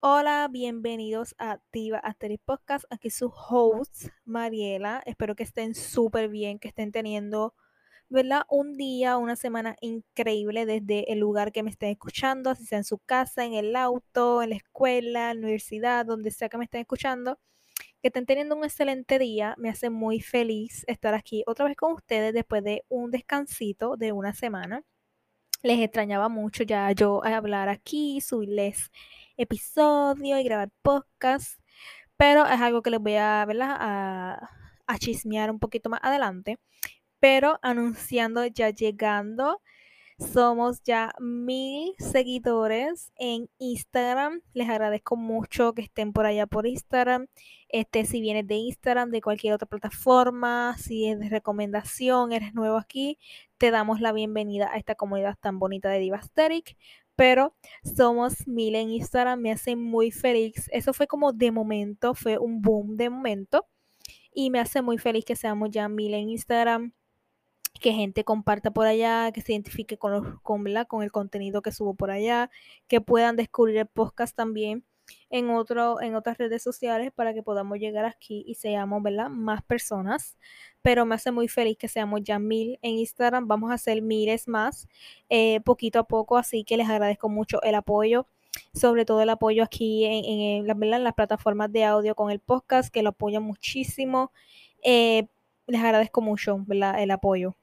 Hola, 0.00 0.48
bienvenidos 0.50 1.34
a 1.38 1.58
Diva 1.72 1.98
Asterix 1.98 2.42
Podcast. 2.44 2.84
Aquí 2.90 3.10
su 3.10 3.26
host, 3.26 4.08
Mariela. 4.24 5.02
Espero 5.06 5.34
que 5.34 5.42
estén 5.42 5.74
súper 5.74 6.28
bien, 6.28 6.58
que 6.60 6.68
estén 6.68 6.92
teniendo, 6.92 7.54
¿verdad? 8.08 8.42
Un 8.48 8.76
día, 8.76 9.16
una 9.16 9.34
semana 9.34 9.76
increíble 9.80 10.66
desde 10.66 11.12
el 11.12 11.18
lugar 11.18 11.50
que 11.50 11.64
me 11.64 11.70
estén 11.70 11.90
escuchando, 11.90 12.50
así 12.50 12.64
sea 12.66 12.78
en 12.78 12.84
su 12.84 12.98
casa, 12.98 13.44
en 13.44 13.54
el 13.54 13.74
auto, 13.74 14.42
en 14.42 14.50
la 14.50 14.56
escuela, 14.56 15.32
en 15.32 15.40
la 15.40 15.46
universidad, 15.46 16.06
donde 16.06 16.30
sea 16.30 16.48
que 16.48 16.58
me 16.58 16.64
estén 16.64 16.82
escuchando. 16.82 17.38
Que 18.02 18.08
estén 18.08 18.26
teniendo 18.26 18.56
un 18.56 18.64
excelente 18.64 19.18
día. 19.20 19.54
Me 19.58 19.68
hace 19.70 19.88
muy 19.88 20.20
feliz 20.20 20.84
estar 20.88 21.14
aquí 21.14 21.44
otra 21.46 21.64
vez 21.66 21.76
con 21.76 21.92
ustedes 21.92 22.34
después 22.34 22.64
de 22.64 22.84
un 22.88 23.12
descansito 23.12 23.96
de 23.96 24.10
una 24.10 24.34
semana. 24.34 24.82
Les 25.62 25.78
extrañaba 25.80 26.28
mucho 26.28 26.64
ya 26.64 26.90
yo 26.92 27.24
hablar 27.24 27.68
aquí, 27.68 28.20
subirles 28.20 28.90
episodio 29.36 30.38
y 30.38 30.42
grabar 30.42 30.70
podcast, 30.82 31.60
pero 32.16 32.44
es 32.44 32.60
algo 32.60 32.82
que 32.82 32.90
les 32.90 33.00
voy. 33.00 33.14
A, 33.14 33.46
a 34.86 34.98
chismear 34.98 35.50
un 35.52 35.60
poquito 35.60 35.88
más 35.88 36.00
adelante. 36.02 36.58
Pero 37.20 37.60
anunciando 37.62 38.44
ya 38.46 38.70
llegando 38.70 39.62
somos 40.22 40.82
ya 40.82 41.12
mil 41.18 41.94
seguidores 41.98 43.12
en 43.16 43.48
Instagram. 43.58 44.40
Les 44.54 44.68
agradezco 44.68 45.16
mucho 45.16 45.74
que 45.74 45.82
estén 45.82 46.12
por 46.12 46.26
allá 46.26 46.46
por 46.46 46.66
Instagram. 46.66 47.26
Este, 47.68 48.04
si 48.04 48.20
vienes 48.20 48.46
de 48.46 48.54
Instagram, 48.54 49.10
de 49.10 49.20
cualquier 49.20 49.54
otra 49.54 49.66
plataforma, 49.68 50.76
si 50.78 51.08
es 51.08 51.18
de 51.18 51.28
recomendación, 51.28 52.32
eres 52.32 52.54
nuevo 52.54 52.76
aquí, 52.76 53.18
te 53.58 53.70
damos 53.70 54.00
la 54.00 54.12
bienvenida 54.12 54.70
a 54.72 54.78
esta 54.78 54.94
comunidad 54.94 55.36
tan 55.40 55.58
bonita 55.58 55.88
de 55.90 55.98
Divasteric. 55.98 56.76
Pero 57.16 57.54
somos 57.96 58.48
mil 58.48 58.74
en 58.74 58.90
Instagram, 58.90 59.40
me 59.40 59.52
hace 59.52 59.76
muy 59.76 60.10
feliz. 60.10 60.68
Eso 60.72 60.94
fue 60.94 61.06
como 61.06 61.32
de 61.32 61.50
momento, 61.50 62.14
fue 62.14 62.38
un 62.38 62.62
boom 62.62 62.96
de 62.96 63.10
momento. 63.10 63.66
Y 64.32 64.50
me 64.50 64.60
hace 64.60 64.82
muy 64.82 64.98
feliz 64.98 65.24
que 65.24 65.36
seamos 65.36 65.70
ya 65.70 65.88
mil 65.88 66.14
en 66.14 66.30
Instagram 66.30 66.94
que 67.80 67.92
gente 67.92 68.24
comparta 68.24 68.70
por 68.70 68.86
allá, 68.86 69.30
que 69.32 69.42
se 69.42 69.52
identifique 69.52 69.98
con, 69.98 70.38
con, 70.42 70.64
con 70.88 71.02
el 71.02 71.12
contenido 71.12 71.62
que 71.62 71.72
subo 71.72 71.94
por 71.94 72.10
allá, 72.10 72.50
que 72.88 73.00
puedan 73.00 73.36
descubrir 73.36 73.78
el 73.78 73.86
podcast 73.86 74.36
también 74.36 74.84
en, 75.30 75.50
otro, 75.50 76.00
en 76.00 76.14
otras 76.14 76.38
redes 76.38 76.62
sociales 76.62 77.12
para 77.14 77.34
que 77.34 77.42
podamos 77.42 77.78
llegar 77.78 78.04
aquí 78.04 78.44
y 78.46 78.54
seamos 78.54 79.02
¿verdad? 79.02 79.28
más 79.28 79.62
personas. 79.62 80.36
Pero 80.82 81.06
me 81.06 81.14
hace 81.14 81.30
muy 81.32 81.48
feliz 81.48 81.76
que 81.78 81.88
seamos 81.88 82.20
ya 82.22 82.38
mil 82.38 82.78
en 82.82 82.92
Instagram. 82.94 83.48
Vamos 83.48 83.70
a 83.70 83.74
hacer 83.74 84.02
miles 84.02 84.48
más 84.48 84.88
eh, 85.28 85.60
poquito 85.60 85.98
a 85.98 86.04
poco, 86.04 86.36
así 86.36 86.64
que 86.64 86.76
les 86.76 86.88
agradezco 86.88 87.28
mucho 87.28 87.62
el 87.62 87.74
apoyo 87.74 88.26
sobre 88.74 89.06
todo 89.06 89.22
el 89.22 89.30
apoyo 89.30 89.62
aquí 89.62 90.04
en, 90.04 90.24
en, 90.68 90.82
en, 90.82 91.04
las 91.04 91.14
plataformas 91.14 91.72
de 91.72 91.84
audio 91.84 92.14
con 92.14 92.30
el 92.30 92.38
podcast, 92.38 92.92
que 92.92 93.02
lo 93.02 93.10
apoyan 93.10 93.42
muchísimo. 93.42 94.30
Eh, 94.82 95.26
les 95.66 95.82
agradezco 95.82 96.20
mucho 96.20 96.64
el 96.68 97.10
apoyo 97.10 97.56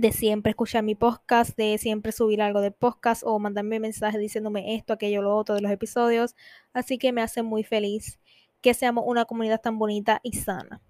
de 0.00 0.12
siempre 0.12 0.50
escuchar 0.50 0.84
mi 0.84 0.94
podcast, 0.94 1.56
de 1.56 1.76
siempre 1.78 2.12
subir 2.12 2.40
algo 2.40 2.60
de 2.60 2.70
podcast 2.70 3.22
o 3.24 3.38
mandarme 3.38 3.80
mensajes 3.80 4.20
diciéndome 4.20 4.76
esto, 4.76 4.92
aquello, 4.92 5.22
lo 5.22 5.36
otro 5.36 5.56
de 5.56 5.60
los 5.60 5.72
episodios. 5.72 6.36
Así 6.72 6.98
que 6.98 7.12
me 7.12 7.20
hace 7.20 7.42
muy 7.42 7.64
feliz 7.64 8.20
que 8.60 8.74
seamos 8.74 9.04
una 9.06 9.24
comunidad 9.24 9.60
tan 9.60 9.78
bonita 9.78 10.20
y 10.22 10.34
sana. 10.34 10.80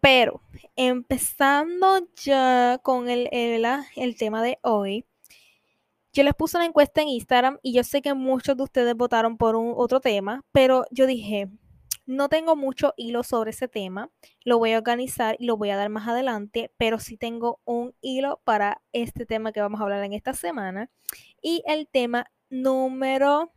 Pero 0.00 0.42
empezando 0.76 2.08
ya 2.16 2.78
con 2.82 3.08
el, 3.08 3.28
el, 3.32 3.66
el 3.96 4.16
tema 4.16 4.42
de 4.42 4.58
hoy, 4.62 5.06
yo 6.12 6.22
les 6.22 6.34
puse 6.34 6.56
una 6.56 6.66
encuesta 6.66 7.02
en 7.02 7.08
Instagram 7.08 7.58
y 7.62 7.72
yo 7.72 7.84
sé 7.84 8.02
que 8.02 8.14
muchos 8.14 8.56
de 8.56 8.62
ustedes 8.64 8.94
votaron 8.96 9.36
por 9.36 9.56
un 9.56 9.74
otro 9.76 10.00
tema, 10.00 10.44
pero 10.52 10.84
yo 10.90 11.06
dije, 11.06 11.48
no 12.10 12.28
tengo 12.28 12.56
mucho 12.56 12.92
hilo 12.96 13.22
sobre 13.22 13.50
ese 13.50 13.68
tema, 13.68 14.10
lo 14.44 14.58
voy 14.58 14.72
a 14.72 14.78
organizar 14.78 15.36
y 15.38 15.46
lo 15.46 15.56
voy 15.56 15.70
a 15.70 15.76
dar 15.76 15.90
más 15.90 16.08
adelante, 16.08 16.72
pero 16.76 16.98
sí 16.98 17.16
tengo 17.16 17.60
un 17.64 17.94
hilo 18.00 18.40
para 18.42 18.82
este 18.92 19.26
tema 19.26 19.52
que 19.52 19.60
vamos 19.60 19.80
a 19.80 19.84
hablar 19.84 20.02
en 20.02 20.12
esta 20.12 20.34
semana. 20.34 20.90
Y 21.40 21.62
el 21.66 21.86
tema 21.86 22.26
número 22.48 23.52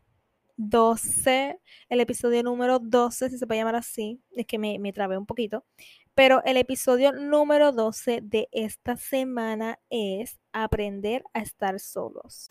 12, 0.57 1.59
el 1.89 1.99
episodio 1.99 2.43
número 2.43 2.77
12, 2.77 3.31
si 3.31 3.39
se 3.39 3.47
puede 3.47 3.61
llamar 3.61 3.75
así, 3.75 4.21
es 4.31 4.45
que 4.45 4.59
me, 4.59 4.77
me 4.77 4.93
trabé 4.93 5.17
un 5.17 5.25
poquito, 5.25 5.65
pero 6.13 6.43
el 6.45 6.57
episodio 6.57 7.11
número 7.11 7.71
12 7.71 8.19
de 8.21 8.49
esta 8.51 8.97
semana 8.97 9.79
es 9.89 10.39
aprender 10.51 11.23
a 11.33 11.41
estar 11.41 11.79
solos. 11.79 12.49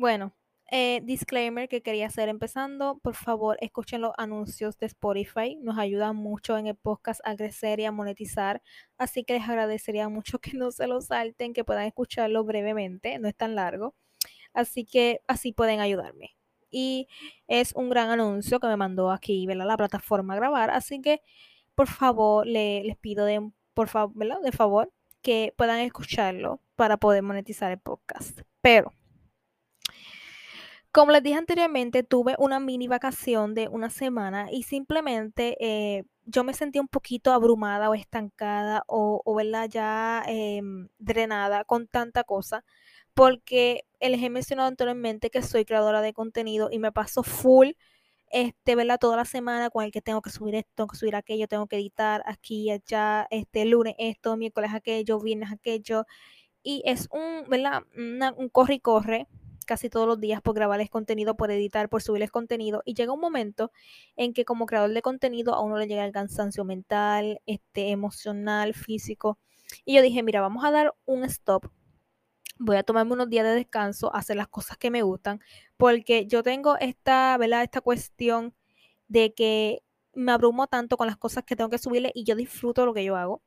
Bueno, 0.00 0.32
eh, 0.70 1.02
disclaimer 1.04 1.68
que 1.68 1.82
quería 1.82 2.06
hacer 2.06 2.30
empezando, 2.30 2.98
por 3.02 3.14
favor 3.14 3.58
escuchen 3.60 4.00
los 4.00 4.12
anuncios 4.16 4.78
de 4.78 4.86
Spotify, 4.86 5.56
nos 5.56 5.76
ayudan 5.78 6.16
mucho 6.16 6.56
en 6.56 6.68
el 6.68 6.74
podcast 6.74 7.20
a 7.22 7.36
crecer 7.36 7.80
y 7.80 7.84
a 7.84 7.92
monetizar, 7.92 8.62
así 8.96 9.24
que 9.24 9.34
les 9.34 9.46
agradecería 9.46 10.08
mucho 10.08 10.38
que 10.38 10.52
no 10.54 10.70
se 10.70 10.86
lo 10.86 11.02
salten, 11.02 11.52
que 11.52 11.64
puedan 11.64 11.84
escucharlo 11.84 12.44
brevemente, 12.44 13.18
no 13.18 13.28
es 13.28 13.36
tan 13.36 13.54
largo, 13.54 13.94
así 14.54 14.86
que 14.86 15.20
así 15.26 15.52
pueden 15.52 15.80
ayudarme. 15.80 16.30
Y 16.70 17.06
es 17.46 17.74
un 17.74 17.90
gran 17.90 18.08
anuncio 18.08 18.58
que 18.58 18.68
me 18.68 18.78
mandó 18.78 19.10
aquí 19.10 19.46
¿verdad? 19.46 19.66
la 19.66 19.76
plataforma 19.76 20.32
a 20.32 20.36
grabar, 20.36 20.70
así 20.70 21.02
que 21.02 21.20
por 21.74 21.88
favor 21.88 22.46
les 22.46 22.96
pido 22.96 23.26
de, 23.26 23.50
por 23.74 23.88
favor, 23.88 24.14
de 24.16 24.52
favor 24.52 24.90
que 25.20 25.52
puedan 25.58 25.80
escucharlo 25.80 26.62
para 26.74 26.96
poder 26.96 27.22
monetizar 27.22 27.70
el 27.70 27.78
podcast. 27.78 28.40
Pero 28.62 28.94
como 30.92 31.12
les 31.12 31.22
dije 31.22 31.36
anteriormente, 31.36 32.02
tuve 32.02 32.34
una 32.38 32.60
mini 32.60 32.88
vacación 32.88 33.54
de 33.54 33.68
una 33.68 33.90
semana 33.90 34.48
y 34.50 34.64
simplemente 34.64 35.56
eh, 35.60 36.04
yo 36.26 36.44
me 36.44 36.54
sentí 36.54 36.78
un 36.78 36.88
poquito 36.88 37.32
abrumada 37.32 37.90
o 37.90 37.94
estancada 37.94 38.82
o, 38.86 39.22
o 39.24 39.34
¿verdad? 39.34 39.68
ya 39.68 40.22
em, 40.26 40.88
drenada 40.98 41.64
con 41.64 41.86
tanta 41.86 42.24
cosa 42.24 42.64
porque 43.14 43.84
les 44.00 44.22
he 44.22 44.30
mencionado 44.30 44.68
anteriormente 44.68 45.30
que 45.30 45.42
soy 45.42 45.64
creadora 45.64 46.00
de 46.02 46.12
contenido 46.12 46.68
y 46.72 46.78
me 46.78 46.92
paso 46.92 47.22
full 47.22 47.70
este, 48.30 48.76
¿verdad? 48.76 48.98
Toda 49.00 49.16
la 49.16 49.24
semana 49.24 49.70
con 49.70 49.84
el 49.84 49.90
que 49.92 50.02
tengo 50.02 50.22
que 50.22 50.30
subir 50.30 50.54
esto, 50.54 50.70
tengo 50.74 50.88
que 50.88 50.96
subir 50.96 51.16
aquello, 51.16 51.48
tengo 51.48 51.66
que 51.66 51.76
editar 51.76 52.22
aquí 52.26 52.68
y 52.68 52.70
allá, 52.70 53.26
este, 53.30 53.64
lunes 53.64 53.94
esto, 53.98 54.36
miércoles 54.36 54.72
aquello, 54.72 55.20
viernes 55.20 55.50
aquello. 55.52 56.06
Y 56.62 56.82
es 56.86 57.08
un, 57.12 57.48
¿verdad? 57.48 57.82
un 58.36 58.48
corre 58.50 58.74
y 58.74 58.80
corre 58.80 59.26
casi 59.70 59.88
todos 59.88 60.08
los 60.08 60.18
días 60.18 60.42
por 60.42 60.56
grabarles 60.56 60.90
contenido, 60.90 61.36
por 61.36 61.52
editar, 61.52 61.88
por 61.88 62.02
subirles 62.02 62.32
contenido. 62.32 62.82
Y 62.84 62.94
llega 62.94 63.12
un 63.12 63.20
momento 63.20 63.70
en 64.16 64.32
que 64.34 64.44
como 64.44 64.66
creador 64.66 64.92
de 64.92 65.00
contenido 65.00 65.54
a 65.54 65.62
uno 65.62 65.78
le 65.78 65.86
llega 65.86 66.04
el 66.04 66.10
cansancio 66.10 66.64
mental, 66.64 67.40
este, 67.46 67.90
emocional, 67.90 68.74
físico. 68.74 69.38
Y 69.84 69.94
yo 69.94 70.02
dije, 70.02 70.24
mira, 70.24 70.40
vamos 70.40 70.64
a 70.64 70.72
dar 70.72 70.96
un 71.04 71.22
stop. 71.22 71.70
Voy 72.58 72.78
a 72.78 72.82
tomarme 72.82 73.12
unos 73.12 73.30
días 73.30 73.44
de 73.46 73.54
descanso, 73.54 74.12
hacer 74.12 74.36
las 74.36 74.48
cosas 74.48 74.76
que 74.76 74.90
me 74.90 75.02
gustan, 75.02 75.40
porque 75.76 76.26
yo 76.26 76.42
tengo 76.42 76.76
esta, 76.78 77.36
¿verdad? 77.38 77.62
Esta 77.62 77.80
cuestión 77.80 78.52
de 79.06 79.34
que 79.34 79.84
me 80.14 80.32
abrumo 80.32 80.66
tanto 80.66 80.96
con 80.96 81.06
las 81.06 81.16
cosas 81.16 81.44
que 81.44 81.54
tengo 81.54 81.70
que 81.70 81.78
subirle 81.78 82.10
y 82.12 82.24
yo 82.24 82.34
disfruto 82.34 82.84
lo 82.86 82.92
que 82.92 83.04
yo 83.04 83.14
hago 83.16 83.40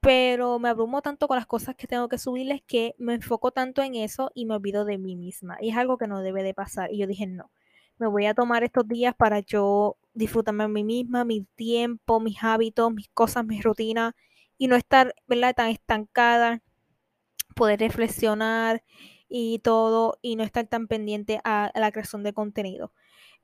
pero 0.00 0.58
me 0.58 0.70
abrumo 0.70 1.02
tanto 1.02 1.28
con 1.28 1.36
las 1.36 1.46
cosas 1.46 1.76
que 1.76 1.86
tengo 1.86 2.08
que 2.08 2.18
subirles 2.18 2.62
que 2.66 2.94
me 2.98 3.14
enfoco 3.14 3.52
tanto 3.52 3.82
en 3.82 3.94
eso 3.94 4.30
y 4.34 4.46
me 4.46 4.54
olvido 4.54 4.84
de 4.84 4.98
mí 4.98 5.16
misma. 5.16 5.58
Y 5.60 5.70
es 5.70 5.76
algo 5.76 5.98
que 5.98 6.06
no 6.06 6.22
debe 6.22 6.42
de 6.42 6.54
pasar. 6.54 6.92
Y 6.92 6.98
yo 6.98 7.06
dije, 7.06 7.26
no, 7.26 7.50
me 7.98 8.06
voy 8.06 8.26
a 8.26 8.34
tomar 8.34 8.64
estos 8.64 8.88
días 8.88 9.14
para 9.14 9.40
yo 9.40 9.98
disfrutarme 10.14 10.64
a 10.64 10.68
mí 10.68 10.84
misma, 10.84 11.24
mi 11.24 11.46
tiempo, 11.54 12.20
mis 12.20 12.42
hábitos, 12.42 12.92
mis 12.94 13.08
cosas, 13.10 13.44
mis 13.44 13.62
rutinas 13.62 14.14
y 14.58 14.68
no 14.68 14.76
estar, 14.76 15.14
¿verdad?, 15.26 15.54
tan 15.54 15.68
estancada, 15.68 16.62
poder 17.54 17.80
reflexionar 17.80 18.82
y 19.28 19.60
todo 19.60 20.18
y 20.22 20.36
no 20.36 20.44
estar 20.44 20.66
tan 20.66 20.88
pendiente 20.88 21.40
a 21.44 21.70
la 21.74 21.92
creación 21.92 22.22
de 22.22 22.32
contenido 22.32 22.92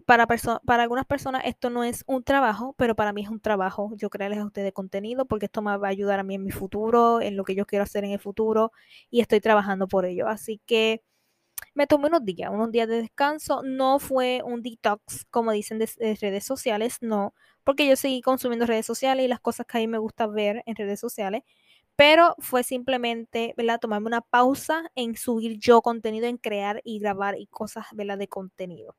para, 0.06 0.26
para 0.26 0.82
algunas 0.82 1.05
personas 1.05 1.43
esto 1.44 1.69
no 1.69 1.85
es 1.85 2.05
un 2.06 2.23
trabajo, 2.23 2.75
pero 2.79 2.94
para 2.94 3.12
mí 3.12 3.23
es 3.23 3.29
un 3.29 3.41
trabajo. 3.41 3.93
Yo 3.97 4.08
crearles 4.08 4.38
a 4.38 4.47
ustedes 4.47 4.73
contenido 4.73 5.26
porque 5.26 5.47
esto 5.47 5.62
me 5.62 5.76
va 5.76 5.88
a 5.88 5.91
ayudar 5.91 6.20
a 6.20 6.23
mí 6.23 6.37
en 6.37 6.44
mi 6.44 6.53
futuro, 6.53 7.20
en 7.20 7.37
lo 7.37 7.44
que 7.44 7.55
yo 7.56 7.67
quiero 7.67 7.82
hacer 7.82 8.05
en 8.05 8.12
el 8.12 8.20
futuro 8.20 8.73
y 9.11 9.20
estoy 9.20 9.41
trabajando 9.41 9.88
por 9.88 10.06
ello. 10.06 10.29
Así 10.29 10.61
que 10.67 11.03
me 11.75 11.87
tomé 11.87 12.08
unos 12.08 12.25
días, 12.25 12.50
unos 12.53 12.70
días 12.73 12.88
de 12.88 13.03
descanso. 13.03 13.62
No 13.64 13.99
fue 13.99 14.43
un 14.44 14.62
detox, 14.62 15.26
como 15.31 15.53
dicen 15.53 15.79
de, 15.79 15.88
redes 16.20 16.44
sociales, 16.44 16.99
no, 17.00 17.35
porque 17.64 17.87
yo 17.88 17.97
seguí 17.97 18.23
consumiendo 18.23 18.67
redes 18.67 18.87
sociales 18.87 19.25
y 19.25 19.29
las 19.29 19.41
cosas 19.41 19.67
que 19.67 19.79
a 19.79 19.81
mí 19.81 19.88
me 19.88 19.99
gusta 19.99 20.26
ver 20.26 20.62
en 20.67 20.76
redes 20.76 21.00
sociales. 21.00 21.43
Pero 21.97 22.35
fue 22.38 22.62
simplemente. 22.62 23.55
Tomarme 23.81 24.06
una 24.06 24.20
pausa 24.23 24.85
en 24.94 25.17
subir 25.17 25.58
yo 25.58 25.82
contenido, 25.82 26.26
en 26.26 26.38
crear 26.38 26.81
y 26.85 26.99
grabar 27.00 27.38
y 27.38 27.47
cosas, 27.49 27.87
¿verdad? 27.94 28.19
De 28.19 28.29
contenido. 28.29 28.97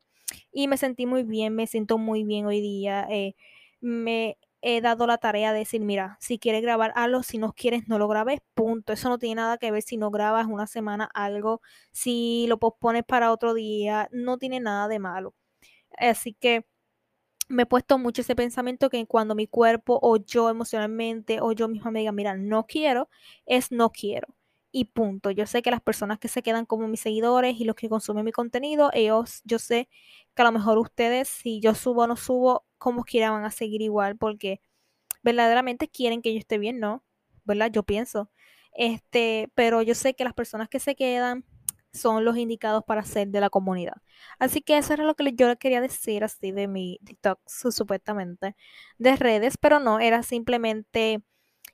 Y 0.52 0.68
me 0.68 0.78
sentí 0.78 1.06
muy 1.06 1.24
bien, 1.24 1.56
me 1.56 1.68
siento 1.68 1.98
muy 1.98 2.24
bien 2.24 2.46
hoy 2.46 2.62
día. 2.62 3.08
Eh, 3.10 3.36
me 3.82 4.38
he 4.62 4.82
dado 4.82 5.08
la 5.08 5.18
tarea 5.18 5.54
de 5.54 5.60
decir, 5.60 5.82
mira, 5.82 6.18
si 6.20 6.40
quieres 6.40 6.62
grabar 6.62 6.92
algo, 6.96 7.24
si 7.24 7.38
no 7.38 7.54
quieres, 7.54 7.88
no 7.88 8.00
lo 8.00 8.08
grabes, 8.08 8.40
punto. 8.54 8.94
Eso 8.94 9.10
no 9.10 9.18
tiene 9.20 9.36
nada 9.36 9.58
que 9.58 9.72
ver 9.72 9.82
si 9.84 9.98
no 9.98 10.12
grabas 10.12 10.48
una 10.48 10.68
semana 10.68 11.06
algo, 11.14 11.62
si 11.92 12.46
lo 12.48 12.58
pospones 12.60 13.04
para 13.04 13.32
otro 13.32 13.54
día, 13.54 14.10
no 14.12 14.38
tiene 14.38 14.60
nada 14.60 14.88
de 14.88 15.00
malo. 15.00 15.36
Así 15.98 16.34
que 16.34 16.66
me 17.50 17.64
he 17.64 17.66
puesto 17.68 17.98
mucho 18.00 18.22
ese 18.22 18.36
pensamiento 18.36 18.90
que 18.90 19.06
cuando 19.08 19.36
mi 19.36 19.48
cuerpo 19.48 20.00
o 20.02 20.18
yo 20.18 20.50
emocionalmente 20.50 21.40
o 21.42 21.54
yo 21.54 21.68
misma 21.70 21.92
me 21.92 22.00
diga, 22.02 22.14
mira, 22.14 22.36
no 22.38 22.66
quiero, 22.68 23.10
es 23.46 23.72
no 23.72 23.92
quiero. 23.92 24.37
Y 24.78 24.86
punto. 24.86 25.32
Yo 25.32 25.48
sé 25.48 25.64
que 25.64 25.72
las 25.72 25.82
personas 25.82 26.20
que 26.20 26.28
se 26.28 26.44
quedan 26.44 26.68
como 26.68 26.88
mis 26.88 27.00
seguidores 27.00 27.60
y 27.60 27.66
los 27.66 27.76
que 27.76 27.90
consumen 27.90 28.24
mi 28.24 28.32
contenido, 28.32 28.92
ellos, 28.94 29.42
yo 29.44 29.58
sé 29.58 29.90
que 30.36 30.44
a 30.44 30.46
lo 30.46 30.52
mejor 30.52 30.78
ustedes, 30.78 31.28
si 31.30 31.60
yo 31.60 31.74
subo 31.74 32.04
o 32.04 32.08
no 32.08 32.16
subo, 32.16 32.64
como 32.78 33.04
quiera 33.04 33.32
van 33.32 33.44
a 33.44 33.50
seguir 33.50 33.82
igual 33.82 34.18
porque 34.18 34.62
verdaderamente 35.24 35.88
quieren 35.88 36.22
que 36.22 36.32
yo 36.32 36.38
esté 36.38 36.60
bien, 36.60 36.80
¿no? 36.80 37.04
¿Verdad? 37.44 37.72
Yo 37.72 37.82
pienso. 37.82 38.30
Este, 38.74 39.52
pero 39.56 39.82
yo 39.82 39.96
sé 39.96 40.14
que 40.14 40.24
las 40.24 40.36
personas 40.36 40.70
que 40.70 40.80
se 40.80 40.96
quedan 40.96 41.44
son 41.92 42.24
los 42.24 42.38
indicados 42.38 42.84
para 42.86 43.04
ser 43.04 43.30
de 43.30 43.42
la 43.42 43.50
comunidad. 43.50 43.96
Así 44.38 44.62
que 44.62 44.78
eso 44.78 44.94
era 44.94 45.06
lo 45.06 45.16
que 45.16 45.34
yo 45.34 45.58
quería 45.58 45.82
decir 45.82 46.24
así 46.24 46.52
de 46.52 46.68
mi 46.68 47.00
TikTok, 47.04 47.40
supuestamente, 47.48 48.56
de 49.00 49.16
redes, 49.16 49.58
pero 49.58 49.80
no, 49.80 50.00
era 50.00 50.22
simplemente 50.22 51.24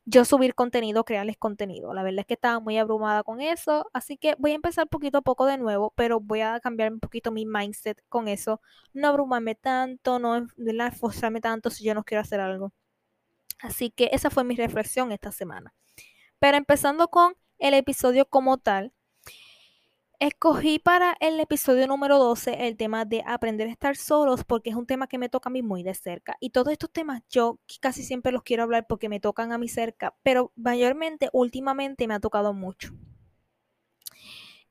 yo 0.05 0.25
subir 0.25 0.53
contenido, 0.55 1.05
crearles 1.05 1.37
contenido. 1.37 1.93
La 1.93 2.03
verdad 2.03 2.21
es 2.21 2.25
que 2.25 2.33
estaba 2.33 2.59
muy 2.59 2.77
abrumada 2.77 3.23
con 3.23 3.41
eso, 3.41 3.89
así 3.93 4.17
que 4.17 4.35
voy 4.37 4.51
a 4.51 4.55
empezar 4.55 4.87
poquito 4.87 5.19
a 5.19 5.21
poco 5.21 5.45
de 5.45 5.57
nuevo, 5.57 5.93
pero 5.95 6.19
voy 6.19 6.41
a 6.41 6.59
cambiar 6.59 6.91
un 6.91 6.99
poquito 6.99 7.31
mi 7.31 7.45
mindset 7.45 8.03
con 8.09 8.27
eso. 8.27 8.61
No 8.93 9.07
abrumarme 9.07 9.55
tanto, 9.55 10.19
no 10.19 10.47
esforzarme 10.87 11.41
tanto 11.41 11.69
si 11.69 11.83
yo 11.83 11.93
no 11.93 12.03
quiero 12.03 12.21
hacer 12.21 12.39
algo. 12.39 12.73
Así 13.59 13.91
que 13.91 14.09
esa 14.11 14.29
fue 14.29 14.43
mi 14.43 14.55
reflexión 14.55 15.11
esta 15.11 15.31
semana. 15.31 15.73
Pero 16.39 16.57
empezando 16.57 17.07
con 17.07 17.35
el 17.59 17.73
episodio 17.73 18.25
como 18.25 18.57
tal, 18.57 18.93
Escogí 20.23 20.79
para 20.79 21.17
el 21.19 21.37
episodio 21.41 21.85
número 21.85 22.17
12 22.17 22.65
el 22.69 22.77
tema 22.77 23.03
de 23.03 23.25
aprender 23.27 23.67
a 23.67 23.71
estar 23.71 23.97
solos 23.97 24.45
porque 24.45 24.69
es 24.69 24.75
un 24.77 24.85
tema 24.85 25.07
que 25.07 25.17
me 25.17 25.27
toca 25.27 25.49
a 25.49 25.51
mí 25.51 25.61
muy 25.61 25.83
de 25.83 25.93
cerca. 25.93 26.37
Y 26.39 26.51
todos 26.51 26.71
estos 26.71 26.93
temas 26.93 27.23
yo 27.29 27.59
casi 27.81 28.03
siempre 28.03 28.31
los 28.31 28.41
quiero 28.43 28.63
hablar 28.63 28.85
porque 28.87 29.09
me 29.09 29.19
tocan 29.19 29.51
a 29.51 29.57
mí 29.57 29.67
cerca, 29.67 30.15
pero 30.23 30.53
mayormente 30.55 31.29
últimamente 31.33 32.07
me 32.07 32.13
ha 32.13 32.21
tocado 32.21 32.53
mucho. 32.53 32.93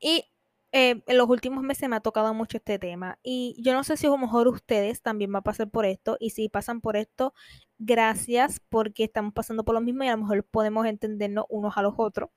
Y 0.00 0.24
eh, 0.72 1.02
en 1.06 1.18
los 1.18 1.28
últimos 1.28 1.62
meses 1.62 1.86
me 1.86 1.96
ha 1.96 2.00
tocado 2.00 2.32
mucho 2.32 2.56
este 2.56 2.78
tema. 2.78 3.18
Y 3.22 3.54
yo 3.62 3.74
no 3.74 3.84
sé 3.84 3.98
si 3.98 4.06
a 4.06 4.10
lo 4.10 4.16
mejor 4.16 4.48
ustedes 4.48 5.02
también 5.02 5.32
van 5.32 5.40
a 5.40 5.44
pasar 5.44 5.70
por 5.70 5.84
esto. 5.84 6.16
Y 6.18 6.30
si 6.30 6.48
pasan 6.48 6.80
por 6.80 6.96
esto, 6.96 7.34
gracias 7.78 8.58
porque 8.70 9.04
estamos 9.04 9.34
pasando 9.34 9.64
por 9.66 9.74
lo 9.74 9.82
mismo 9.82 10.02
y 10.04 10.08
a 10.08 10.12
lo 10.12 10.22
mejor 10.22 10.44
podemos 10.44 10.86
entendernos 10.86 11.44
unos 11.50 11.76
a 11.76 11.82
los 11.82 11.92
otros. 11.98 12.30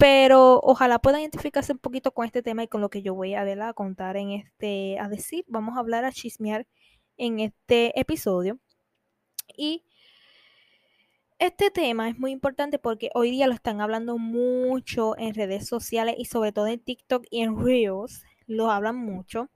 Pero 0.00 0.60
ojalá 0.62 0.98
puedan 0.98 1.20
identificarse 1.20 1.72
un 1.72 1.78
poquito 1.78 2.12
con 2.12 2.24
este 2.24 2.42
tema 2.42 2.62
y 2.62 2.68
con 2.68 2.80
lo 2.80 2.88
que 2.88 3.02
yo 3.02 3.14
voy 3.14 3.34
a, 3.34 3.42
a 3.42 3.74
contar 3.74 4.16
en 4.16 4.30
este, 4.30 4.98
a 4.98 5.10
decir, 5.10 5.44
vamos 5.46 5.76
a 5.76 5.80
hablar, 5.80 6.06
a 6.06 6.10
chismear 6.10 6.66
en 7.18 7.38
este 7.38 8.00
episodio. 8.00 8.58
Y 9.54 9.84
este 11.38 11.70
tema 11.70 12.08
es 12.08 12.18
muy 12.18 12.30
importante 12.30 12.78
porque 12.78 13.10
hoy 13.12 13.30
día 13.30 13.46
lo 13.46 13.52
están 13.52 13.82
hablando 13.82 14.16
mucho 14.16 15.18
en 15.18 15.34
redes 15.34 15.68
sociales 15.68 16.14
y 16.16 16.24
sobre 16.24 16.52
todo 16.52 16.68
en 16.68 16.80
TikTok 16.80 17.26
y 17.28 17.42
en 17.42 17.62
Reels, 17.62 18.24
lo 18.46 18.70
hablan 18.70 18.96
mucho. 18.96 19.50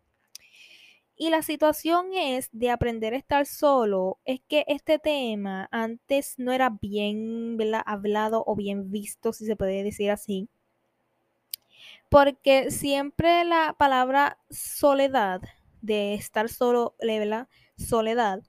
Y 1.17 1.31
la 1.31 1.43
situación 1.43 2.13
es 2.13 2.49
de 2.53 2.71
aprender 2.71 3.15
a 3.15 3.17
estar 3.17 3.47
solo, 3.47 4.19
es 4.25 4.41
que 4.49 4.65
este 4.67 4.99
tema 4.99 5.69
antes 5.71 6.35
no 6.39 6.53
era 6.53 6.71
bien 6.71 7.57
hablado 7.87 8.43
o 8.47 8.57
bien 8.57 8.91
visto, 8.91 9.33
si 9.33 9.47
se 9.47 9.55
puede 9.57 9.85
decir 9.85 10.11
así. 10.11 10.49
Porque 12.09 12.71
siempre 12.71 13.45
la 13.45 13.75
palabra 13.79 14.39
soledad, 14.51 15.41
de 15.83 16.15
estar 16.15 16.49
solo, 16.49 16.95
¿verdad? 17.01 17.49
Soledad, 17.77 18.43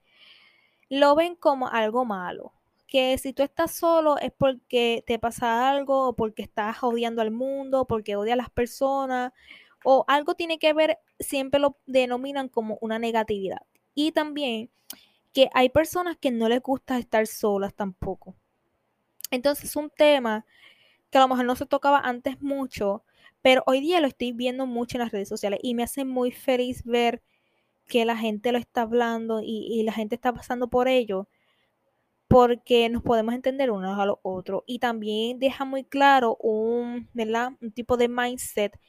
lo 0.90 1.16
ven 1.16 1.36
como 1.36 1.68
algo 1.68 2.06
malo. 2.06 2.54
Que 2.88 3.18
si 3.18 3.34
tú 3.34 3.44
estás 3.44 3.72
solo 3.72 4.18
es 4.20 4.32
porque 4.32 5.04
te 5.06 5.20
pasa 5.20 5.70
algo, 5.70 6.10
o 6.10 6.14
porque 6.16 6.44
estás 6.44 6.82
odiando 6.82 7.22
al 7.22 7.32
mundo, 7.32 7.86
porque 7.86 8.16
odias 8.16 8.34
a 8.34 8.38
las 8.38 8.50
personas, 8.50 9.34
o 9.86 10.04
algo 10.08 10.36
tiene 10.36 10.60
que 10.60 10.74
ver, 10.74 11.00
siempre 11.20 11.60
lo 11.60 11.78
denominan 11.86 12.50
como 12.50 12.78
una 12.82 13.00
negatividad. 13.00 13.62
Y 13.94 14.12
también 14.12 14.70
que 15.32 15.50
hay 15.54 15.70
personas 15.70 16.18
que 16.18 16.32
no 16.32 16.50
les 16.50 16.62
gusta 16.62 16.98
estar 16.98 17.28
solas 17.28 17.74
tampoco. 17.74 18.36
Entonces 19.32 19.66
es 19.66 19.76
un 19.76 19.90
tema 19.90 20.46
que 21.10 21.18
a 21.18 21.22
lo 21.22 21.28
mejor 21.28 21.46
no 21.46 21.56
se 21.56 21.66
tocaba 21.66 22.00
antes 22.00 22.42
mucho, 22.42 23.04
pero 23.42 23.64
hoy 23.68 23.80
día 23.82 24.02
lo 24.02 24.08
estoy 24.08 24.32
viendo 24.32 24.66
mucho 24.66 24.98
en 24.98 25.04
las 25.04 25.12
redes 25.12 25.30
sociales 25.30 25.60
y 25.62 25.76
me 25.76 25.84
hace 25.84 26.06
muy 26.06 26.32
feliz 26.32 26.84
ver 26.84 27.22
que 27.88 28.06
la 28.06 28.18
gente 28.18 28.52
lo 28.52 28.58
está 28.58 28.82
hablando 28.82 29.42
y, 29.44 29.84
la 29.84 29.94
gente 29.94 30.16
está 30.16 30.34
pasando 30.34 30.70
por 30.70 30.88
ello 30.88 31.28
porque 32.28 32.90
nos 32.90 33.04
podemos 33.04 33.36
entender 33.36 33.72
unos 33.72 34.00
a 34.00 34.06
los 34.06 34.18
otros 34.24 34.64
y 34.66 34.80
también 34.80 35.38
deja 35.40 35.66
muy 35.66 35.84
claro 35.84 36.38
un, 36.40 37.08
un 37.62 37.72
tipo 37.72 37.98
de 37.98 38.08
mindset 38.08 38.80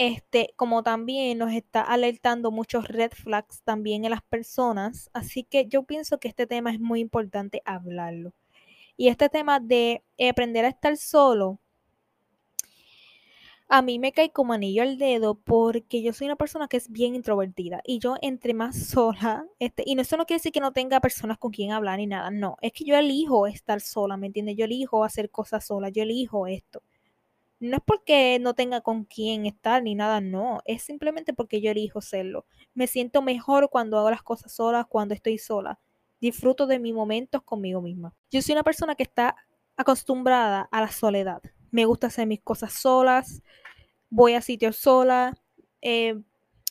este, 0.00 0.54
como 0.56 0.82
también 0.82 1.36
nos 1.36 1.52
está 1.52 1.82
alertando 1.82 2.50
muchos 2.50 2.88
red 2.88 3.12
flags 3.12 3.62
también 3.64 4.06
en 4.06 4.12
las 4.12 4.22
personas. 4.22 5.10
Así 5.12 5.44
que 5.44 5.66
yo 5.66 5.82
pienso 5.82 6.18
que 6.18 6.28
este 6.28 6.46
tema 6.46 6.72
es 6.72 6.80
muy 6.80 7.00
importante 7.00 7.60
hablarlo. 7.66 8.32
Y 8.96 9.08
este 9.08 9.28
tema 9.28 9.60
de 9.60 10.02
aprender 10.30 10.64
a 10.64 10.68
estar 10.68 10.96
solo, 10.96 11.60
a 13.68 13.82
mí 13.82 13.98
me 13.98 14.12
cae 14.12 14.32
como 14.32 14.54
anillo 14.54 14.82
al 14.82 14.96
dedo 14.96 15.34
porque 15.34 16.02
yo 16.02 16.14
soy 16.14 16.28
una 16.28 16.36
persona 16.36 16.66
que 16.66 16.78
es 16.78 16.90
bien 16.90 17.14
introvertida 17.14 17.82
y 17.84 17.98
yo 17.98 18.16
entre 18.22 18.54
más 18.54 18.88
sola, 18.88 19.44
este, 19.58 19.82
y 19.84 20.00
eso 20.00 20.16
no 20.16 20.24
quiere 20.24 20.38
decir 20.38 20.52
que 20.52 20.60
no 20.60 20.72
tenga 20.72 21.00
personas 21.00 21.36
con 21.36 21.52
quien 21.52 21.72
hablar 21.72 21.98
ni 21.98 22.06
nada, 22.06 22.30
no, 22.30 22.56
es 22.62 22.72
que 22.72 22.84
yo 22.84 22.96
elijo 22.96 23.46
estar 23.46 23.82
sola, 23.82 24.16
¿me 24.16 24.28
entiendes? 24.28 24.56
Yo 24.56 24.64
elijo 24.64 25.04
hacer 25.04 25.30
cosas 25.30 25.66
sola, 25.66 25.90
yo 25.90 26.02
elijo 26.04 26.46
esto. 26.46 26.82
No 27.60 27.76
es 27.76 27.82
porque 27.84 28.38
no 28.40 28.54
tenga 28.54 28.80
con 28.80 29.04
quién 29.04 29.44
estar 29.44 29.82
ni 29.82 29.94
nada, 29.94 30.20
no. 30.22 30.60
Es 30.64 30.82
simplemente 30.82 31.34
porque 31.34 31.60
yo 31.60 31.70
elijo 31.70 32.00
serlo. 32.00 32.46
Me 32.72 32.86
siento 32.86 33.20
mejor 33.20 33.68
cuando 33.68 33.98
hago 33.98 34.10
las 34.10 34.22
cosas 34.22 34.52
solas, 34.52 34.86
cuando 34.88 35.14
estoy 35.14 35.36
sola. 35.36 35.78
Disfruto 36.20 36.66
de 36.66 36.78
mis 36.78 36.94
momentos 36.94 37.42
conmigo 37.42 37.82
misma. 37.82 38.14
Yo 38.30 38.40
soy 38.40 38.54
una 38.54 38.62
persona 38.62 38.94
que 38.94 39.02
está 39.02 39.36
acostumbrada 39.76 40.68
a 40.72 40.80
la 40.80 40.90
soledad. 40.90 41.42
Me 41.70 41.84
gusta 41.84 42.06
hacer 42.06 42.26
mis 42.26 42.40
cosas 42.40 42.72
solas. 42.72 43.42
Voy 44.08 44.32
a 44.32 44.40
sitios 44.40 44.76
sola. 44.76 45.34
Eh, 45.82 46.18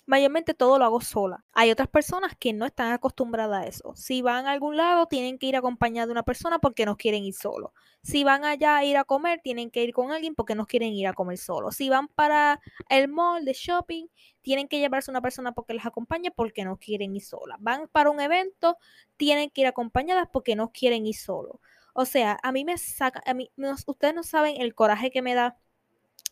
mayormente 0.10 0.56
todo 0.56 0.80
lo 0.80 0.86
hago 0.86 1.02
sola. 1.02 1.46
Hay 1.54 1.70
otras 1.70 1.88
personas 1.88 2.36
que 2.36 2.52
no 2.52 2.66
están 2.66 2.92
acostumbradas 2.92 3.64
a 3.64 3.68
eso. 3.68 3.94
Si 3.96 4.24
van 4.24 4.48
a 4.48 4.52
algún 4.52 4.76
lado, 4.76 5.06
tienen 5.06 5.38
que 5.38 5.46
ir 5.46 5.56
acompañados 5.56 6.08
de 6.08 6.14
una 6.14 6.24
persona 6.24 6.58
porque 6.58 6.88
no 6.88 6.98
quieren 6.98 7.24
ir 7.24 7.36
solo. 7.36 7.74
Si 8.02 8.24
van 8.24 8.44
allá 8.44 8.78
a 8.78 8.84
ir 8.84 8.98
a 8.98 9.04
comer, 9.04 9.40
tienen 9.44 9.70
que 9.70 9.84
ir 9.84 9.94
con 9.94 10.12
alguien 10.12 10.34
porque 10.34 10.56
no 10.56 10.66
quieren 10.66 10.94
ir 10.94 11.06
a 11.06 11.14
comer 11.14 11.38
solo. 11.38 11.72
Si 11.72 11.90
van 11.90 12.08
para 12.08 12.60
el 12.90 13.08
mall 13.08 13.46
de 13.46 13.54
shopping, 13.54 14.08
tienen 14.42 14.68
que 14.68 14.80
llevarse 14.80 15.12
una 15.12 15.22
persona 15.22 15.52
porque 15.52 15.76
les 15.76 15.86
acompañe 15.86 16.32
porque 16.32 16.66
no 16.66 16.78
quieren 16.78 17.16
ir 17.16 17.22
sola. 17.22 17.58
Van 17.60 17.88
para 17.88 18.10
un 18.10 18.20
evento, 18.20 18.78
tienen 19.16 19.52
que 19.52 19.62
ir 19.62 19.68
acompañadas 19.68 20.28
porque 20.34 20.56
no 20.56 20.72
quieren 20.72 21.06
ir 21.06 21.18
solo. 21.18 21.62
O 21.94 22.06
sea, 22.06 22.40
a 22.42 22.52
mí 22.52 22.66
me 22.66 22.80
saca, 22.80 23.22
a 23.28 23.36
mí, 23.36 23.52
ustedes 23.86 24.16
no 24.16 24.24
saben 24.24 24.60
el 24.60 24.74
coraje 24.74 25.12
que 25.12 25.22
me 25.22 25.36
da 25.36 25.56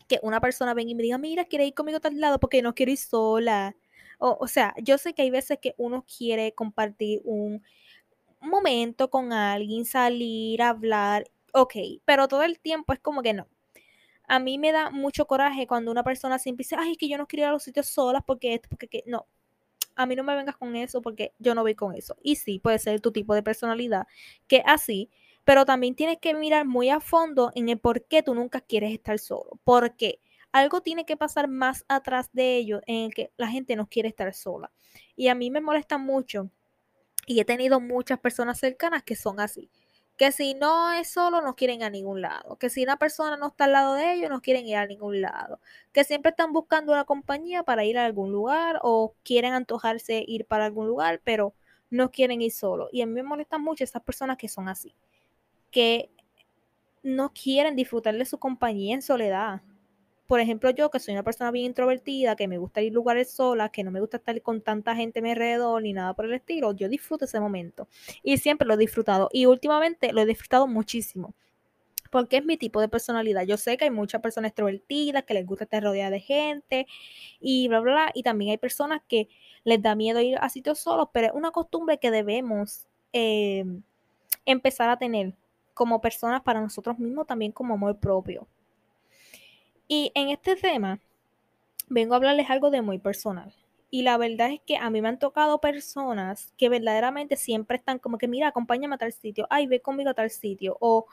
que 0.08 0.18
una 0.22 0.40
persona 0.40 0.74
venga 0.74 0.90
y 0.92 0.94
me 0.94 1.02
diga, 1.02 1.18
mira, 1.18 1.44
quiere 1.44 1.66
ir 1.66 1.74
conmigo 1.74 1.98
a 1.98 2.00
tal 2.00 2.18
lado 2.20 2.40
porque 2.40 2.62
no 2.62 2.74
quiero 2.74 2.92
ir 2.92 2.98
sola. 2.98 3.76
O, 4.18 4.36
o 4.40 4.48
sea, 4.48 4.74
yo 4.82 4.98
sé 4.98 5.14
que 5.14 5.22
hay 5.22 5.30
veces 5.30 5.58
que 5.60 5.74
uno 5.78 6.04
quiere 6.04 6.52
compartir 6.54 7.20
un 7.24 7.62
momento 8.40 9.10
con 9.10 9.32
alguien, 9.32 9.84
salir, 9.84 10.62
hablar, 10.62 11.24
ok, 11.52 11.74
pero 12.04 12.28
todo 12.28 12.42
el 12.42 12.58
tiempo 12.60 12.92
es 12.92 13.00
como 13.00 13.22
que 13.22 13.34
no. 13.34 13.48
A 14.28 14.38
mí 14.38 14.58
me 14.58 14.72
da 14.72 14.90
mucho 14.90 15.26
coraje 15.26 15.66
cuando 15.66 15.90
una 15.90 16.04
persona 16.04 16.38
siempre 16.38 16.62
dice, 16.64 16.76
ay, 16.78 16.92
es 16.92 16.98
que 16.98 17.08
yo 17.08 17.18
no 17.18 17.26
quiero 17.26 17.44
ir 17.44 17.48
a 17.48 17.52
los 17.52 17.62
sitios 17.62 17.86
solas 17.88 18.22
porque 18.26 18.54
esto, 18.54 18.68
porque 18.68 18.88
que 18.88 19.04
no. 19.06 19.26
A 19.96 20.06
mí 20.06 20.16
no 20.16 20.24
me 20.24 20.36
vengas 20.36 20.56
con 20.56 20.76
eso 20.76 21.02
porque 21.02 21.32
yo 21.38 21.54
no 21.54 21.62
voy 21.62 21.74
con 21.74 21.94
eso. 21.94 22.16
Y 22.22 22.36
sí, 22.36 22.58
puede 22.60 22.78
ser 22.78 23.00
tu 23.00 23.12
tipo 23.12 23.34
de 23.34 23.42
personalidad 23.42 24.06
que 24.46 24.62
así, 24.66 25.10
pero 25.48 25.64
también 25.64 25.94
tienes 25.94 26.18
que 26.18 26.34
mirar 26.34 26.66
muy 26.66 26.90
a 26.90 27.00
fondo 27.00 27.52
en 27.54 27.70
el 27.70 27.78
por 27.78 28.04
qué 28.04 28.22
tú 28.22 28.34
nunca 28.34 28.60
quieres 28.60 28.92
estar 28.92 29.18
solo. 29.18 29.58
Porque 29.64 30.20
algo 30.52 30.82
tiene 30.82 31.06
que 31.06 31.16
pasar 31.16 31.48
más 31.48 31.86
atrás 31.88 32.28
de 32.34 32.58
ello 32.58 32.82
en 32.86 33.06
el 33.06 33.14
que 33.14 33.32
la 33.38 33.48
gente 33.48 33.74
no 33.74 33.86
quiere 33.86 34.10
estar 34.10 34.34
sola. 34.34 34.70
Y 35.16 35.28
a 35.28 35.34
mí 35.34 35.50
me 35.50 35.62
molesta 35.62 35.96
mucho 35.96 36.50
y 37.24 37.40
he 37.40 37.46
tenido 37.46 37.80
muchas 37.80 38.18
personas 38.18 38.58
cercanas 38.60 39.02
que 39.04 39.16
son 39.16 39.40
así, 39.40 39.70
que 40.18 40.32
si 40.32 40.52
no 40.52 40.92
es 40.92 41.08
solo, 41.10 41.40
no 41.40 41.56
quieren 41.56 41.78
ir 41.78 41.84
a 41.84 41.90
ningún 41.90 42.20
lado. 42.20 42.58
Que 42.58 42.68
si 42.68 42.82
una 42.82 42.98
persona 42.98 43.38
no 43.38 43.46
está 43.46 43.64
al 43.64 43.72
lado 43.72 43.94
de 43.94 44.12
ellos, 44.12 44.28
no 44.28 44.42
quieren 44.42 44.68
ir 44.68 44.76
a 44.76 44.86
ningún 44.86 45.22
lado. 45.22 45.60
Que 45.94 46.04
siempre 46.04 46.28
están 46.28 46.52
buscando 46.52 46.92
una 46.92 47.04
compañía 47.04 47.62
para 47.62 47.86
ir 47.86 47.96
a 47.96 48.04
algún 48.04 48.32
lugar 48.32 48.80
o 48.82 49.14
quieren 49.22 49.54
antojarse 49.54 50.22
ir 50.28 50.44
para 50.44 50.66
algún 50.66 50.86
lugar, 50.88 51.22
pero 51.24 51.54
no 51.88 52.10
quieren 52.10 52.42
ir 52.42 52.52
solo. 52.52 52.90
Y 52.92 53.00
a 53.00 53.06
mí 53.06 53.14
me 53.14 53.22
molestan 53.22 53.62
mucho 53.62 53.82
esas 53.82 54.02
personas 54.02 54.36
que 54.36 54.48
son 54.48 54.68
así. 54.68 54.94
Que 55.70 56.10
no 57.02 57.32
quieren 57.32 57.76
disfrutar 57.76 58.16
de 58.16 58.24
su 58.24 58.38
compañía 58.38 58.94
en 58.94 59.02
soledad. 59.02 59.62
Por 60.26 60.40
ejemplo, 60.40 60.68
yo 60.70 60.90
que 60.90 61.00
soy 61.00 61.14
una 61.14 61.22
persona 61.22 61.50
bien 61.50 61.66
introvertida, 61.66 62.36
que 62.36 62.48
me 62.48 62.58
gusta 62.58 62.82
ir 62.82 62.92
a 62.92 62.94
lugares 62.94 63.30
sola, 63.30 63.70
que 63.70 63.82
no 63.82 63.90
me 63.90 64.00
gusta 64.00 64.18
estar 64.18 64.40
con 64.42 64.60
tanta 64.60 64.94
gente 64.94 65.20
a 65.20 65.22
mi 65.22 65.30
alrededor 65.30 65.82
ni 65.82 65.94
nada 65.94 66.12
por 66.12 66.26
el 66.26 66.34
estilo, 66.34 66.72
yo 66.72 66.88
disfruto 66.88 67.24
ese 67.24 67.40
momento. 67.40 67.88
Y 68.22 68.36
siempre 68.36 68.68
lo 68.68 68.74
he 68.74 68.76
disfrutado. 68.76 69.30
Y 69.32 69.46
últimamente 69.46 70.12
lo 70.12 70.20
he 70.20 70.26
disfrutado 70.26 70.66
muchísimo. 70.66 71.34
Porque 72.10 72.38
es 72.38 72.44
mi 72.44 72.58
tipo 72.58 72.80
de 72.80 72.88
personalidad. 72.88 73.44
Yo 73.44 73.56
sé 73.56 73.78
que 73.78 73.84
hay 73.84 73.90
muchas 73.90 74.20
personas 74.20 74.50
extrovertidas 74.50 75.24
que 75.24 75.34
les 75.34 75.46
gusta 75.46 75.64
estar 75.64 75.82
rodeada 75.82 76.10
de 76.10 76.20
gente 76.20 76.86
y 77.40 77.68
bla, 77.68 77.80
bla, 77.80 77.92
bla. 77.92 78.10
Y 78.14 78.22
también 78.22 78.50
hay 78.50 78.58
personas 78.58 79.00
que 79.08 79.28
les 79.64 79.80
da 79.80 79.94
miedo 79.94 80.20
ir 80.20 80.36
a 80.40 80.48
sitios 80.50 80.78
solos, 80.78 81.08
pero 81.12 81.28
es 81.28 81.32
una 81.34 81.52
costumbre 81.52 81.98
que 81.98 82.10
debemos 82.10 82.86
eh, 83.14 83.64
empezar 84.44 84.90
a 84.90 84.98
tener 84.98 85.34
como 85.78 86.00
personas 86.00 86.42
para 86.42 86.60
nosotros 86.60 86.98
mismos, 86.98 87.28
también 87.28 87.52
como 87.52 87.74
amor 87.74 88.00
propio. 88.00 88.48
Y 89.86 90.10
en 90.16 90.30
este 90.30 90.56
tema 90.56 90.98
vengo 91.88 92.14
a 92.14 92.16
hablarles 92.16 92.50
algo 92.50 92.70
de 92.72 92.82
muy 92.82 92.98
personal. 92.98 93.54
Y 93.90 94.02
la 94.02 94.16
verdad 94.16 94.50
es 94.50 94.60
que 94.66 94.76
a 94.76 94.90
mí 94.90 95.00
me 95.00 95.08
han 95.08 95.20
tocado 95.20 95.60
personas 95.60 96.52
que 96.58 96.68
verdaderamente 96.68 97.36
siempre 97.36 97.76
están 97.76 98.00
como 98.00 98.18
que, 98.18 98.26
mira, 98.26 98.48
acompáñame 98.48 98.96
a 98.96 98.98
tal 98.98 99.12
sitio, 99.12 99.46
ay, 99.50 99.68
ve 99.68 99.80
conmigo 99.80 100.10
a 100.10 100.14
tal 100.14 100.30
sitio. 100.30 100.76
O 100.80 101.06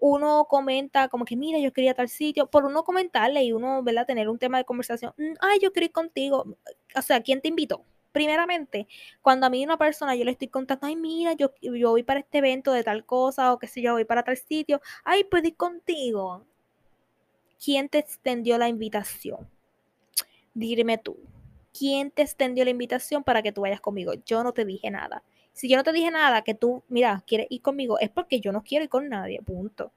uno 0.00 0.46
comenta 0.48 1.08
como 1.08 1.26
que, 1.26 1.36
mira, 1.36 1.58
yo 1.58 1.74
quería 1.74 1.92
tal 1.92 2.08
sitio, 2.08 2.46
por 2.46 2.64
uno 2.64 2.84
comentarle 2.84 3.44
y 3.44 3.52
uno, 3.52 3.82
¿verdad? 3.82 4.06
Tener 4.06 4.30
un 4.30 4.38
tema 4.38 4.56
de 4.56 4.64
conversación, 4.64 5.12
mm, 5.18 5.34
ay, 5.40 5.58
yo 5.60 5.72
quiero 5.72 5.84
ir 5.84 5.92
contigo. 5.92 6.56
O 6.96 7.02
sea, 7.02 7.20
¿quién 7.20 7.42
te 7.42 7.48
invitó? 7.48 7.84
Primeramente, 8.16 8.88
cuando 9.20 9.44
a 9.44 9.50
mí 9.50 9.62
una 9.62 9.76
persona 9.76 10.16
yo 10.16 10.24
le 10.24 10.30
estoy 10.30 10.48
contando, 10.48 10.86
ay, 10.86 10.96
mira, 10.96 11.34
yo, 11.34 11.52
yo 11.60 11.90
voy 11.90 12.02
para 12.02 12.20
este 12.20 12.38
evento 12.38 12.72
de 12.72 12.82
tal 12.82 13.04
cosa, 13.04 13.52
o 13.52 13.58
qué 13.58 13.66
sé 13.66 13.82
yo, 13.82 13.92
voy 13.92 14.06
para 14.06 14.22
tal 14.22 14.38
sitio, 14.38 14.80
ay, 15.04 15.24
puedo 15.24 15.46
ir 15.46 15.54
contigo. 15.54 16.42
¿quién 17.62 17.90
te 17.90 17.98
extendió 17.98 18.56
la 18.56 18.68
invitación? 18.68 19.46
Dime 20.54 20.96
tú, 20.96 21.18
¿quién 21.78 22.10
te 22.10 22.22
extendió 22.22 22.64
la 22.64 22.70
invitación 22.70 23.22
para 23.22 23.42
que 23.42 23.52
tú 23.52 23.60
vayas 23.60 23.82
conmigo? 23.82 24.14
Yo 24.24 24.42
no 24.42 24.52
te 24.52 24.64
dije 24.64 24.90
nada. 24.90 25.22
Si 25.52 25.68
yo 25.68 25.76
no 25.76 25.84
te 25.84 25.92
dije 25.92 26.10
nada, 26.10 26.40
que 26.40 26.54
tú, 26.54 26.82
mira, 26.88 27.22
quieres 27.26 27.48
ir 27.50 27.60
conmigo, 27.60 27.98
es 27.98 28.08
porque 28.08 28.40
yo 28.40 28.50
no 28.50 28.62
quiero 28.62 28.84
ir 28.84 28.88
con 28.88 29.10
nadie, 29.10 29.42
punto. 29.42 29.92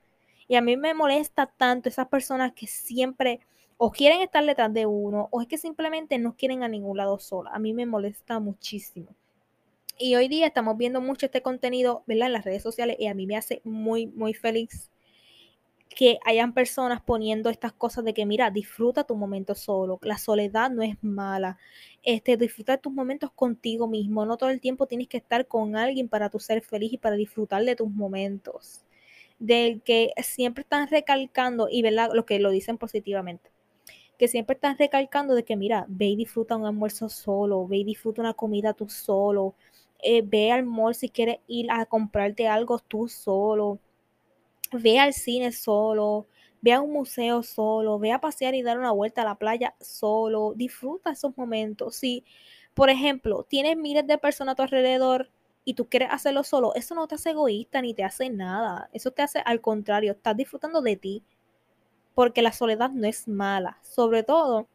Y 0.49 0.57
a 0.57 0.61
mí 0.61 0.75
me 0.75 0.93
molesta 0.93 1.45
tanto 1.45 1.87
esas 1.87 2.09
personas 2.09 2.51
que 2.51 2.67
siempre 2.67 3.39
o 3.81 3.91
quieren 3.91 4.21
estar 4.21 4.45
detrás 4.45 4.73
de 4.73 4.85
uno, 4.85 5.29
o 5.31 5.41
es 5.41 5.47
que 5.47 5.57
simplemente 5.57 6.17
no 6.17 6.35
quieren 6.35 6.63
a 6.63 6.67
ningún 6.67 6.97
lado 6.97 7.17
sola. 7.17 7.51
A 7.53 7.59
mí 7.59 7.73
me 7.73 7.85
molesta 7.85 8.39
muchísimo. 8.41 9.15
Y 9.97 10.15
hoy 10.15 10.27
día 10.27 10.47
estamos 10.47 10.75
viendo 10.75 10.99
mucho 10.99 11.27
este 11.27 11.41
contenido, 11.41 12.03
¿verdad? 12.05 12.27
En 12.27 12.33
las 12.33 12.43
redes 12.43 12.61
sociales 12.61 12.97
y 12.99 13.07
a 13.07 13.13
mí 13.13 13.25
me 13.25 13.37
hace 13.37 13.61
muy, 13.63 14.07
muy 14.07 14.33
feliz 14.33 14.91
que 15.95 16.19
hayan 16.25 16.53
personas 16.53 17.01
poniendo 17.01 17.49
estas 17.49 17.71
cosas 17.71 18.03
de 18.03 18.13
que, 18.13 18.25
mira, 18.25 18.51
disfruta 18.51 19.05
tu 19.05 19.15
momento 19.15 19.55
solo, 19.55 19.97
la 20.01 20.17
soledad 20.17 20.69
no 20.69 20.83
es 20.83 20.97
mala, 21.01 21.57
este, 22.03 22.35
disfruta 22.35 22.77
tus 22.77 22.91
momentos 22.91 23.31
contigo 23.31 23.87
mismo, 23.87 24.25
no 24.25 24.35
todo 24.35 24.49
el 24.49 24.59
tiempo 24.59 24.87
tienes 24.87 25.07
que 25.07 25.17
estar 25.17 25.47
con 25.47 25.77
alguien 25.77 26.09
para 26.09 26.29
tu 26.29 26.39
ser 26.39 26.61
feliz 26.63 26.91
y 26.91 26.97
para 26.97 27.15
disfrutar 27.15 27.63
de 27.63 27.77
tus 27.77 27.89
momentos, 27.89 28.83
del 29.39 29.81
que 29.83 30.11
siempre 30.21 30.63
están 30.63 30.89
recalcando, 30.89 31.69
y 31.71 31.81
verdad, 31.81 32.11
lo 32.13 32.25
que 32.25 32.39
lo 32.39 32.51
dicen 32.51 32.77
positivamente, 32.77 33.49
que 34.19 34.27
siempre 34.27 34.55
están 34.55 34.77
recalcando 34.77 35.35
de 35.35 35.45
que, 35.45 35.55
mira, 35.57 35.85
ve 35.89 36.07
y 36.07 36.15
disfruta 36.17 36.57
un 36.57 36.65
almuerzo 36.65 37.09
solo, 37.09 37.67
ve 37.67 37.77
y 37.77 37.83
disfruta 37.85 38.21
una 38.21 38.33
comida 38.35 38.73
tú 38.73 38.89
solo, 38.89 39.55
eh, 40.03 40.21
ve 40.23 40.51
al 40.51 40.65
mall 40.65 40.95
si 40.95 41.09
quieres 41.09 41.39
ir 41.47 41.71
a 41.71 41.85
comprarte 41.87 42.47
algo 42.47 42.79
tú 42.79 43.07
solo, 43.09 43.79
ve 44.71 44.99
al 44.99 45.13
cine 45.13 45.51
solo, 45.51 46.27
ve 46.61 46.73
a 46.73 46.81
un 46.81 46.91
museo 46.93 47.43
solo, 47.43 47.99
ve 47.99 48.11
a 48.11 48.21
pasear 48.21 48.55
y 48.55 48.61
dar 48.63 48.77
una 48.79 48.91
vuelta 48.91 49.21
a 49.21 49.25
la 49.25 49.35
playa 49.35 49.75
solo, 49.79 50.53
disfruta 50.55 51.11
esos 51.11 51.37
momentos. 51.37 51.95
Si, 51.95 52.25
por 52.73 52.89
ejemplo, 52.89 53.43
tienes 53.49 53.77
miles 53.77 54.05
de 54.07 54.17
personas 54.17 54.53
a 54.53 54.55
tu 54.55 54.63
alrededor 54.63 55.29
y 55.65 55.75
tú 55.75 55.87
quieres 55.89 56.09
hacerlo 56.11 56.43
solo, 56.43 56.73
eso 56.75 56.95
no 56.95 57.07
te 57.07 57.15
hace 57.15 57.31
egoísta 57.31 57.81
ni 57.81 57.93
te 57.93 58.03
hace 58.03 58.29
nada. 58.29 58.89
Eso 58.93 59.11
te 59.11 59.21
hace 59.21 59.39
al 59.45 59.61
contrario, 59.61 60.11
estás 60.13 60.35
disfrutando 60.37 60.81
de 60.81 60.95
ti. 60.97 61.23
Porque 62.15 62.41
la 62.41 62.51
soledad 62.51 62.89
no 62.89 63.07
es 63.07 63.27
mala. 63.27 63.79
Sobre 63.81 64.23
todo, 64.23 64.67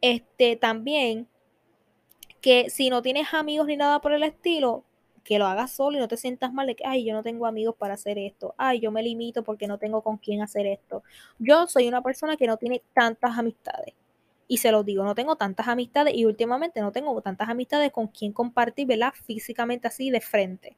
este 0.00 0.56
también 0.56 1.28
que 2.40 2.70
si 2.70 2.90
no 2.90 3.02
tienes 3.02 3.34
amigos 3.34 3.66
ni 3.66 3.76
nada 3.76 4.00
por 4.00 4.12
el 4.12 4.22
estilo, 4.22 4.84
que 5.24 5.40
lo 5.40 5.46
hagas 5.46 5.72
solo 5.72 5.96
y 5.96 6.00
no 6.00 6.06
te 6.06 6.16
sientas 6.16 6.52
mal 6.52 6.68
de 6.68 6.76
que, 6.76 6.86
ay, 6.86 7.04
yo 7.04 7.12
no 7.12 7.24
tengo 7.24 7.46
amigos 7.46 7.74
para 7.76 7.94
hacer 7.94 8.16
esto, 8.16 8.54
ay, 8.56 8.78
yo 8.78 8.92
me 8.92 9.02
limito 9.02 9.42
porque 9.42 9.66
no 9.66 9.78
tengo 9.78 10.00
con 10.02 10.18
quién 10.18 10.40
hacer 10.40 10.66
esto. 10.66 11.02
Yo 11.40 11.66
soy 11.66 11.88
una 11.88 12.00
persona 12.02 12.36
que 12.36 12.46
no 12.46 12.56
tiene 12.56 12.82
tantas 12.94 13.36
amistades. 13.36 13.94
Y 14.46 14.58
se 14.58 14.70
lo 14.70 14.84
digo, 14.84 15.02
no 15.02 15.16
tengo 15.16 15.34
tantas 15.34 15.66
amistades 15.66 16.14
y 16.14 16.24
últimamente 16.24 16.80
no 16.80 16.92
tengo 16.92 17.20
tantas 17.20 17.48
amistades 17.48 17.90
con 17.90 18.06
quien 18.06 18.32
compartir, 18.32 18.86
¿verdad? 18.86 19.12
Físicamente 19.24 19.88
así 19.88 20.10
de 20.10 20.20
frente. 20.20 20.76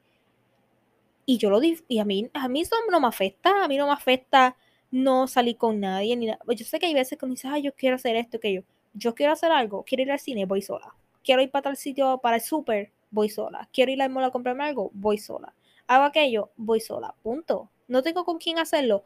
Y 1.27 1.37
yo 1.37 1.51
lo 1.51 1.61
y 1.63 1.99
a 1.99 2.07
mí, 2.07 2.31
a 2.33 2.49
mí 2.49 2.63
eso 2.63 2.75
no 2.91 3.01
me 3.01 3.09
afecta, 3.09 3.63
a 3.63 3.69
mí 3.69 3.77
no 3.77 3.87
me 3.87 3.93
afecta 3.93 4.57
no 4.91 5.27
salir 5.27 5.57
con 5.57 5.81
nadie. 5.81 6.17
Ni 6.17 6.27
nada. 6.27 6.39
Yo 6.49 6.65
sé 6.65 6.79
que 6.79 6.87
hay 6.87 6.95
veces 6.95 7.19
que 7.19 7.25
uno 7.25 7.35
dice, 7.35 7.49
ay, 7.49 7.63
yo 7.63 7.73
quiero 7.75 7.97
hacer 7.97 8.17
esto, 8.17 8.41
que 8.41 8.53
yo, 8.53 8.63
yo 8.95 9.15
quiero 9.15 9.33
hacer 9.33 9.53
algo, 9.53 9.85
quiero 9.85 10.03
ir 10.03 10.13
al 10.13 10.21
cine, 10.21 10.47
voy 10.47 10.63
sola. 10.63 10.95
Quiero 11.25 11.43
ir 11.43 11.51
para 11.51 11.63
tal 11.65 11.77
sitio, 11.77 12.19
para 12.19 12.37
el 12.37 12.43
súper, 12.43 12.93
voy 13.11 13.29
sola. 13.29 13.69
Quiero 13.73 13.93
ir 13.93 14.01
al 14.03 14.11
mall 14.11 14.25
a 14.25 14.31
comprarme 14.31 14.65
algo, 14.65 14.91
voy 14.95 15.19
sola. 15.19 15.55
Hago 15.87 16.05
aquello, 16.05 16.51
voy 16.57 16.81
sola. 16.81 17.15
Punto. 17.23 17.71
No 17.89 18.03
tengo 18.03 18.25
con 18.25 18.39
quién 18.39 18.59
hacerlo. 18.59 19.05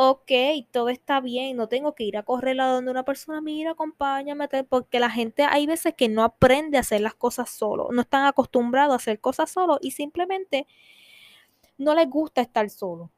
Ok, 0.00 0.30
todo 0.70 0.90
está 0.90 1.20
bien, 1.20 1.56
no 1.56 1.68
tengo 1.68 1.96
que 1.96 2.04
ir 2.04 2.16
a 2.16 2.22
correr 2.22 2.60
a 2.60 2.66
donde 2.68 2.92
una 2.92 3.04
persona, 3.04 3.40
mira, 3.40 3.72
acompáñame, 3.72 4.48
porque 4.68 5.00
la 5.00 5.10
gente 5.10 5.42
hay 5.42 5.66
veces 5.66 5.94
que 5.96 6.08
no 6.08 6.22
aprende 6.22 6.76
a 6.76 6.82
hacer 6.82 7.00
las 7.00 7.14
cosas 7.14 7.50
solo, 7.50 7.88
no 7.90 8.02
están 8.02 8.24
acostumbrados 8.24 8.92
a 8.92 8.96
hacer 8.96 9.18
cosas 9.18 9.50
solo 9.50 9.78
y 9.82 9.90
simplemente 9.90 10.68
no 11.78 11.96
les 11.96 12.08
gusta 12.08 12.42
estar 12.42 12.70
solo. 12.70 13.10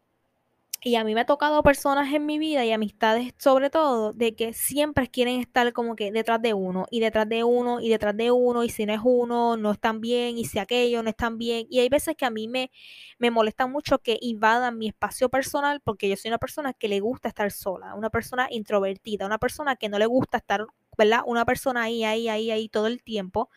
Y 0.82 0.94
a 0.94 1.04
mí 1.04 1.14
me 1.14 1.20
ha 1.20 1.26
tocado 1.26 1.62
personas 1.62 2.10
en 2.14 2.24
mi 2.24 2.38
vida 2.38 2.64
y 2.64 2.72
amistades 2.72 3.34
sobre 3.36 3.68
todo, 3.68 4.14
de 4.14 4.34
que 4.34 4.54
siempre 4.54 5.08
quieren 5.08 5.38
estar 5.38 5.74
como 5.74 5.94
que 5.94 6.10
detrás 6.10 6.40
de 6.40 6.54
uno 6.54 6.86
y 6.90 7.00
detrás 7.00 7.28
de 7.28 7.44
uno 7.44 7.80
y 7.80 7.90
detrás 7.90 8.16
de 8.16 8.30
uno 8.30 8.64
y 8.64 8.70
si 8.70 8.86
no 8.86 8.94
es 8.94 9.00
uno, 9.04 9.58
no 9.58 9.72
están 9.72 10.00
bien 10.00 10.38
y 10.38 10.46
si 10.46 10.58
aquello 10.58 11.02
no 11.02 11.10
están 11.10 11.36
bien. 11.36 11.66
Y 11.68 11.80
hay 11.80 11.90
veces 11.90 12.16
que 12.16 12.24
a 12.24 12.30
mí 12.30 12.48
me, 12.48 12.70
me 13.18 13.30
molesta 13.30 13.66
mucho 13.66 13.98
que 13.98 14.18
invadan 14.22 14.78
mi 14.78 14.88
espacio 14.88 15.28
personal 15.28 15.82
porque 15.84 16.08
yo 16.08 16.16
soy 16.16 16.30
una 16.30 16.38
persona 16.38 16.72
que 16.72 16.88
le 16.88 17.00
gusta 17.00 17.28
estar 17.28 17.50
sola, 17.52 17.94
una 17.94 18.08
persona 18.08 18.48
introvertida, 18.50 19.26
una 19.26 19.38
persona 19.38 19.76
que 19.76 19.90
no 19.90 19.98
le 19.98 20.06
gusta 20.06 20.38
estar, 20.38 20.66
¿verdad? 20.96 21.20
Una 21.26 21.44
persona 21.44 21.82
ahí, 21.82 22.04
ahí, 22.04 22.28
ahí, 22.28 22.50
ahí 22.50 22.68
todo 22.70 22.86
el 22.86 23.02
tiempo. 23.02 23.50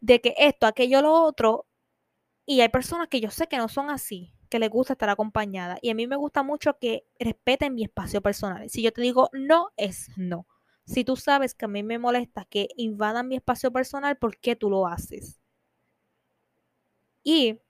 De 0.00 0.20
que 0.20 0.34
esto, 0.38 0.66
aquello, 0.66 1.00
lo 1.02 1.14
otro. 1.14 1.66
Y 2.46 2.60
hay 2.60 2.68
personas 2.68 3.08
que 3.08 3.20
yo 3.20 3.30
sé 3.30 3.46
que 3.48 3.58
no 3.58 3.68
son 3.68 3.90
así 3.90 4.34
que 4.50 4.58
les 4.58 4.68
gusta 4.68 4.94
estar 4.94 5.08
acompañada. 5.08 5.78
Y 5.80 5.90
a 5.90 5.94
mí 5.94 6.06
me 6.06 6.16
gusta 6.16 6.42
mucho 6.42 6.78
que 6.78 7.06
respeten 7.18 7.74
mi 7.74 7.84
espacio 7.84 8.20
personal. 8.20 8.68
Si 8.68 8.82
yo 8.82 8.92
te 8.92 9.00
digo 9.00 9.30
no, 9.32 9.70
es 9.76 10.08
no. 10.16 10.46
Si 10.84 11.04
tú 11.04 11.16
sabes 11.16 11.54
que 11.54 11.66
a 11.66 11.68
mí 11.68 11.82
me 11.82 11.98
molesta 11.98 12.44
que 12.44 12.68
invadan 12.76 13.28
mi 13.28 13.36
espacio 13.36 13.72
personal, 13.72 14.18
¿por 14.18 14.38
qué 14.38 14.56
tú 14.56 14.68
lo 14.68 14.86
haces? 14.86 15.40
Y 17.22 17.60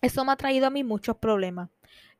eso 0.00 0.24
me 0.24 0.32
ha 0.32 0.36
traído 0.36 0.66
a 0.66 0.70
mí 0.70 0.84
muchos 0.84 1.16
problemas. 1.16 1.70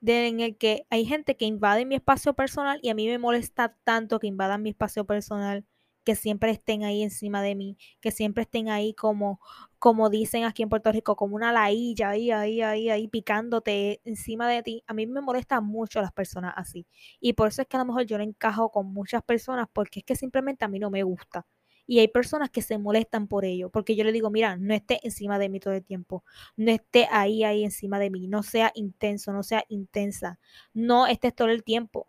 De, 0.01 0.29
en 0.29 0.41
el 0.41 0.57
que 0.57 0.87
hay 0.91 1.05
gente 1.07 1.37
que 1.37 1.45
invade 1.45 1.85
mi 1.85 1.97
espacio 1.97 2.35
personal 2.35 2.79
y 2.83 2.91
a 2.91 2.95
mí 2.95 3.07
me 3.09 3.19
molesta 3.19 3.77
tanto 3.85 4.21
que 4.21 4.29
invadan 4.29 4.63
mi 4.63 4.71
espacio 4.71 5.05
personal 5.05 5.65
que 6.09 6.17
siempre 6.17 6.50
estén 6.53 6.85
ahí 6.85 7.03
encima 7.03 7.43
de 7.43 7.55
mí, 7.55 7.77
que 8.00 8.12
siempre 8.12 8.45
estén 8.45 8.71
ahí 8.71 8.95
como, 8.95 9.41
como 9.79 10.09
dicen 10.09 10.45
aquí 10.45 10.62
en 10.62 10.71
Puerto 10.71 10.91
Rico, 10.91 11.17
como 11.17 11.37
una 11.37 11.53
lailla 11.53 12.09
ahí, 12.09 12.31
ahí, 12.31 12.62
ahí, 12.62 12.88
ahí, 12.88 13.09
picándote 13.09 14.00
encima 14.07 14.49
de 14.49 14.62
ti. 14.62 14.83
A 14.87 14.95
mí 14.95 15.07
me 15.07 15.21
molestan 15.21 15.67
mucho 15.67 16.00
las 16.00 16.11
personas 16.11 16.55
así. 16.57 16.87
Y 17.21 17.35
por 17.35 17.49
eso 17.49 17.61
es 17.61 17.69
que 17.69 17.77
a 17.77 17.81
lo 17.81 17.85
mejor 17.85 18.07
yo 18.07 18.17
no 18.17 18.25
encajo 18.25 18.71
con 18.71 18.91
muchas 18.91 19.23
personas, 19.23 19.67
porque 19.71 19.99
es 19.99 20.07
que 20.07 20.17
simplemente 20.17 20.65
a 20.65 20.69
mí 20.69 20.79
no 20.79 20.88
me 20.88 21.03
gusta. 21.03 21.47
Y 21.87 21.99
hay 21.99 22.09
personas 22.09 22.49
que 22.49 22.62
se 22.62 22.79
molestan 22.79 23.29
por 23.29 23.45
ello, 23.45 23.69
porque 23.69 23.95
yo 23.95 24.03
le 24.03 24.12
digo, 24.12 24.31
mira, 24.31 24.57
no 24.57 24.73
esté 24.73 25.00
encima 25.03 25.38
de 25.38 25.50
mí 25.50 25.61
todo 25.61 25.75
el 25.75 25.85
tiempo, 25.85 26.25
no 26.57 26.71
esté 26.71 27.07
ahí, 27.11 27.45
ahí 27.45 27.65
encima 27.65 27.99
de 27.99 28.09
mí, 28.09 28.29
no 28.29 28.43
sea 28.43 28.73
intenso, 28.75 29.31
no 29.35 29.43
sea 29.43 29.62
intensa, 29.69 30.38
no 30.73 31.07
estés 31.07 31.35
todo 31.35 31.49
el 31.49 31.65
tiempo, 31.65 32.07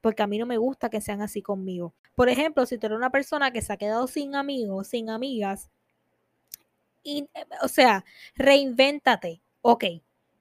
porque 0.00 0.22
a 0.22 0.26
mí 0.26 0.38
no 0.38 0.46
me 0.46 0.58
gusta 0.58 0.90
que 0.90 1.00
sean 1.00 1.22
así 1.22 1.42
conmigo. 1.42 1.94
Por 2.14 2.28
ejemplo, 2.28 2.66
si 2.66 2.78
tú 2.78 2.86
eres 2.86 2.98
una 2.98 3.10
persona 3.10 3.50
que 3.50 3.62
se 3.62 3.72
ha 3.72 3.76
quedado 3.76 4.06
sin 4.06 4.34
amigos, 4.34 4.88
sin 4.88 5.10
amigas, 5.10 5.70
y, 7.02 7.28
o 7.62 7.68
sea, 7.68 8.04
reinvéntate. 8.34 9.40
Ok, 9.62 9.84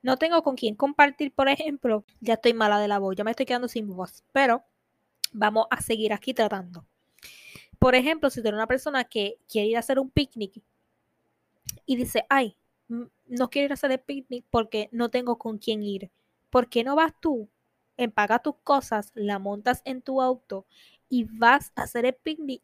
no 0.02 0.18
tengo 0.18 0.44
con 0.44 0.56
quién 0.56 0.76
compartir, 0.76 1.34
por 1.34 1.50
ejemplo, 1.50 2.06
ya 2.20 2.36
estoy 2.36 2.54
mala 2.54 2.80
de 2.80 2.88
la 2.88 3.00
voz, 3.00 3.16
ya 3.16 3.24
me 3.24 3.32
estoy 3.32 3.46
quedando 3.46 3.68
sin 3.68 3.88
voz, 3.88 4.24
pero 4.32 4.64
vamos 5.34 5.68
a 5.70 5.82
seguir 5.82 6.14
aquí 6.14 6.34
tratando. 6.34 6.86
Por 7.80 7.96
ejemplo, 7.96 8.30
si 8.30 8.42
tú 8.42 8.48
eres 8.48 8.58
una 8.58 8.68
persona 8.68 9.04
que 9.04 9.38
quiere 9.48 9.70
ir 9.70 9.76
a 9.78 9.80
hacer 9.80 10.00
un 10.00 10.10
picnic 10.10 10.62
y 11.86 11.96
dice, 11.96 12.26
ay, 12.30 12.58
no 12.88 13.50
quiero 13.50 13.66
ir 13.66 13.72
a 13.72 13.76
hacer 13.76 13.92
el 13.92 14.00
picnic 14.00 14.46
porque 14.50 14.90
no 14.92 15.10
tengo 15.10 15.38
con 15.38 15.58
quién 15.58 15.84
ir. 15.84 16.10
¿Por 16.50 16.70
qué 16.70 16.84
no 16.84 16.96
vas 16.96 17.14
tú? 17.20 17.50
Empaga 17.98 18.40
tus 18.40 18.56
cosas, 18.64 19.12
la 19.16 19.40
montas 19.40 19.82
en 19.86 20.02
tu 20.02 20.22
auto 20.22 20.66
y 21.10 21.26
vas 21.26 21.72
a 21.76 21.84
hacer 21.84 22.06
el 22.06 22.16
picnic 22.16 22.64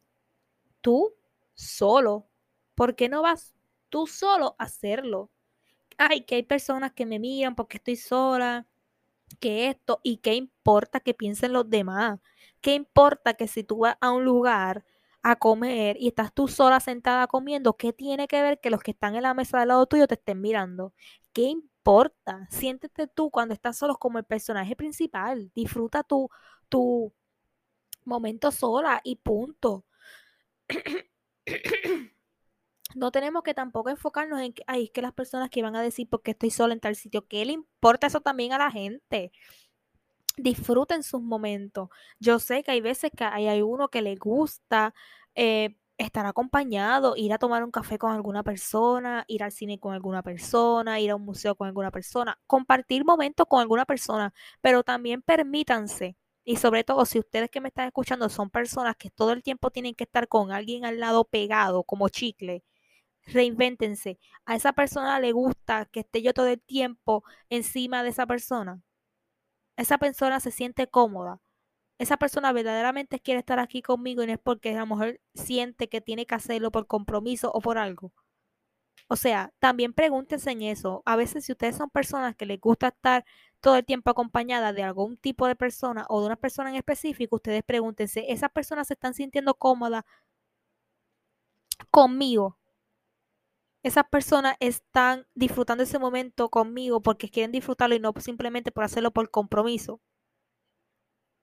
tú 0.82 1.13
solo. 1.56 2.28
¿Por 2.75 2.96
qué 2.96 3.10
no 3.10 3.22
vas 3.22 3.54
tú 3.90 4.08
solo 4.08 4.56
a 4.60 4.66
hacerlo? 4.66 5.30
Ay, 5.98 6.22
que 6.24 6.36
hay 6.36 6.44
personas 6.44 6.94
que 6.94 7.06
me 7.06 7.20
miran 7.20 7.56
porque 7.56 7.78
estoy 7.78 7.96
sola, 7.98 8.68
que 9.40 9.70
esto, 9.70 10.00
y 10.04 10.18
qué 10.18 10.36
importa 10.36 11.00
que 11.00 11.13
piensen 11.13 11.54
los 11.54 11.70
demás. 11.70 12.20
¿Qué 12.62 12.75
importa 12.75 13.34
que 13.36 13.48
si 13.48 13.63
tú 13.63 13.80
vas 13.80 13.98
a 14.02 14.12
un 14.12 14.25
lugar 14.25 14.86
a 15.24 15.36
comer 15.38 15.98
y 16.00 16.10
estás 16.10 16.34
tú 16.34 16.48
sola 16.48 16.80
sentada 16.80 17.28
comiendo, 17.28 17.75
¿qué 17.78 17.94
tiene 17.94 18.28
que 18.28 18.42
ver 18.42 18.60
que 18.62 18.70
los 18.70 18.82
que 18.84 18.92
están 18.92 19.16
en 19.16 19.24
la 19.24 19.34
mesa 19.34 19.60
del 19.60 19.70
lado 19.70 19.86
tuyo 19.88 20.08
te 20.08 20.16
estén 20.16 20.42
mirando? 20.42 20.94
¿Qué 21.34 21.44
importa? 21.44 21.73
Siéntete 22.50 23.08
tú 23.08 23.30
cuando 23.30 23.54
estás 23.54 23.78
solo 23.78 23.98
como 23.98 24.18
el 24.18 24.25
personaje 24.25 24.75
principal. 24.75 25.52
Disfruta 25.54 26.04
tu, 26.04 26.30
tu 26.70 27.13
momento 28.06 28.52
sola 28.52 29.02
y 29.04 29.18
punto. 29.18 29.86
no 32.96 33.12
tenemos 33.12 33.44
que 33.44 33.54
tampoco 33.54 33.90
enfocarnos 33.90 34.42
en 34.42 34.54
que, 34.54 34.63
es 34.68 34.92
que 34.92 35.02
las 35.02 35.13
personas 35.13 35.50
que 35.50 35.62
van 35.62 35.75
a 35.75 35.82
decir 35.82 36.08
porque 36.10 36.32
estoy 36.32 36.52
sola 36.52 36.74
en 36.74 36.80
tal 36.80 36.96
sitio, 36.96 37.28
¿qué 37.28 37.46
le 37.46 37.54
importa 37.54 38.08
eso 38.08 38.22
también 38.22 38.54
a 38.54 38.58
la 38.58 38.72
gente? 38.72 39.32
disfruten 40.38 41.04
sus 41.04 41.22
momentos. 41.22 41.90
Yo 42.20 42.40
sé 42.40 42.63
que 42.63 42.72
hay 42.72 42.82
veces 42.82 43.12
que 43.16 43.24
hay, 43.24 43.62
uno 43.62 43.90
que 43.90 44.02
le 44.02 44.16
gusta 44.16 44.94
eh, 45.36 45.78
estar 45.98 46.26
acompañado, 46.26 47.16
ir 47.18 47.34
a 47.34 47.38
tomar 47.38 47.64
un 47.64 47.72
café 47.72 47.98
con 47.98 48.12
alguna 48.12 48.44
persona, 48.44 49.26
ir 49.28 49.44
al 49.44 49.52
cine 49.52 49.80
con 49.80 49.94
alguna 49.94 50.24
persona, 50.24 51.00
ir 51.00 51.12
a 51.12 51.16
un 51.16 51.24
museo 51.26 51.56
con 51.56 51.68
alguna 51.68 51.92
persona, 51.92 52.40
compartir 52.48 53.06
momentos 53.06 53.46
con 53.48 53.62
alguna 53.62 53.86
persona, 53.86 54.34
pero 54.62 54.84
también 54.84 55.22
permítanse. 55.22 56.18
Y 56.46 56.58
sobre 56.58 56.84
todo, 56.84 57.06
si 57.06 57.20
ustedes 57.20 57.50
que 57.50 57.62
me 57.62 57.70
están 57.70 57.88
escuchando 57.88 58.28
son 58.30 58.50
personas 58.50 58.96
que 58.98 59.10
todo 59.10 59.32
el 59.32 59.44
tiempo 59.44 59.72
tienen 59.72 59.96
que 59.96 60.04
estar 60.06 60.28
con 60.28 60.52
alguien 60.52 60.86
al 60.86 61.00
lado 61.00 61.24
pegado, 61.26 61.84
como 61.84 62.10
chicle, 62.10 62.64
reinvéntense. 63.28 64.20
A 64.46 64.56
esa 64.56 64.74
persona 64.74 65.20
le 65.20 65.32
gusta 65.34 65.86
que 65.92 66.02
esté 66.02 66.22
yo 66.22 66.34
todo 66.34 66.48
el 66.48 66.62
tiempo 66.62 67.24
encima 67.50 68.04
de 68.04 68.10
esa 68.10 68.26
persona 68.28 68.82
esa 69.78 69.98
persona 70.00 70.40
se 70.40 70.50
siente 70.52 70.88
cómoda. 70.88 71.40
Esa 72.04 72.18
persona 72.18 72.52
verdaderamente 72.52 73.22
quiere 73.22 73.40
estar 73.40 73.60
aquí 73.60 73.82
conmigo 73.82 74.24
y 74.24 74.28
no 74.28 74.34
es 74.34 74.40
porque 74.40 74.76
a 74.76 74.80
lo 74.82 74.88
mejor 74.88 75.22
siente 75.36 75.88
que 75.88 76.02
tiene 76.02 76.26
que 76.26 76.36
hacerlo 76.36 76.70
por 76.70 76.86
compromiso 76.86 77.50
o 77.54 77.62
por 77.62 77.78
algo. 77.78 78.12
O 79.08 79.16
sea, 79.16 79.54
también 79.60 79.94
pregúntense 79.94 80.52
en 80.52 80.64
eso. 80.64 81.02
A 81.06 81.16
veces 81.16 81.46
si 81.46 81.54
ustedes 81.54 81.78
son 81.78 81.90
personas 81.90 82.36
que 82.36 82.46
les 82.46 82.60
gusta 82.60 82.90
estar 82.90 83.24
todo 83.62 83.78
el 83.78 83.86
tiempo 83.86 84.12
acompañada 84.12 84.74
de 84.74 84.84
algún 84.84 85.16
tipo 85.18 85.48
de 85.48 85.56
persona 85.56 86.06
o 86.10 86.20
de 86.20 86.26
una 86.28 86.36
persona 86.36 86.70
en 86.72 86.76
específico, 86.76 87.38
ustedes 87.38 87.64
pregúntense, 87.64 88.26
¿esas 88.32 88.52
personas 88.52 88.88
se 88.88 88.96
están 88.96 89.14
sintiendo 89.14 89.54
cómodas 89.56 90.04
conmigo? 91.92 92.58
esas 93.84 94.06
personas 94.10 94.56
están 94.60 95.26
disfrutando 95.36 95.84
ese 95.84 96.00
momento 96.00 96.50
conmigo 96.50 97.02
porque 97.02 97.30
quieren 97.30 97.52
disfrutarlo 97.52 97.96
y 97.96 98.00
no 98.00 98.14
simplemente 98.20 98.72
por 98.72 98.84
hacerlo 98.86 99.12
por 99.12 99.30
compromiso. 99.30 100.02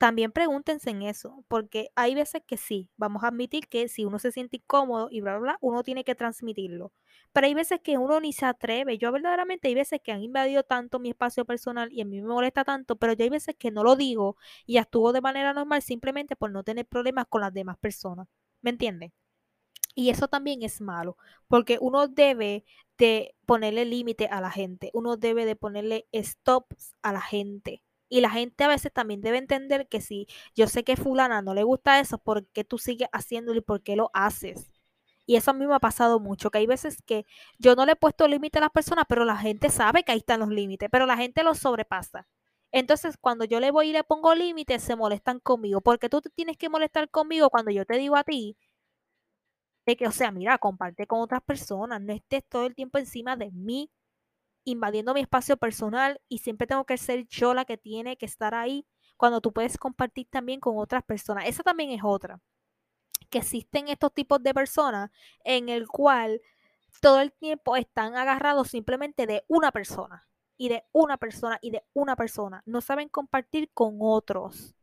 También 0.01 0.33
pregúntense 0.33 0.89
en 0.89 1.03
eso, 1.03 1.45
porque 1.47 1.91
hay 1.95 2.15
veces 2.15 2.41
que 2.47 2.57
sí, 2.57 2.89
vamos 2.97 3.23
a 3.23 3.29
admitir 3.29 3.69
que 3.69 3.87
si 3.87 4.07
uno 4.07 4.19
se 4.19 4.33
siente 4.33 4.57
incómodo 4.57 5.09
y 5.11 5.21
bla, 5.21 5.33
bla, 5.33 5.41
bla, 5.41 5.59
uno 5.61 5.83
tiene 5.83 6.05
que 6.05 6.15
transmitirlo. 6.15 6.95
Pero 7.33 7.47
hay 7.47 7.53
veces 7.53 7.81
que 7.83 7.99
uno 7.99 8.19
ni 8.19 8.33
se 8.33 8.47
atreve. 8.47 8.97
Yo 8.97 9.13
verdaderamente 9.13 9.69
hay 9.69 9.75
veces 9.75 10.01
que 10.03 10.11
han 10.13 10.23
invadido 10.23 10.63
tanto 10.63 11.01
mi 11.01 11.11
espacio 11.11 11.45
personal 11.45 11.93
y 11.93 12.01
a 12.01 12.07
mí 12.07 12.23
me 12.23 12.29
molesta 12.29 12.65
tanto, 12.65 12.97
pero 12.97 13.13
yo 13.13 13.25
hay 13.25 13.29
veces 13.31 13.57
que 13.59 13.71
no 13.71 13.85
lo 13.85 13.95
digo 13.95 14.37
y 14.65 14.79
actúo 14.79 15.13
de 15.13 15.21
manera 15.21 15.53
normal 15.53 15.83
simplemente 15.83 16.35
por 16.35 16.51
no 16.51 16.65
tener 16.65 16.87
problemas 16.87 17.27
con 17.29 17.43
las 17.43 17.53
demás 17.53 17.77
personas. 17.79 18.27
¿Me 18.63 18.71
entienden? 18.71 19.13
Y 19.95 20.11
eso 20.11 20.29
también 20.29 20.63
es 20.63 20.81
malo, 20.81 21.17
porque 21.49 21.79
uno 21.81 22.09
debe 22.09 22.65
de 22.99 23.35
ponerle 23.47 23.85
límite 23.85 24.27
a 24.29 24.41
la 24.41 24.51
gente, 24.51 24.91
uno 24.95 25.17
debe 25.17 25.45
de 25.47 25.57
ponerle 25.57 26.07
stops 26.15 26.95
a 27.03 27.13
la 27.13 27.21
gente. 27.21 27.83
Y 28.11 28.21
la 28.21 28.31
gente 28.31 28.65
a 28.65 28.69
veces 28.69 28.93
también 28.93 29.23
debe 29.23 29.39
entender 29.39 29.89
que 29.89 30.03
si 30.03 30.27
yo 30.55 30.67
sé 30.67 30.85
que 30.85 30.97
fulana 30.97 31.43
no 31.43 31.55
le 31.55 31.63
gusta 31.63 32.01
eso, 32.01 32.19
¿por 32.19 32.47
qué 32.49 32.65
tú 32.65 32.77
sigues 32.77 33.09
haciéndolo 33.13 33.59
y 33.59 33.63
por 33.63 33.83
qué 33.83 33.97
lo 33.97 34.11
haces? 34.13 34.73
Y 35.27 35.37
eso 35.37 35.53
a 35.53 35.55
mí 35.55 35.67
me 35.67 35.75
ha 35.77 35.81
pasado 35.81 36.19
mucho, 36.21 36.51
que 36.51 36.59
hay 36.59 36.67
veces 36.67 37.03
que 37.03 37.25
yo 37.59 37.77
no 37.77 37.87
le 37.87 37.93
he 37.93 37.97
puesto 37.97 38.27
límite 38.29 38.59
a 38.59 38.63
las 38.63 38.71
personas, 38.71 39.05
pero 39.09 39.25
la 39.25 39.37
gente 39.37 39.71
sabe 39.71 40.03
que 40.03 40.13
ahí 40.13 40.19
están 40.19 40.41
los 40.41 40.49
límites, 40.49 40.89
pero 40.91 41.07
la 41.07 41.17
gente 41.17 41.45
los 41.45 41.59
sobrepasa. 41.61 42.27
Entonces, 42.73 43.17
cuando 43.17 43.45
yo 43.45 43.61
le 43.61 43.71
voy 43.71 43.91
y 43.91 43.93
le 43.93 44.05
pongo 44.05 44.35
límites, 44.35 44.83
se 44.83 44.97
molestan 44.97 45.39
conmigo, 45.41 45.81
porque 45.81 46.09
tú 46.09 46.21
te 46.21 46.31
tienes 46.31 46.57
que 46.57 46.69
molestar 46.69 47.11
conmigo 47.11 47.51
cuando 47.51 47.71
yo 47.71 47.85
te 47.87 47.97
digo 47.97 48.17
a 48.17 48.25
ti 48.25 48.57
de 49.87 49.97
que, 49.97 50.07
o 50.07 50.13
sea, 50.13 50.31
mira, 50.31 50.59
comparte 50.59 51.07
con 51.07 51.21
otras 51.21 51.43
personas, 51.43 52.01
no 52.01 52.13
estés 52.13 52.45
todo 52.49 52.67
el 52.67 52.75
tiempo 52.75 52.99
encima 52.99 53.37
de 53.37 53.51
mí, 53.51 53.91
invadiendo 54.65 55.15
mi 55.15 55.21
espacio 55.21 55.57
personal 55.57 56.21
y 56.29 56.39
siempre 56.39 56.67
tengo 56.67 56.85
que 56.85 56.99
ser 56.99 57.27
yo 57.29 57.55
la 57.55 57.65
que 57.65 57.77
tiene 57.77 58.17
que 58.17 58.27
estar 58.27 58.55
ahí 58.55 58.87
cuando 59.17 59.41
tú 59.41 59.53
puedes 59.53 59.79
compartir 59.79 60.29
también 60.31 60.61
con 60.61 60.79
otras 60.79 61.05
personas. 61.05 61.47
Esa 61.47 61.63
también 61.63 61.91
es 61.91 62.01
otra, 62.03 62.41
que 63.31 63.39
existen 63.39 63.89
estos 63.89 64.13
tipos 64.15 64.43
de 64.43 64.55
personas 64.55 65.11
en 65.45 65.69
el 65.69 65.89
cual 65.89 66.41
todo 67.01 67.21
el 67.21 67.33
tiempo 67.33 67.77
están 67.77 68.17
agarrados 68.17 68.69
simplemente 68.69 69.27
de 69.27 69.45
una 69.49 69.73
persona 69.73 70.29
y 70.57 70.69
de 70.69 70.85
una 70.93 71.17
persona 71.17 71.59
y 71.63 71.71
de 71.71 71.85
una 71.93 72.17
persona. 72.17 72.63
No 72.67 72.81
saben 72.81 73.09
compartir 73.09 73.71
con 73.73 73.99
otros. 74.01 74.75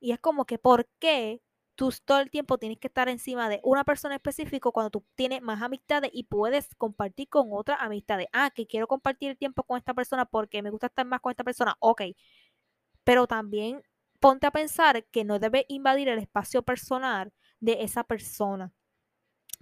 Y 0.00 0.12
es 0.12 0.20
como 0.20 0.44
que, 0.44 0.58
¿por 0.58 0.88
qué 0.98 1.40
tú 1.74 1.92
todo 2.04 2.20
el 2.20 2.30
tiempo 2.30 2.58
tienes 2.58 2.78
que 2.78 2.88
estar 2.88 3.08
encima 3.08 3.48
de 3.48 3.60
una 3.64 3.84
persona 3.84 4.14
específica 4.14 4.70
cuando 4.70 4.90
tú 4.90 5.04
tienes 5.14 5.42
más 5.42 5.62
amistades 5.62 6.10
y 6.12 6.24
puedes 6.24 6.74
compartir 6.76 7.28
con 7.28 7.48
otras 7.52 7.78
amistades. 7.80 8.28
Ah, 8.32 8.50
que 8.54 8.66
quiero 8.66 8.86
compartir 8.86 9.30
el 9.30 9.38
tiempo 9.38 9.62
con 9.64 9.78
esta 9.78 9.94
persona 9.94 10.24
porque 10.26 10.62
me 10.62 10.70
gusta 10.70 10.86
estar 10.88 11.06
más 11.06 11.20
con 11.20 11.30
esta 11.30 11.44
persona. 11.44 11.76
Ok. 11.80 12.02
Pero 13.04 13.26
también 13.26 13.82
ponte 14.20 14.46
a 14.46 14.50
pensar 14.50 15.04
que 15.06 15.24
no 15.24 15.38
debes 15.38 15.64
invadir 15.68 16.08
el 16.08 16.18
espacio 16.18 16.62
personal 16.62 17.32
de 17.60 17.82
esa 17.82 18.04
persona 18.04 18.72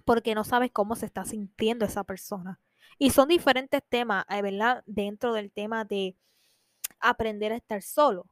porque 0.05 0.35
no 0.35 0.43
sabes 0.43 0.71
cómo 0.71 0.95
se 0.95 1.05
está 1.05 1.25
sintiendo 1.25 1.85
esa 1.85 2.03
persona. 2.03 2.59
Y 2.97 3.11
son 3.11 3.29
diferentes 3.29 3.81
temas, 3.87 4.25
eh, 4.29 4.41
¿verdad? 4.41 4.83
Dentro 4.85 5.33
del 5.33 5.51
tema 5.51 5.85
de 5.85 6.17
aprender 6.99 7.51
a 7.51 7.55
estar 7.55 7.81
solo. 7.81 8.27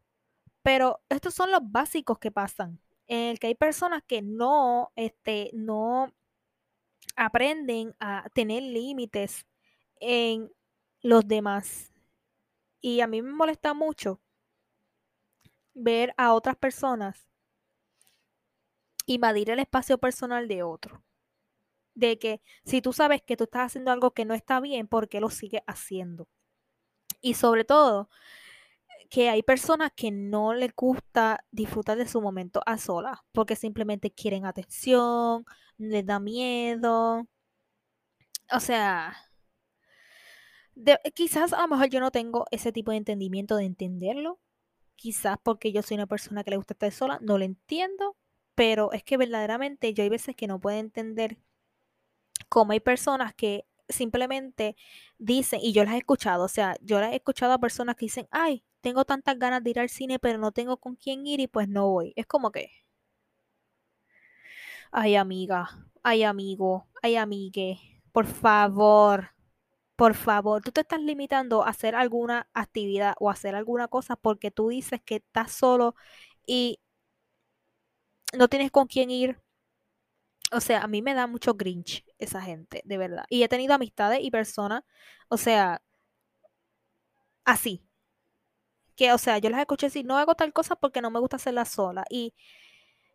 Pero 0.61 1.01
estos 1.09 1.33
son 1.33 1.51
los 1.51 1.61
básicos 1.63 2.19
que 2.19 2.31
pasan 2.31 2.79
en 3.09 3.31
el 3.31 3.39
que 3.39 3.47
hay 3.47 3.55
personas 3.55 4.03
que 4.07 4.21
no, 4.21 4.93
este, 4.95 5.49
no 5.53 6.13
aprenden 7.15 7.95
a 7.99 8.29
tener 8.33 8.61
límites 8.63 9.47
en 9.99 10.51
los 11.01 11.27
demás. 11.27 11.91
Y 12.81 13.01
a 13.01 13.07
mí 13.07 13.21
me 13.21 13.31
molesta 13.33 13.73
mucho 13.73 14.21
ver 15.73 16.13
a 16.17 16.33
otras 16.33 16.55
personas 16.55 17.27
invadir 19.07 19.49
el 19.49 19.59
espacio 19.59 19.97
personal 19.97 20.47
de 20.47 20.61
otro. 20.61 21.03
De 21.95 22.19
que 22.19 22.41
si 22.63 22.79
tú 22.79 22.93
sabes 22.93 23.23
que 23.23 23.35
tú 23.35 23.45
estás 23.45 23.67
haciendo 23.67 23.91
algo 23.91 24.11
que 24.11 24.23
no 24.23 24.35
está 24.35 24.59
bien, 24.59 24.87
¿por 24.87 25.09
qué 25.09 25.19
lo 25.19 25.31
sigues 25.31 25.63
haciendo? 25.65 26.27
Y 27.21 27.33
sobre 27.33 27.65
todo, 27.65 28.07
que 29.09 29.29
hay 29.29 29.43
personas 29.43 29.91
que 29.95 30.11
no 30.11 30.53
les 30.53 30.73
gusta 30.75 31.43
disfrutar 31.51 31.97
de 31.97 32.07
su 32.07 32.21
momento 32.21 32.61
a 32.65 32.77
solas 32.77 33.19
porque 33.31 33.55
simplemente 33.55 34.11
quieren 34.11 34.45
atención, 34.45 35.45
les 35.77 36.05
da 36.05 36.19
miedo. 36.19 37.27
O 38.51 38.59
sea, 38.59 39.15
quizás 41.15 41.53
a 41.53 41.61
lo 41.61 41.67
mejor 41.67 41.89
yo 41.89 41.99
no 41.99 42.11
tengo 42.11 42.45
ese 42.51 42.71
tipo 42.71 42.91
de 42.91 42.97
entendimiento 42.97 43.55
de 43.57 43.65
entenderlo. 43.65 44.39
Quizás 44.95 45.37
porque 45.41 45.71
yo 45.71 45.81
soy 45.81 45.95
una 45.95 46.07
persona 46.07 46.43
que 46.43 46.51
le 46.51 46.57
gusta 46.57 46.73
estar 46.73 46.91
sola, 46.91 47.19
no 47.21 47.37
lo 47.37 47.45
entiendo. 47.45 48.17
Pero 48.55 48.91
es 48.91 49.03
que 49.03 49.17
verdaderamente 49.17 49.93
yo 49.93 50.03
hay 50.03 50.09
veces 50.09 50.35
que 50.35 50.47
no 50.47 50.59
puedo 50.59 50.77
entender 50.77 51.37
cómo 52.49 52.73
hay 52.73 52.79
personas 52.79 53.33
que 53.33 53.65
simplemente 53.87 54.75
dicen, 55.17 55.59
y 55.63 55.73
yo 55.73 55.83
las 55.83 55.95
he 55.95 55.97
escuchado, 55.99 56.43
o 56.45 56.47
sea, 56.49 56.75
yo 56.81 56.99
las 56.99 57.13
he 57.13 57.17
escuchado 57.17 57.53
a 57.53 57.59
personas 57.59 57.95
que 57.95 58.05
dicen, 58.05 58.27
ay, 58.31 58.63
tengo 58.81 59.05
tantas 59.05 59.37
ganas 59.39 59.63
de 59.63 59.71
ir 59.71 59.79
al 59.79 59.89
cine, 59.89 60.19
pero 60.19 60.37
no 60.39 60.51
tengo 60.51 60.77
con 60.77 60.95
quién 60.95 61.25
ir 61.27 61.39
y 61.39 61.47
pues 61.47 61.67
no 61.69 61.89
voy. 61.89 62.13
Es 62.15 62.25
como 62.27 62.51
que, 62.51 62.71
ay 64.91 65.15
amiga, 65.15 65.69
ay 66.03 66.23
amigo, 66.23 66.87
ay 67.01 67.15
amigue, 67.15 67.79
por 68.11 68.25
favor, 68.27 69.31
por 69.95 70.15
favor, 70.15 70.61
tú 70.63 70.71
te 70.73 70.81
estás 70.81 71.01
limitando 71.01 71.63
a 71.65 71.69
hacer 71.69 71.95
alguna 71.95 72.49
actividad 72.53 73.15
o 73.19 73.29
hacer 73.29 73.55
alguna 73.55 73.87
cosa 73.87 74.15
porque 74.15 74.51
tú 74.51 74.69
dices 74.69 75.01
que 75.05 75.17
estás 75.17 75.51
solo 75.53 75.95
y 76.47 76.79
no 78.33 78.47
tienes 78.47 78.71
con 78.71 78.87
quién 78.87 79.11
ir. 79.11 79.39
O 80.51 80.61
sea, 80.61 80.81
a 80.83 80.87
mí 80.87 81.01
me 81.01 81.13
da 81.13 81.27
mucho 81.27 81.53
grinch 81.55 82.03
esa 82.17 82.41
gente, 82.41 82.81
de 82.85 82.97
verdad. 82.97 83.25
Y 83.29 83.43
he 83.43 83.47
tenido 83.49 83.73
amistades 83.75 84.19
y 84.23 84.31
personas, 84.31 84.83
o 85.27 85.37
sea, 85.37 85.81
así. 87.45 87.81
Que, 88.99 89.13
o 89.13 89.17
sea, 89.17 89.37
yo 89.37 89.49
las 89.49 89.61
escuché 89.61 89.87
decir, 89.87 90.05
no 90.05 90.17
hago 90.17 90.35
tal 90.35 90.51
cosa 90.51 90.75
porque 90.75 91.01
no 91.01 91.09
me 91.09 91.21
gusta 91.21 91.37
hacerla 91.37 91.63
sola. 91.63 92.03
Y 92.09 92.33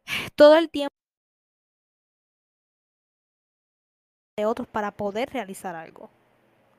todo 0.34 0.56
el 0.56 0.70
tiempo 0.70 0.94
de 4.38 4.46
otros 4.46 4.66
para 4.66 4.92
poder 4.92 5.28
realizar 5.28 5.76
algo. 5.76 6.08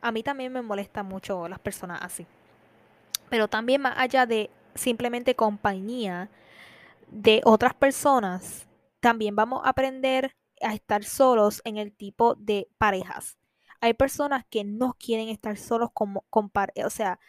A 0.02 0.12
mí 0.12 0.24
también 0.24 0.52
me 0.52 0.64
molesta 0.64 1.04
mucho 1.04 1.48
las 1.48 1.60
personas 1.60 2.02
así. 2.02 2.26
Pero 3.30 3.48
también 3.48 3.82
más 3.82 3.94
allá 3.96 4.26
de 4.26 4.50
simplemente 4.74 5.36
compañía 5.36 6.32
de 7.08 7.42
otras 7.46 7.76
personas, 7.76 8.68
también 9.02 9.36
vamos 9.36 9.62
a 9.64 9.70
aprender 9.70 10.36
a 10.62 10.74
estar 10.74 11.04
solos 11.04 11.62
en 11.64 11.78
el 11.78 11.94
tipo 11.96 12.34
de 12.34 12.68
parejas. 12.80 13.38
Hay 13.82 13.94
personas 13.94 14.46
que 14.50 14.64
no 14.64 14.96
quieren 14.98 15.30
estar 15.30 15.58
solos 15.58 15.90
como 15.94 16.26
con 16.32 16.52
o 16.84 16.90
sea, 16.90 17.20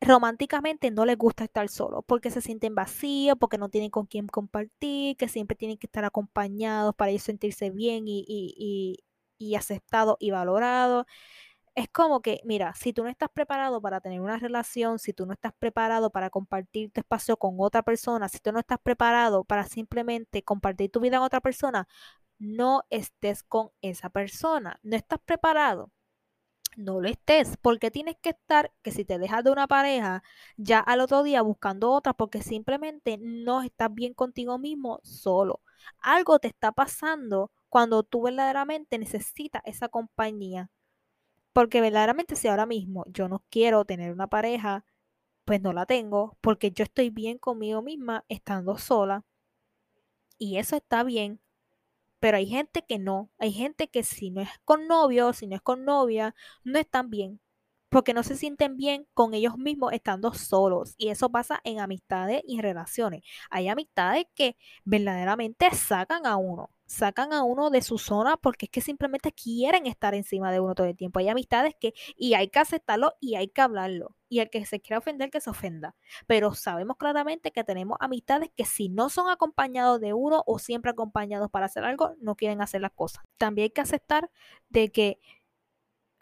románticamente 0.00 0.90
no 0.90 1.04
les 1.04 1.16
gusta 1.18 1.44
estar 1.44 1.68
solos 1.68 2.02
porque 2.06 2.30
se 2.30 2.40
sienten 2.40 2.74
vacíos, 2.74 3.36
porque 3.38 3.58
no 3.58 3.68
tienen 3.68 3.90
con 3.90 4.06
quién 4.06 4.26
compartir, 4.28 5.16
que 5.16 5.28
siempre 5.28 5.56
tienen 5.56 5.78
que 5.78 5.86
estar 5.86 6.04
acompañados 6.04 6.94
para 6.94 7.10
ellos 7.10 7.22
sentirse 7.22 7.70
bien 7.70 8.08
y, 8.08 8.24
y, 8.26 8.54
y, 9.38 9.48
y 9.52 9.54
aceptados 9.56 10.16
y 10.20 10.30
valorados 10.30 11.06
es 11.74 11.88
como 11.88 12.20
que, 12.20 12.40
mira, 12.44 12.74
si 12.74 12.92
tú 12.92 13.02
no 13.04 13.08
estás 13.10 13.30
preparado 13.32 13.80
para 13.80 14.00
tener 14.00 14.20
una 14.20 14.36
relación, 14.38 14.98
si 14.98 15.12
tú 15.12 15.26
no 15.26 15.32
estás 15.32 15.52
preparado 15.58 16.10
para 16.10 16.30
compartir 16.30 16.90
tu 16.92 17.00
espacio 17.00 17.36
con 17.36 17.56
otra 17.58 17.82
persona, 17.82 18.28
si 18.28 18.38
tú 18.40 18.52
no 18.52 18.58
estás 18.60 18.78
preparado 18.82 19.44
para 19.44 19.64
simplemente 19.66 20.42
compartir 20.42 20.90
tu 20.90 21.00
vida 21.00 21.18
con 21.18 21.26
otra 21.26 21.40
persona, 21.40 21.86
no 22.38 22.82
estés 22.90 23.42
con 23.44 23.70
esa 23.82 24.10
persona. 24.10 24.78
No 24.82 24.96
estás 24.96 25.20
preparado. 25.24 25.90
No 26.76 27.00
lo 27.00 27.08
estés, 27.08 27.56
porque 27.58 27.90
tienes 27.90 28.16
que 28.20 28.30
estar, 28.30 28.72
que 28.82 28.90
si 28.92 29.04
te 29.04 29.18
dejas 29.18 29.44
de 29.44 29.50
una 29.50 29.66
pareja, 29.66 30.22
ya 30.56 30.78
al 30.80 31.00
otro 31.00 31.22
día 31.22 31.42
buscando 31.42 31.90
otra, 31.92 32.14
porque 32.14 32.42
simplemente 32.42 33.18
no 33.20 33.62
estás 33.62 33.92
bien 33.92 34.14
contigo 34.14 34.58
mismo 34.58 35.00
solo. 35.02 35.60
Algo 36.00 36.38
te 36.38 36.48
está 36.48 36.72
pasando 36.72 37.50
cuando 37.68 38.02
tú 38.02 38.22
verdaderamente 38.22 38.98
necesitas 38.98 39.62
esa 39.64 39.88
compañía. 39.88 40.70
Porque 41.52 41.80
verdaderamente 41.80 42.36
si 42.36 42.48
ahora 42.48 42.66
mismo 42.66 43.04
yo 43.08 43.28
no 43.28 43.44
quiero 43.50 43.84
tener 43.84 44.12
una 44.12 44.28
pareja, 44.28 44.84
pues 45.44 45.62
no 45.62 45.72
la 45.72 45.86
tengo, 45.86 46.38
porque 46.42 46.72
yo 46.72 46.84
estoy 46.84 47.10
bien 47.10 47.38
conmigo 47.38 47.82
misma 47.82 48.24
estando 48.28 48.78
sola. 48.78 49.24
Y 50.38 50.56
eso 50.58 50.76
está 50.76 51.04
bien. 51.04 51.40
Pero 52.20 52.36
hay 52.36 52.46
gente 52.46 52.82
que 52.86 52.98
no. 52.98 53.30
Hay 53.38 53.52
gente 53.52 53.88
que 53.88 54.02
si 54.04 54.30
no 54.30 54.42
es 54.42 54.50
con 54.64 54.86
novio, 54.88 55.32
si 55.32 55.46
no 55.46 55.56
es 55.56 55.62
con 55.62 55.84
novia, 55.84 56.34
no 56.64 56.78
están 56.78 57.10
bien. 57.10 57.40
Porque 57.90 58.14
no 58.14 58.22
se 58.22 58.36
sienten 58.36 58.76
bien 58.76 59.06
con 59.14 59.34
ellos 59.34 59.58
mismos 59.58 59.92
estando 59.92 60.32
solos. 60.32 60.94
Y 60.96 61.08
eso 61.10 61.30
pasa 61.30 61.60
en 61.64 61.80
amistades 61.80 62.42
y 62.46 62.60
relaciones. 62.60 63.22
Hay 63.50 63.68
amistades 63.68 64.24
que 64.34 64.56
verdaderamente 64.84 65.70
sacan 65.72 66.26
a 66.26 66.36
uno 66.36 66.70
sacan 66.90 67.32
a 67.32 67.44
uno 67.44 67.70
de 67.70 67.82
su 67.82 67.98
zona 67.98 68.36
porque 68.36 68.66
es 68.66 68.70
que 68.70 68.80
simplemente 68.80 69.30
quieren 69.30 69.86
estar 69.86 70.12
encima 70.12 70.50
de 70.50 70.58
uno 70.58 70.74
todo 70.74 70.88
el 70.88 70.96
tiempo. 70.96 71.20
Hay 71.20 71.28
amistades 71.28 71.76
que, 71.78 71.94
y 72.16 72.34
hay 72.34 72.48
que 72.48 72.58
aceptarlo 72.58 73.14
y 73.20 73.36
hay 73.36 73.46
que 73.46 73.60
hablarlo. 73.60 74.16
Y 74.28 74.40
el 74.40 74.50
que 74.50 74.66
se 74.66 74.80
quiera 74.80 74.98
ofender, 74.98 75.30
que 75.30 75.40
se 75.40 75.50
ofenda. 75.50 75.94
Pero 76.26 76.52
sabemos 76.52 76.96
claramente 76.96 77.52
que 77.52 77.62
tenemos 77.62 77.96
amistades 78.00 78.50
que 78.56 78.64
si 78.64 78.88
no 78.88 79.08
son 79.08 79.28
acompañados 79.28 80.00
de 80.00 80.14
uno 80.14 80.42
o 80.46 80.58
siempre 80.58 80.90
acompañados 80.90 81.48
para 81.48 81.66
hacer 81.66 81.84
algo, 81.84 82.16
no 82.20 82.34
quieren 82.34 82.60
hacer 82.60 82.80
las 82.80 82.92
cosas. 82.92 83.22
También 83.38 83.66
hay 83.66 83.70
que 83.70 83.82
aceptar 83.82 84.28
de 84.68 84.90
que, 84.90 85.20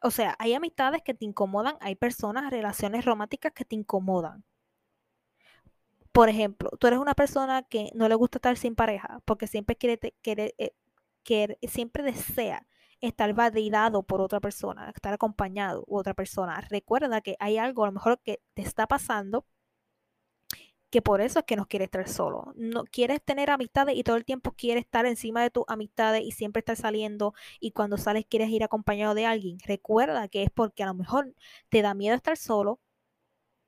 o 0.03 0.11
sea, 0.11 0.37
hay 0.39 0.55
amistades 0.55 1.03
que 1.03 1.15
te 1.15 1.25
incomodan, 1.25 1.77
hay 1.81 1.97
personas, 1.97 2.51
relaciones 2.51 3.05
románticas 3.05 3.53
que 3.53 3.65
te 3.65 3.77
incomodan 3.77 4.45
por 6.19 6.29
ejemplo, 6.29 6.71
tú 6.81 6.89
eres 6.89 6.99
una 6.99 7.15
persona 7.15 7.63
que 7.63 7.91
no 7.95 8.09
le 8.09 8.17
gusta 8.17 8.39
estar 8.39 8.57
sin 8.57 8.75
pareja 8.75 9.21
porque 9.25 9.47
siempre 9.47 9.77
quiere, 9.77 10.01
quiere, 10.21 10.53
eh, 10.59 10.75
siempre 11.69 12.03
desea 12.03 12.67
estar 13.01 13.33
validado 13.35 14.03
por 14.03 14.21
otra 14.21 14.41
persona, 14.41 14.91
estar 14.91 15.15
acompañado 15.15 15.85
por 15.85 16.01
otra 16.01 16.15
persona. 16.15 16.61
Recuerda 16.71 17.21
que 17.21 17.37
hay 17.39 17.59
algo 17.59 17.85
a 17.85 17.87
lo 17.87 17.93
mejor 17.93 18.21
que 18.21 18.41
te 18.55 18.63
está 18.63 18.89
pasando 18.89 19.47
que 20.91 21.03
por 21.03 21.21
eso 21.21 21.41
es 21.41 21.45
que 21.45 21.57
no 21.57 21.67
quieres 21.67 21.87
estar 21.87 22.09
solo. 22.09 22.53
No 22.57 22.85
quieres 22.85 23.23
tener 23.23 23.51
amistades 23.51 23.97
y 23.97 24.03
todo 24.05 24.17
el 24.17 24.25
tiempo 24.25 24.53
quieres 24.53 24.85
estar 24.85 25.07
encima 25.07 25.43
de 25.43 25.51
tus 25.51 25.65
amistades 25.69 26.23
y 26.25 26.33
siempre 26.33 26.61
estar 26.61 26.77
saliendo 26.77 27.35
y 27.61 27.73
cuando 27.73 27.99
sales 27.99 28.25
quieres 28.29 28.51
ir 28.51 28.65
acompañado 28.65 29.15
de 29.15 29.27
alguien. 29.27 29.59
Recuerda 29.67 30.29
que 30.29 30.43
es 30.43 30.51
porque 30.51 30.83
a 30.83 30.87
lo 30.87 30.95
mejor 30.95 31.35
te 31.69 31.83
da 31.83 31.95
miedo 31.95 32.17
estar 32.17 32.37
solo 32.37 32.81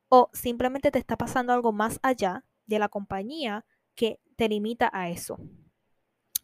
o 0.08 0.30
simplemente 0.32 0.90
te 0.90 0.98
está 0.98 1.16
pasando 1.16 1.52
algo 1.52 1.72
más 1.72 1.98
allá 2.02 2.44
de 2.66 2.78
la 2.78 2.88
compañía 2.88 3.64
que 3.94 4.20
te 4.36 4.48
limita 4.48 4.90
a 4.92 5.10
eso. 5.10 5.38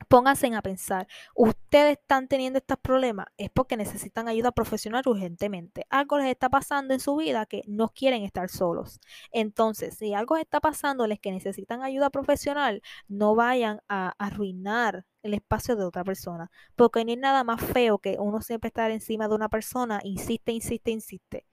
Pónganse 0.09 0.55
a 0.55 0.63
pensar, 0.63 1.09
ustedes 1.35 1.99
están 1.99 2.29
teniendo 2.29 2.59
estos 2.59 2.79
problemas, 2.79 3.27
es 3.37 3.51
porque 3.51 3.77
necesitan 3.77 4.29
ayuda 4.29 4.53
profesional 4.53 5.03
urgentemente. 5.07 5.87
Algo 5.91 6.19
les 6.19 6.29
está 6.29 6.49
pasando 6.49 6.95
en 6.95 7.01
su 7.01 7.17
vida 7.17 7.47
que 7.47 7.63
no 7.67 7.89
quieren 7.89 8.23
estar 8.23 8.49
solos. 8.49 9.01
Entonces, 9.33 9.97
si 9.97 10.15
algo 10.15 10.37
está 10.37 10.61
pasándoles 10.61 11.19
que 11.19 11.33
necesitan 11.33 11.83
ayuda 11.83 12.11
profesional, 12.11 12.83
no 13.09 13.35
vayan 13.35 13.81
a 13.89 14.15
arruinar 14.19 15.05
el 15.23 15.35
espacio 15.35 15.75
de 15.75 15.85
otra 15.85 16.05
persona, 16.05 16.51
porque 16.77 17.05
no 17.05 17.11
hay 17.11 17.17
nada 17.17 17.43
más 17.43 17.61
feo 17.61 17.99
que 17.99 18.17
uno 18.19 18.41
siempre 18.43 18.69
estar 18.69 18.91
encima 18.93 19.27
de 19.29 19.35
una 19.35 19.49
persona, 19.49 20.01
insiste, 20.05 20.53
insiste, 20.53 20.93
insiste 20.93 21.47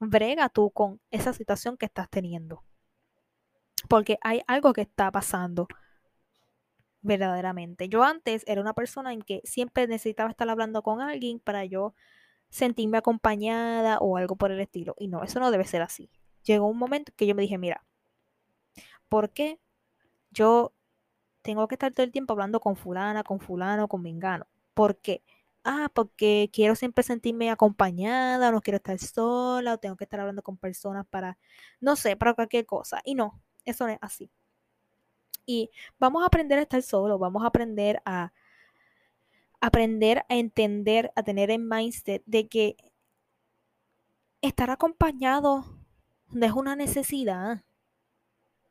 brega 0.00 0.48
tú 0.48 0.70
con 0.70 1.00
esa 1.10 1.32
situación 1.32 1.76
que 1.76 1.86
estás 1.86 2.08
teniendo. 2.10 2.64
Porque 3.88 4.18
hay 4.22 4.42
algo 4.46 4.72
que 4.72 4.82
está 4.82 5.10
pasando 5.10 5.68
verdaderamente. 7.02 7.88
Yo 7.88 8.04
antes 8.04 8.44
era 8.46 8.60
una 8.60 8.74
persona 8.74 9.12
en 9.12 9.22
que 9.22 9.40
siempre 9.44 9.86
necesitaba 9.86 10.30
estar 10.30 10.48
hablando 10.48 10.82
con 10.82 11.00
alguien 11.00 11.40
para 11.40 11.64
yo 11.64 11.94
sentirme 12.50 12.98
acompañada 12.98 13.98
o 13.98 14.16
algo 14.16 14.36
por 14.36 14.52
el 14.52 14.60
estilo. 14.60 14.94
Y 14.98 15.08
no, 15.08 15.22
eso 15.22 15.40
no 15.40 15.50
debe 15.50 15.64
ser 15.64 15.82
así. 15.82 16.10
Llegó 16.44 16.66
un 16.66 16.78
momento 16.78 17.12
que 17.16 17.26
yo 17.26 17.34
me 17.34 17.42
dije, 17.42 17.58
mira, 17.58 17.84
¿por 19.08 19.30
qué 19.30 19.60
yo 20.30 20.72
tengo 21.42 21.68
que 21.68 21.76
estar 21.76 21.92
todo 21.92 22.04
el 22.04 22.12
tiempo 22.12 22.32
hablando 22.34 22.60
con 22.60 22.76
fulana, 22.76 23.24
con 23.24 23.40
fulano, 23.40 23.88
con 23.88 24.02
mengano? 24.02 24.46
¿Por 24.74 24.98
qué? 25.00 25.22
ah, 25.64 25.90
porque 25.94 26.50
quiero 26.52 26.74
siempre 26.74 27.04
sentirme 27.04 27.50
acompañada, 27.50 28.50
no 28.50 28.60
quiero 28.60 28.76
estar 28.76 28.98
sola, 28.98 29.74
o 29.74 29.78
tengo 29.78 29.96
que 29.96 30.04
estar 30.04 30.20
hablando 30.20 30.42
con 30.42 30.56
personas 30.56 31.06
para, 31.06 31.38
no 31.80 31.96
sé, 31.96 32.16
para 32.16 32.34
cualquier 32.34 32.66
cosa. 32.66 33.00
Y 33.04 33.14
no, 33.14 33.42
eso 33.64 33.86
no 33.86 33.92
es 33.92 33.98
así. 34.02 34.30
Y 35.46 35.70
vamos 35.98 36.22
a 36.22 36.26
aprender 36.26 36.58
a 36.58 36.62
estar 36.62 36.82
solo, 36.82 37.18
vamos 37.18 37.42
a 37.42 37.46
aprender 37.48 38.02
a 38.04 38.32
aprender 39.60 40.24
a 40.28 40.36
entender, 40.36 41.12
a 41.16 41.22
tener 41.22 41.50
el 41.50 41.60
mindset 41.60 42.22
de 42.26 42.48
que 42.48 42.76
estar 44.42 44.70
acompañado 44.70 45.64
no 46.30 46.46
es 46.46 46.52
una 46.52 46.76
necesidad. 46.76 47.62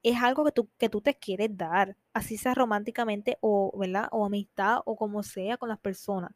Es 0.04 0.22
algo 0.22 0.46
que 0.46 0.52
tú, 0.52 0.70
que 0.78 0.90
tú 0.90 1.02
te 1.02 1.16
quieres 1.16 1.56
dar, 1.58 1.98
así 2.14 2.38
sea 2.38 2.54
románticamente 2.56 3.38
o, 3.42 3.72
¿verdad? 3.78 4.08
o 4.12 4.26
amistad 4.26 4.80
o 4.86 4.96
como 4.96 5.24
sea 5.24 5.58
con 5.58 5.70
las 5.70 5.80
personas 5.80 6.32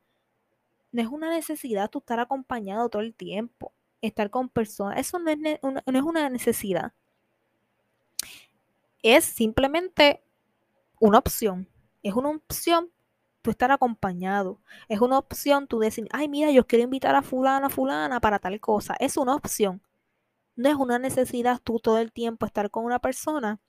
no 0.93 1.02
es 1.02 1.08
una 1.10 1.30
necesidad 1.30 1.89
tú 1.89 2.00
estar 2.00 2.19
acompañado 2.19 2.88
todo 2.88 3.02
el 3.02 3.13
tiempo, 3.13 3.74
estar 4.02 4.30
con 4.30 4.48
personas, 4.48 5.00
eso 5.00 5.19
no 5.19 5.32
es, 5.32 5.39
no 5.62 5.82
es 5.86 6.04
una 6.04 6.30
necesidad. 6.30 6.93
Es 9.03 9.23
simplemente 9.25 10.23
una 10.99 11.19
opción. 11.19 11.69
Es 12.01 12.15
una 12.15 12.29
opción 12.29 12.89
tú 13.43 13.51
estar 13.51 13.71
acompañado. 13.71 14.59
Es 14.89 15.01
una 15.01 15.19
opción 15.19 15.67
tú 15.67 15.77
decir, 15.79 16.07
ay, 16.11 16.27
mira, 16.27 16.49
yo 16.49 16.65
quiero 16.65 16.83
invitar 16.85 17.13
a 17.15 17.21
fulana, 17.21 17.69
fulana 17.69 18.19
para 18.19 18.39
tal 18.39 18.59
cosa. 18.59 18.95
Es 18.99 19.17
una 19.17 19.35
opción. 19.35 19.83
No 20.55 20.69
es 20.69 20.75
una 20.75 20.97
necesidad 20.97 21.61
tú 21.63 21.79
todo 21.79 21.99
el 21.99 22.11
tiempo 22.11 22.47
estar 22.47 22.71
con 22.71 22.85
una 22.85 22.97
persona 22.97 23.59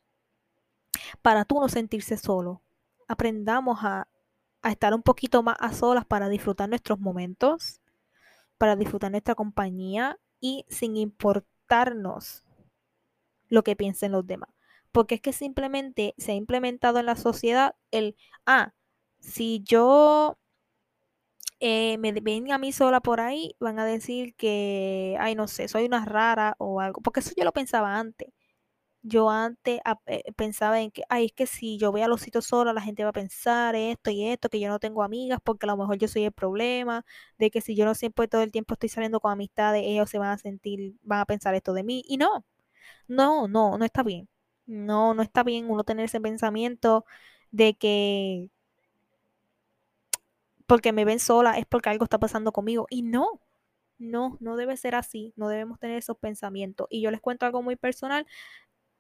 para 1.21 1.45
tú 1.45 1.61
no 1.61 1.69
sentirse 1.69 2.17
solo. 2.17 2.63
Aprendamos 3.09 3.81
a 3.83 4.09
a 4.65 4.71
estar 4.71 4.95
un 4.95 5.03
poquito 5.03 5.43
más 5.43 5.57
a 5.61 5.75
solas 5.75 6.07
para 6.07 6.31
disfrutar 6.31 6.71
nuestros 6.71 6.99
momentos, 6.99 7.83
para 8.57 8.77
disfrutar 8.77 9.11
nuestra 9.11 9.35
compañía 9.35 10.19
y 10.41 10.65
sin 10.71 10.97
importarnos 10.97 12.43
lo 13.51 13.63
que 13.63 13.77
piensen 13.77 14.13
los 14.13 14.27
demás. 14.27 14.54
Porque 14.95 15.17
es 15.17 15.21
que 15.23 15.33
simplemente 15.35 16.15
se 16.19 16.33
ha 16.33 16.37
implementado 16.37 17.01
en 17.01 17.07
la 17.07 17.17
sociedad 17.17 17.77
el, 17.91 18.17
ah, 18.47 18.75
si 19.21 19.63
yo 19.65 20.39
eh, 21.61 21.99
me 21.99 22.13
ven 22.13 22.53
a 22.53 22.59
mí 22.59 22.73
sola 22.73 23.01
por 23.01 23.21
ahí, 23.21 23.57
van 23.61 23.79
a 23.79 23.87
decir 23.87 24.35
que, 24.37 25.17
ay, 25.21 25.35
no 25.35 25.49
sé, 25.49 25.69
soy 25.69 25.85
una 25.87 26.05
rara 26.05 26.55
o 26.59 26.81
algo, 26.81 27.01
porque 27.01 27.21
eso 27.21 27.33
yo 27.37 27.45
lo 27.45 27.53
pensaba 27.53 27.99
antes. 27.99 28.29
Yo 29.03 29.31
antes 29.31 29.81
eh, 30.07 30.33
pensaba 30.37 30.81
en 30.81 30.91
que, 30.91 31.05
ay, 31.11 31.27
es 31.27 31.33
que 31.35 31.47
si 31.47 31.79
yo 31.79 31.93
voy 31.93 32.03
a 32.03 32.09
los 32.09 32.23
sitios 32.23 32.47
sola, 32.47 32.73
la 32.75 32.83
gente 32.83 33.05
va 33.05 33.11
a 33.11 33.13
pensar 33.13 33.77
esto 33.77 34.11
y 34.11 34.27
esto, 34.29 34.49
que 34.51 34.61
yo 34.61 34.69
no 34.69 34.79
tengo 34.81 35.03
amigas, 35.03 35.41
porque 35.45 35.67
a 35.67 35.69
lo 35.69 35.77
mejor 35.79 35.99
yo 35.99 36.09
soy 36.09 36.25
el 36.25 36.33
problema, 36.33 37.05
de 37.39 37.51
que 37.51 37.61
si 37.63 37.77
yo 37.77 37.85
no 37.87 37.95
siempre 37.95 38.29
todo 38.29 38.43
el 38.43 38.53
tiempo 38.53 38.75
estoy 38.75 38.91
saliendo 38.91 39.21
con 39.21 39.33
amistades, 39.33 39.83
ellos 39.87 40.11
se 40.11 40.19
van 40.19 40.31
a 40.31 40.39
sentir, 40.39 40.97
van 41.03 41.21
a 41.21 41.27
pensar 41.27 41.55
esto 41.55 41.75
de 41.75 41.85
mí. 41.85 42.05
Y 42.09 42.19
no, 42.19 42.45
no, 43.09 43.49
no, 43.49 43.79
no 43.79 43.85
está 43.87 44.03
bien. 44.05 44.29
No, 44.67 45.15
no 45.15 45.23
está 45.23 45.43
bien 45.43 45.71
uno 45.71 45.85
tener 45.85 46.07
ese 46.07 46.21
pensamiento 46.21 47.05
de 47.51 47.75
que 47.75 48.51
porque 50.67 50.93
me 50.93 51.05
ven 51.05 51.21
sola 51.21 51.59
es 51.59 51.67
porque 51.67 51.91
algo 51.91 52.05
está 52.05 52.19
pasando 52.19 52.53
conmigo. 52.53 52.87
Y 52.91 53.03
no, 53.03 53.41
no, 53.99 54.37
no 54.41 54.57
debe 54.57 54.77
ser 54.77 54.95
así. 54.95 55.33
No 55.37 55.49
debemos 55.49 55.79
tener 55.79 55.99
esos 55.99 56.17
pensamientos. 56.19 56.87
Y 56.91 57.03
yo 57.03 57.11
les 57.11 57.21
cuento 57.21 57.47
algo 57.47 57.63
muy 57.63 57.77
personal. 57.77 58.27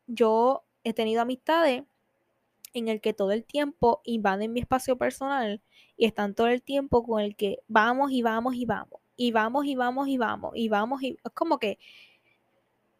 Yo 0.06 0.64
he 0.84 0.94
tenido 0.94 1.22
amistades 1.22 1.84
en 2.74 2.88
el 2.88 3.00
que 3.00 3.14
todo 3.14 3.32
el 3.32 3.44
tiempo 3.44 4.00
invaden 4.04 4.52
mi 4.52 4.60
espacio 4.60 4.98
personal 4.98 5.62
y 5.96 6.06
están 6.06 6.34
todo 6.34 6.48
el 6.48 6.62
tiempo 6.62 7.04
con 7.04 7.20
el 7.22 7.36
que 7.36 7.60
vamos 7.68 8.12
y 8.12 8.22
vamos 8.22 8.54
y 8.56 8.66
vamos. 8.66 9.00
Y 9.16 9.32
vamos 9.32 9.66
y 9.66 9.76
vamos 9.76 10.08
y 10.08 10.18
vamos. 10.18 10.52
Y 10.56 10.68
vamos 10.68 11.02
y 11.02 11.18
es 11.24 11.32
como 11.34 11.58
que 11.58 11.78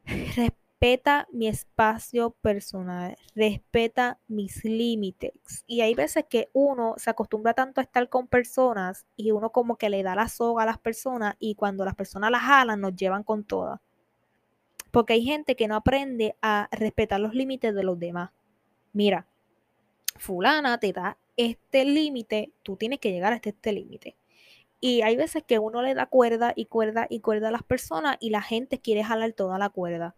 respeta 0.81 1.27
mi 1.33 1.47
espacio 1.47 2.31
personal, 2.43 3.17
respeta 3.35 4.19
mis 4.29 4.65
límites. 4.65 5.65
Y 5.67 5.81
hay 5.81 5.95
veces 5.95 6.27
que 6.29 6.51
uno 6.53 6.95
se 6.99 7.09
acostumbra 7.09 7.55
tanto 7.55 7.81
a 7.81 7.85
estar 7.85 8.09
con 8.11 8.27
personas 8.27 9.07
y 9.17 9.31
uno 9.31 9.51
como 9.51 9.77
que 9.77 9.89
le 9.89 10.03
da 10.03 10.15
la 10.15 10.29
soga 10.29 10.65
a 10.65 10.67
las 10.67 10.79
personas 10.79 11.37
y 11.39 11.55
cuando 11.55 11.87
las 11.87 11.95
personas 11.95 12.31
las 12.31 12.43
jalan 12.43 12.83
nos 12.83 12.95
llevan 12.95 13.23
con 13.23 13.45
todas. 13.45 13.81
Porque 14.91 15.15
hay 15.15 15.25
gente 15.25 15.57
que 15.57 15.69
no 15.69 15.77
aprende 15.77 16.37
a 16.43 16.69
respetar 16.71 17.19
los 17.19 17.35
límites 17.35 17.75
de 17.75 17.83
los 17.83 17.99
demás. 17.99 18.31
Mira, 18.93 19.27
fulana 20.17 20.79
te 20.79 20.93
da 20.93 21.17
este 21.39 21.87
límite, 21.87 22.53
tú 22.63 22.77
tienes 22.77 22.99
que 22.99 23.11
llegar 23.11 23.33
hasta 23.33 23.49
este 23.49 23.73
límite. 23.73 24.17
Y 24.81 25.01
hay 25.01 25.17
veces 25.17 25.45
que 25.45 25.59
uno 25.59 25.81
le 25.81 25.95
da 25.95 26.07
cuerda 26.07 26.53
y 26.55 26.67
cuerda 26.67 27.07
y 27.09 27.21
cuerda 27.21 27.49
a 27.49 27.53
las 27.53 27.63
personas 27.63 28.19
y 28.21 28.29
la 28.29 28.43
gente 28.43 28.81
quiere 28.81 29.03
jalar 29.03 29.33
toda 29.33 29.59
la 29.59 29.71
cuerda 29.71 30.15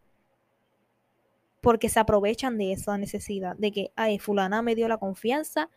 porque 1.60 1.88
se 1.88 2.00
aprovechan 2.00 2.58
de 2.58 2.72
esa 2.72 2.98
necesidad, 2.98 3.56
de 3.56 3.72
que, 3.72 3.92
ay, 3.96 4.18
fulana 4.18 4.62
me 4.62 4.74
dio 4.74 4.88
la 4.88 4.98
confianza 4.98 5.68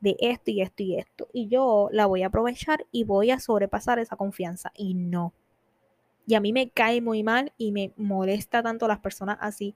de 0.00 0.16
esto 0.20 0.50
y 0.50 0.60
esto 0.62 0.82
y 0.82 0.96
esto, 0.96 1.28
y 1.32 1.48
yo 1.48 1.88
la 1.92 2.06
voy 2.06 2.22
a 2.22 2.28
aprovechar 2.28 2.86
y 2.92 3.04
voy 3.04 3.30
a 3.30 3.40
sobrepasar 3.40 3.98
esa 3.98 4.16
confianza, 4.16 4.72
y 4.74 4.94
no. 4.94 5.32
Y 6.26 6.34
a 6.34 6.40
mí 6.40 6.52
me 6.52 6.70
cae 6.70 7.00
muy 7.00 7.22
mal 7.22 7.52
y 7.56 7.72
me 7.72 7.92
molesta 7.96 8.62
tanto 8.62 8.86
las 8.86 8.98
personas 9.00 9.38
así, 9.40 9.74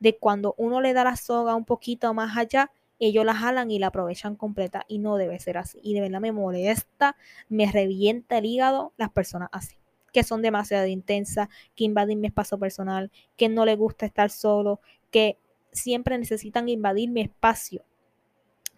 de 0.00 0.16
cuando 0.16 0.54
uno 0.58 0.80
le 0.80 0.92
da 0.92 1.04
la 1.04 1.16
soga 1.16 1.54
un 1.54 1.64
poquito 1.64 2.12
más 2.14 2.36
allá, 2.36 2.70
ellos 3.00 3.24
la 3.24 3.34
jalan 3.34 3.70
y 3.70 3.78
la 3.78 3.88
aprovechan 3.88 4.34
completa 4.36 4.84
y 4.88 4.98
no 4.98 5.16
debe 5.16 5.38
ser 5.38 5.56
así. 5.56 5.78
Y 5.82 5.94
de 5.94 6.00
verdad 6.00 6.20
me 6.20 6.32
molesta, 6.32 7.16
me 7.48 7.70
revienta 7.70 8.38
el 8.38 8.46
hígado 8.46 8.92
las 8.96 9.10
personas 9.10 9.48
así 9.52 9.77
que 10.12 10.22
son 10.22 10.42
demasiado 10.42 10.86
intensas, 10.86 11.48
que 11.74 11.84
invaden 11.84 12.20
mi 12.20 12.28
espacio 12.28 12.58
personal, 12.58 13.10
que 13.36 13.48
no 13.48 13.64
les 13.64 13.76
gusta 13.76 14.06
estar 14.06 14.30
solo, 14.30 14.80
que 15.10 15.38
siempre 15.72 16.18
necesitan 16.18 16.68
invadir 16.68 17.10
mi 17.10 17.20
espacio. 17.20 17.84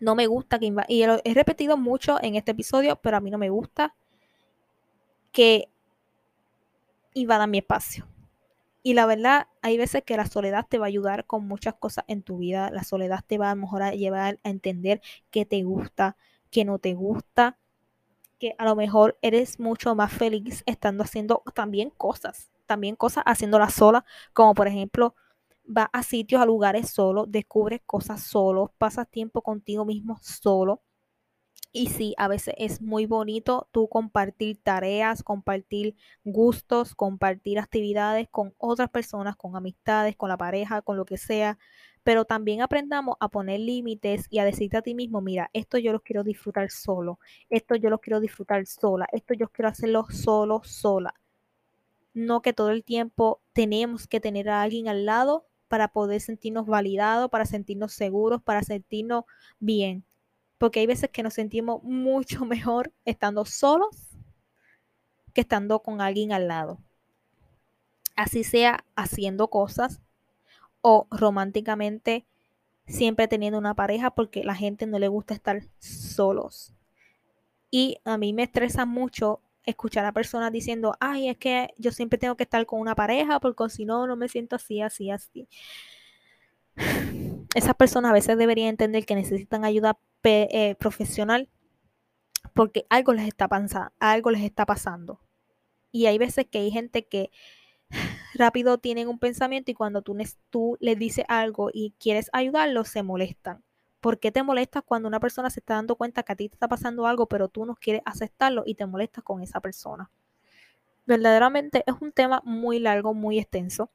No 0.01 0.15
me 0.15 0.27
gusta 0.27 0.59
que 0.59 0.67
invadan, 0.67 0.91
y 0.91 1.05
lo 1.05 1.21
he 1.25 1.35
repetido 1.35 1.77
mucho 1.77 2.23
en 2.23 2.37
este 2.37 2.53
episodio, 2.53 2.97
pero 2.97 3.17
a 3.17 3.21
mí 3.21 3.31
no 3.31 3.39
me 3.39 3.51
gusta 3.51 3.95
que 5.33 5.69
invadan 7.15 7.51
mi 7.51 7.59
espacio. 7.59 8.07
Y 8.83 8.95
la 8.95 9.05
verdad, 9.05 9.47
hay 9.61 9.77
veces 9.77 10.03
que 10.05 10.17
la 10.17 10.27
soledad 10.27 10.67
te 10.69 10.79
va 10.79 10.87
a 10.87 10.89
ayudar 10.89 11.27
con 11.27 11.47
muchas 11.47 11.75
cosas 11.75 12.05
en 12.09 12.23
tu 12.23 12.39
vida. 12.39 12.71
La 12.71 12.83
soledad 12.83 13.23
te 13.27 13.37
va 13.37 13.51
a 13.51 13.55
mejor 13.55 13.83
a 13.83 13.93
llevar 13.93 14.39
a 14.43 14.49
entender 14.49 15.03
qué 15.31 15.45
te 15.45 15.63
gusta, 15.63 16.17
qué 16.51 16.65
no 16.65 16.79
te 16.79 16.95
gusta, 16.95 17.59
que 18.41 18.57
a 18.59 18.65
lo 18.65 18.75
mejor 18.75 19.19
eres 19.23 19.61
mucho 19.61 19.95
más 19.95 20.13
feliz 20.13 20.65
estando 20.67 21.05
haciendo 21.05 21.45
también 21.55 21.91
cosas, 21.91 22.51
también 22.67 22.97
cosas 22.97 23.23
haciéndolas 23.27 23.75
sola, 23.75 24.05
como 24.33 24.55
por 24.55 24.67
ejemplo, 24.67 25.15
va 25.67 25.91
a 25.93 26.03
sitios, 26.03 26.43
a 26.43 26.47
lugares 26.47 26.91
solo, 26.91 27.27
descubres 27.27 27.81
cosas 27.87 28.23
solo, 28.23 28.75
pasas 28.79 29.09
tiempo 29.09 29.43
contigo 29.43 29.85
mismo 29.85 30.19
solo. 30.23 30.83
Y 31.73 31.89
sí, 31.91 32.15
a 32.19 32.27
veces 32.27 32.55
es 32.59 32.83
muy 32.83 33.07
bonito 33.07 33.69
tú 33.73 33.89
compartir 33.89 34.61
tareas, 34.63 35.23
compartir 35.23 35.95
gustos, 36.25 36.97
compartir 36.97 37.61
actividades 37.61 38.29
con 38.31 38.55
otras 38.59 38.91
personas, 38.91 39.37
con 39.37 39.55
amistades, 39.55 40.17
con 40.17 40.29
la 40.31 40.37
pareja, 40.37 40.83
con 40.83 40.97
lo 40.97 41.05
que 41.05 41.17
sea, 41.17 41.59
pero 42.03 42.25
también 42.25 42.63
aprendamos 42.63 43.17
a 43.21 43.29
poner 43.29 43.61
límites 43.61 44.27
y 44.31 44.39
a 44.39 44.45
decirte 44.45 44.77
a 44.77 44.83
ti 44.83 44.95
mismo, 44.95 45.21
mira, 45.21 45.51
esto 45.53 45.79
yo 45.79 45.93
lo 45.93 46.01
quiero 46.01 46.25
disfrutar 46.25 46.71
solo, 46.71 47.19
esto 47.51 47.77
yo 47.77 47.91
lo 47.91 47.99
quiero 47.99 48.21
disfrutar 48.21 48.67
sola, 48.67 49.07
esto 49.13 49.35
yo 49.35 49.49
quiero 49.49 49.69
hacerlo 49.69 50.07
solo, 50.11 50.63
sola. 50.65 51.15
No 52.15 52.43
que 52.43 52.53
todo 52.53 52.71
el 52.71 52.85
tiempo 52.85 53.41
tenemos 53.53 54.07
que 54.07 54.21
tener 54.21 54.49
a 54.49 54.63
alguien 54.63 54.89
al 54.89 55.05
lado 55.05 55.47
para 55.69 55.89
poder 55.89 56.21
sentirnos 56.21 56.67
validados, 56.67 57.31
para 57.31 57.47
sentirnos 57.47 57.93
seguros, 57.93 58.43
para 58.43 58.63
sentirnos 58.63 59.25
bien. 59.61 60.05
Porque 60.59 60.81
hay 60.81 60.87
veces 60.87 61.11
que 61.11 61.23
nos 61.23 61.35
sentimos 61.35 61.83
mucho 61.83 62.45
mejor 62.47 62.93
estando 63.05 63.45
solos 63.45 63.97
que 65.33 65.43
estando 65.43 65.81
con 65.81 66.01
alguien 66.01 66.33
al 66.33 66.49
lado. 66.49 66.81
Así 68.17 68.43
sea 68.43 68.85
haciendo 68.97 69.49
cosas, 69.49 70.01
o 70.83 71.07
románticamente 71.11 72.27
siempre 72.87 73.29
teniendo 73.29 73.59
una 73.59 73.75
pareja 73.75 74.11
porque 74.11 74.45
la 74.45 74.55
gente 74.55 74.87
no 74.87 74.99
le 74.99 75.09
gusta 75.09 75.35
estar 75.35 75.63
solos. 75.79 76.75
Y 77.71 77.99
a 78.05 78.19
mí 78.19 78.33
me 78.33 78.43
estresa 78.43 78.85
mucho 78.85 79.41
escuchar 79.65 80.05
a 80.05 80.13
personas 80.13 80.53
diciendo, 80.53 80.97
ay, 81.01 81.29
es 81.29 81.37
que 81.37 81.73
yo 81.79 81.93
siempre 81.93 82.19
tengo 82.19 82.37
que 82.37 82.43
estar 82.43 82.65
con 82.67 82.81
una 82.81 82.95
pareja 82.95 83.39
porque 83.41 83.69
si 83.69 83.85
no, 83.85 84.07
no 84.07 84.17
me 84.17 84.29
siento 84.29 84.57
así, 84.57 84.81
así, 84.81 85.11
así. 85.11 85.49
Esas 87.55 87.75
personas 87.75 88.11
a 88.11 88.15
veces 88.15 88.39
deberían 88.39 88.69
entender 88.69 89.05
que 89.07 89.15
necesitan 89.15 89.65
ayuda 89.65 89.99
eh, 90.23 90.75
profesional 90.79 91.49
porque 92.55 92.87
algo 92.91 93.13
les 93.13 93.27
está 93.27 93.49
algo 93.99 94.31
les 94.31 94.43
está 94.43 94.67
pasando. 94.67 95.21
Y 95.93 96.07
hay 96.07 96.19
veces 96.19 96.47
que 96.47 96.59
hay 96.59 96.71
gente 96.71 97.07
que 97.07 97.31
rápido 98.35 98.79
tienen 98.79 99.09
un 99.09 99.19
pensamiento 99.19 99.71
y 99.71 99.75
cuando 99.75 100.03
tú, 100.03 100.77
les 100.81 100.99
dices 100.99 101.25
algo 101.29 101.71
y 101.73 101.95
quieres 101.99 102.31
ayudarlos, 102.33 102.89
se 102.89 103.03
molestan. 103.03 103.63
¿Por 104.01 104.19
qué 104.19 104.33
te 104.33 104.43
molestas 104.43 104.83
cuando 104.85 105.09
una 105.09 105.21
persona 105.21 105.51
se 105.51 105.61
está 105.61 105.75
dando 105.75 105.95
cuenta 105.95 106.23
que 106.23 106.33
a 106.33 106.37
ti 106.37 106.49
te 106.49 106.55
está 106.55 106.69
pasando 106.69 107.07
algo, 107.07 107.27
pero 107.27 107.49
tú 107.49 107.67
no 107.67 107.75
quieres 107.75 108.03
aceptarlo 108.07 108.63
y 108.65 108.75
te 108.75 108.87
molestas 108.87 109.23
con 109.23 109.43
esa 109.43 109.61
persona? 109.61 110.11
Verdaderamente 111.07 111.85
es 111.87 111.95
un 112.01 112.13
tema 112.13 112.41
muy 112.45 112.79
largo, 112.79 113.13
muy 113.13 113.39
extenso. 113.39 113.91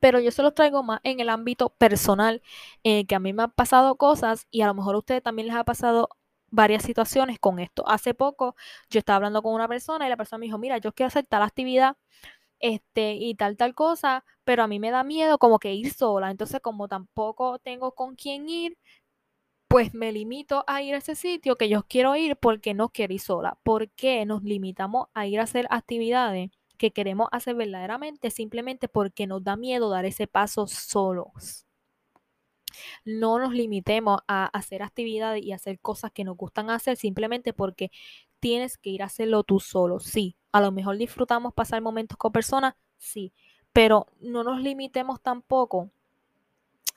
Pero 0.00 0.20
yo 0.20 0.30
se 0.30 0.42
los 0.42 0.54
traigo 0.54 0.82
más 0.82 1.00
en 1.02 1.20
el 1.20 1.28
ámbito 1.30 1.70
personal, 1.70 2.42
eh, 2.84 3.06
que 3.06 3.14
a 3.14 3.18
mí 3.18 3.32
me 3.32 3.44
han 3.44 3.50
pasado 3.50 3.96
cosas 3.96 4.46
y 4.50 4.60
a 4.60 4.66
lo 4.66 4.74
mejor 4.74 4.94
a 4.94 4.98
ustedes 4.98 5.22
también 5.22 5.48
les 5.48 5.56
ha 5.56 5.64
pasado 5.64 6.10
varias 6.50 6.82
situaciones 6.82 7.38
con 7.38 7.58
esto. 7.58 7.88
Hace 7.88 8.14
poco 8.14 8.54
yo 8.90 8.98
estaba 8.98 9.16
hablando 9.16 9.42
con 9.42 9.54
una 9.54 9.68
persona 9.68 10.06
y 10.06 10.10
la 10.10 10.16
persona 10.16 10.38
me 10.38 10.46
dijo, 10.46 10.58
mira, 10.58 10.78
yo 10.78 10.92
quiero 10.92 11.08
hacer 11.08 11.26
tal 11.26 11.42
actividad 11.42 11.96
este, 12.60 13.14
y 13.14 13.34
tal, 13.34 13.56
tal 13.56 13.74
cosa, 13.74 14.24
pero 14.44 14.62
a 14.62 14.68
mí 14.68 14.78
me 14.80 14.90
da 14.90 15.04
miedo 15.04 15.38
como 15.38 15.58
que 15.58 15.74
ir 15.74 15.92
sola. 15.92 16.30
Entonces, 16.30 16.60
como 16.60 16.88
tampoco 16.88 17.58
tengo 17.58 17.94
con 17.94 18.16
quién 18.16 18.48
ir, 18.48 18.78
pues 19.68 19.94
me 19.94 20.12
limito 20.12 20.64
a 20.66 20.82
ir 20.82 20.94
a 20.94 20.98
ese 20.98 21.14
sitio 21.14 21.56
que 21.56 21.68
yo 21.68 21.84
quiero 21.88 22.16
ir 22.16 22.36
porque 22.36 22.74
no 22.74 22.88
quiero 22.90 23.14
ir 23.14 23.20
sola. 23.20 23.58
¿Por 23.62 23.90
qué 23.90 24.24
nos 24.26 24.42
limitamos 24.42 25.08
a 25.14 25.26
ir 25.26 25.40
a 25.40 25.44
hacer 25.44 25.66
actividades 25.70 26.50
que 26.78 26.92
queremos 26.92 27.28
hacer 27.32 27.54
verdaderamente? 27.54 28.30
Simplemente 28.30 28.88
porque 28.88 29.26
nos 29.26 29.44
da 29.44 29.56
miedo 29.56 29.90
dar 29.90 30.06
ese 30.06 30.26
paso 30.26 30.66
solos. 30.66 31.66
No 33.04 33.38
nos 33.38 33.52
limitemos 33.54 34.20
a 34.28 34.46
hacer 34.46 34.82
actividades 34.82 35.44
y 35.44 35.52
hacer 35.52 35.80
cosas 35.80 36.12
que 36.12 36.24
nos 36.24 36.36
gustan 36.36 36.70
hacer 36.70 36.96
simplemente 36.96 37.52
porque 37.52 37.90
tienes 38.40 38.78
que 38.78 38.90
ir 38.90 39.02
a 39.02 39.06
hacerlo 39.06 39.44
tú 39.44 39.60
solo. 39.60 40.00
Sí, 40.00 40.36
a 40.52 40.60
lo 40.60 40.72
mejor 40.72 40.96
disfrutamos 40.96 41.52
pasar 41.54 41.80
momentos 41.82 42.16
con 42.16 42.32
personas, 42.32 42.74
sí, 42.96 43.32
pero 43.72 44.06
no 44.20 44.44
nos 44.44 44.60
limitemos 44.60 45.20
tampoco 45.20 45.90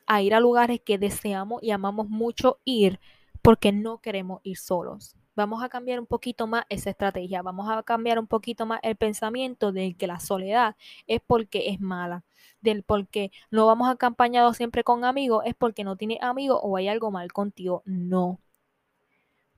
a 0.07 0.21
ir 0.21 0.33
a 0.33 0.39
lugares 0.39 0.81
que 0.81 0.97
deseamos 0.97 1.61
y 1.63 1.71
amamos 1.71 2.09
mucho 2.09 2.59
ir 2.65 2.99
porque 3.41 3.71
no 3.71 3.99
queremos 3.99 4.41
ir 4.43 4.57
solos. 4.57 5.15
Vamos 5.35 5.63
a 5.63 5.69
cambiar 5.69 5.99
un 5.99 6.05
poquito 6.05 6.45
más 6.47 6.65
esa 6.69 6.89
estrategia, 6.89 7.41
vamos 7.41 7.69
a 7.69 7.81
cambiar 7.83 8.19
un 8.19 8.27
poquito 8.27 8.65
más 8.65 8.79
el 8.83 8.95
pensamiento 8.97 9.71
de 9.71 9.93
que 9.93 10.07
la 10.07 10.19
soledad 10.19 10.75
es 11.07 11.21
porque 11.25 11.69
es 11.69 11.79
mala, 11.79 12.23
del 12.61 12.83
porque 12.83 13.31
no 13.49 13.65
vamos 13.65 13.89
acompañados 13.89 14.57
siempre 14.57 14.83
con 14.83 15.05
amigos 15.05 15.43
es 15.45 15.55
porque 15.55 15.83
no 15.83 15.95
tienes 15.95 16.21
amigos 16.21 16.59
o 16.61 16.77
hay 16.77 16.87
algo 16.87 17.11
mal 17.11 17.31
contigo. 17.31 17.81
No. 17.85 18.39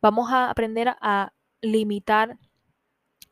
Vamos 0.02 0.32
a 0.32 0.50
aprender 0.50 0.96
a 1.02 1.34
limitar 1.62 2.38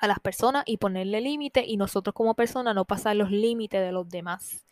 a 0.02 0.08
las 0.08 0.20
personas 0.20 0.64
y 0.66 0.78
ponerle 0.78 1.22
límite 1.22 1.64
y 1.66 1.78
nosotros 1.78 2.14
como 2.14 2.36
personas 2.36 2.76
no 2.76 2.86
pasar 2.86 3.16
los 3.16 3.32
límites 3.32 3.82
de 3.82 3.92
los 3.92 4.10
demás. 4.10 4.66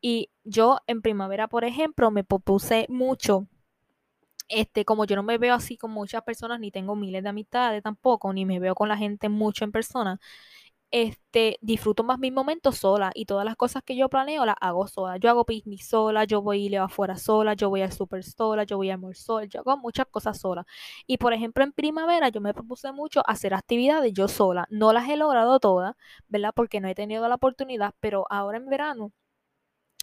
Y 0.00 0.30
yo 0.44 0.80
en 0.86 1.00
primavera, 1.00 1.48
por 1.48 1.64
ejemplo, 1.64 2.10
me 2.10 2.24
propuse 2.24 2.86
mucho, 2.90 3.46
este, 4.48 4.84
como 4.84 5.06
yo 5.06 5.16
no 5.16 5.22
me 5.22 5.38
veo 5.38 5.54
así 5.54 5.76
con 5.76 5.92
muchas 5.92 6.22
personas, 6.22 6.60
ni 6.60 6.70
tengo 6.70 6.96
miles 6.96 7.22
de 7.22 7.28
amistades 7.30 7.82
tampoco, 7.82 8.32
ni 8.32 8.44
me 8.44 8.58
veo 8.60 8.74
con 8.74 8.88
la 8.88 8.96
gente 8.96 9.28
mucho 9.28 9.64
en 9.64 9.72
persona, 9.72 10.20
este, 10.90 11.58
disfruto 11.60 12.04
más 12.04 12.18
mis 12.18 12.32
momentos 12.32 12.78
sola 12.78 13.10
y 13.14 13.26
todas 13.26 13.44
las 13.44 13.56
cosas 13.56 13.82
que 13.82 13.96
yo 13.96 14.08
planeo 14.08 14.44
las 14.46 14.56
hago 14.60 14.86
sola. 14.86 15.16
Yo 15.18 15.30
hago 15.30 15.44
picnic 15.44 15.82
sola, 15.82 16.24
yo 16.24 16.42
voy 16.42 16.66
y 16.66 16.68
leo 16.68 16.84
afuera 16.84 17.16
sola, 17.16 17.54
yo 17.54 17.68
voy 17.70 17.82
al 17.82 17.92
super 17.92 18.22
sola, 18.22 18.64
yo 18.64 18.76
voy 18.76 18.90
al 18.90 18.98
mall 19.00 19.14
sola, 19.16 19.46
yo 19.46 19.60
hago 19.60 19.76
muchas 19.78 20.06
cosas 20.06 20.38
sola. 20.38 20.66
Y 21.06 21.18
por 21.18 21.32
ejemplo, 21.32 21.64
en 21.64 21.72
primavera 21.72 22.28
yo 22.28 22.40
me 22.40 22.54
propuse 22.54 22.92
mucho 22.92 23.22
hacer 23.26 23.54
actividades 23.54 24.12
yo 24.12 24.28
sola. 24.28 24.66
No 24.70 24.92
las 24.92 25.08
he 25.08 25.16
logrado 25.16 25.58
todas, 25.60 25.96
¿verdad? 26.28 26.52
Porque 26.54 26.80
no 26.80 26.88
he 26.88 26.94
tenido 26.94 27.28
la 27.28 27.36
oportunidad, 27.36 27.94
pero 28.00 28.26
ahora 28.30 28.58
en 28.58 28.66
verano 28.66 29.12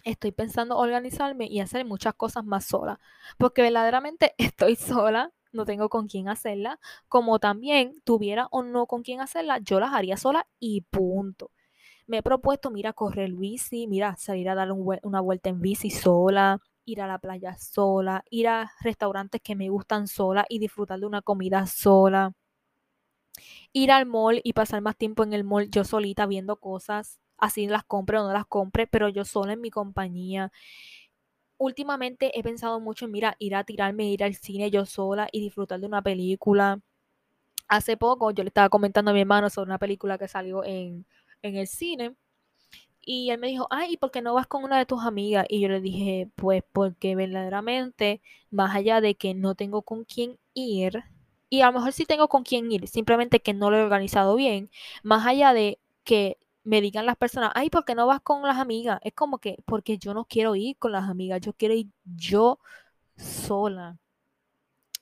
estoy 0.04 0.32
pensando 0.32 0.78
organizarme 0.78 1.46
y 1.46 1.60
hacer 1.60 1.84
muchas 1.84 2.14
cosas 2.14 2.44
más 2.44 2.64
sola, 2.66 3.00
porque 3.38 3.62
verdaderamente 3.62 4.34
estoy 4.38 4.76
sola, 4.76 5.32
no 5.52 5.64
tengo 5.64 5.88
con 5.88 6.08
quién 6.08 6.28
hacerla, 6.28 6.78
como 7.08 7.38
también 7.38 8.00
tuviera 8.04 8.48
o 8.50 8.62
no 8.62 8.86
con 8.86 9.02
quién 9.02 9.20
hacerla, 9.20 9.58
yo 9.58 9.80
las 9.80 9.92
haría 9.94 10.16
sola 10.16 10.46
y 10.58 10.82
punto. 10.82 11.50
Me 12.06 12.18
he 12.18 12.22
propuesto, 12.22 12.70
mira, 12.70 12.92
correr 12.92 13.32
bici, 13.32 13.86
mira, 13.86 14.16
salir 14.16 14.48
a 14.50 14.54
dar 14.54 14.72
una 14.72 15.20
vuelta 15.20 15.48
en 15.50 15.60
bici 15.60 15.90
sola, 15.90 16.60
ir 16.84 17.00
a 17.00 17.06
la 17.06 17.18
playa 17.18 17.56
sola, 17.58 18.24
ir 18.30 18.48
a 18.48 18.72
restaurantes 18.80 19.40
que 19.42 19.56
me 19.56 19.68
gustan 19.68 20.06
sola 20.08 20.44
y 20.48 20.58
disfrutar 20.58 21.00
de 21.00 21.06
una 21.06 21.22
comida 21.22 21.66
sola. 21.66 22.32
Ir 23.72 23.90
al 23.90 24.06
mall 24.06 24.40
y 24.44 24.52
pasar 24.52 24.82
más 24.82 24.96
tiempo 24.96 25.22
en 25.24 25.32
el 25.32 25.44
mall 25.44 25.70
yo 25.70 25.84
solita 25.84 26.26
viendo 26.26 26.56
cosas, 26.56 27.20
así 27.38 27.66
las 27.66 27.84
compre 27.84 28.18
o 28.18 28.22
no 28.22 28.32
las 28.32 28.46
compre, 28.46 28.86
pero 28.86 29.08
yo 29.08 29.24
sola 29.24 29.54
en 29.54 29.60
mi 29.60 29.70
compañía 29.70 30.52
últimamente 31.62 32.38
he 32.38 32.42
pensado 32.42 32.80
mucho 32.80 33.04
en, 33.06 33.12
mira, 33.12 33.36
ir 33.38 33.54
a 33.54 33.64
tirarme, 33.64 34.10
ir 34.10 34.24
al 34.24 34.34
cine 34.34 34.70
yo 34.70 34.84
sola 34.86 35.28
y 35.32 35.40
disfrutar 35.40 35.80
de 35.80 35.86
una 35.86 36.02
película. 36.02 36.80
Hace 37.68 37.96
poco 37.96 38.32
yo 38.32 38.44
le 38.44 38.48
estaba 38.48 38.68
comentando 38.68 39.10
a 39.12 39.14
mi 39.14 39.20
hermano 39.20 39.50
sobre 39.50 39.68
una 39.68 39.78
película 39.78 40.18
que 40.18 40.28
salió 40.28 40.64
en, 40.64 41.06
en 41.42 41.56
el 41.56 41.66
cine. 41.68 42.16
Y 43.04 43.30
él 43.30 43.38
me 43.40 43.48
dijo, 43.48 43.66
ay, 43.70 43.94
¿y 43.94 43.96
por 43.96 44.10
qué 44.12 44.22
no 44.22 44.34
vas 44.34 44.46
con 44.46 44.64
una 44.64 44.78
de 44.78 44.86
tus 44.86 45.02
amigas? 45.04 45.46
Y 45.48 45.60
yo 45.60 45.68
le 45.68 45.80
dije, 45.80 46.30
pues 46.36 46.62
porque 46.72 47.16
verdaderamente, 47.16 48.22
más 48.50 48.74
allá 48.76 49.00
de 49.00 49.14
que 49.16 49.34
no 49.34 49.54
tengo 49.54 49.82
con 49.82 50.04
quién 50.04 50.38
ir, 50.54 51.04
y 51.50 51.62
a 51.62 51.66
lo 51.66 51.74
mejor 51.74 51.92
sí 51.92 52.06
tengo 52.06 52.28
con 52.28 52.44
quién 52.44 52.70
ir, 52.72 52.88
simplemente 52.88 53.40
que 53.40 53.54
no 53.54 53.70
lo 53.70 53.78
he 53.78 53.82
organizado 53.82 54.36
bien, 54.36 54.70
más 55.02 55.26
allá 55.26 55.52
de 55.52 55.78
que 56.04 56.38
me 56.64 56.80
digan 56.80 57.06
las 57.06 57.16
personas, 57.16 57.52
ay, 57.54 57.70
¿por 57.70 57.84
qué 57.84 57.94
no 57.94 58.06
vas 58.06 58.20
con 58.22 58.42
las 58.42 58.58
amigas? 58.58 59.00
Es 59.02 59.14
como 59.14 59.38
que, 59.38 59.58
porque 59.66 59.98
yo 59.98 60.14
no 60.14 60.24
quiero 60.26 60.54
ir 60.56 60.76
con 60.78 60.92
las 60.92 61.08
amigas, 61.08 61.40
yo 61.40 61.52
quiero 61.54 61.74
ir 61.74 61.88
yo 62.04 62.58
sola. 63.16 63.98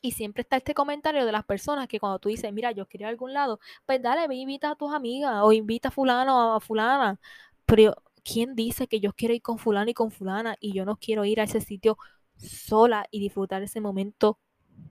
Y 0.02 0.12
siempre 0.12 0.42
está 0.42 0.56
este 0.56 0.72
comentario 0.74 1.26
de 1.26 1.32
las 1.32 1.44
personas 1.44 1.86
que 1.88 2.00
cuando 2.00 2.18
tú 2.18 2.30
dices, 2.30 2.52
mira, 2.52 2.72
yo 2.72 2.86
quiero 2.86 3.02
ir 3.02 3.06
a 3.06 3.10
algún 3.10 3.34
lado, 3.34 3.60
pues 3.86 4.00
dale, 4.02 4.26
ve, 4.28 4.36
invita 4.36 4.70
a 4.70 4.74
tus 4.76 4.92
amigas 4.94 5.40
o 5.42 5.52
invita 5.52 5.88
a 5.88 5.90
fulano 5.90 6.54
o 6.54 6.56
a 6.56 6.60
fulana. 6.60 7.20
Pero, 7.66 7.94
¿quién 8.24 8.54
dice 8.54 8.88
que 8.88 9.00
yo 9.00 9.12
quiero 9.12 9.34
ir 9.34 9.42
con 9.42 9.58
fulano 9.58 9.90
y 9.90 9.94
con 9.94 10.10
fulana 10.10 10.56
y 10.60 10.72
yo 10.72 10.84
no 10.86 10.96
quiero 10.96 11.24
ir 11.26 11.40
a 11.40 11.44
ese 11.44 11.60
sitio 11.60 11.98
sola 12.36 13.06
y 13.10 13.20
disfrutar 13.20 13.62
ese 13.62 13.80
momento 13.80 14.38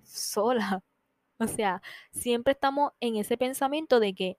sola? 0.04 0.84
O 1.40 1.48
sea, 1.48 1.82
siempre 2.12 2.54
estamos 2.54 2.92
en 3.00 3.16
ese 3.18 3.38
pensamiento 3.38 4.00
de 4.02 4.14
que 4.16 4.38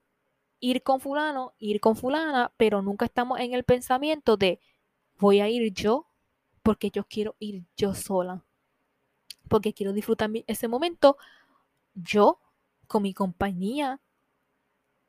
ir 0.61 0.83
con 0.83 1.01
fulano, 1.01 1.55
ir 1.59 1.81
con 1.81 1.97
fulana, 1.97 2.53
pero 2.57 2.83
nunca 2.83 3.07
estamos 3.07 3.41
en 3.41 3.55
el 3.55 3.65
pensamiento 3.65 4.37
de 4.37 4.61
voy 5.19 5.41
a 5.41 5.49
ir 5.49 5.73
yo 5.73 6.07
porque 6.63 6.91
yo 6.91 7.05
quiero 7.05 7.37
ir 7.39 7.65
yo 7.77 7.95
sola. 7.95 8.45
Porque 9.49 9.73
quiero 9.75 9.93
disfrutar 9.93 10.31
ese 10.47 10.69
momento 10.69 11.17
yo 11.95 12.41
con 12.87 13.03
mi 13.03 13.15
compañía. 13.15 14.01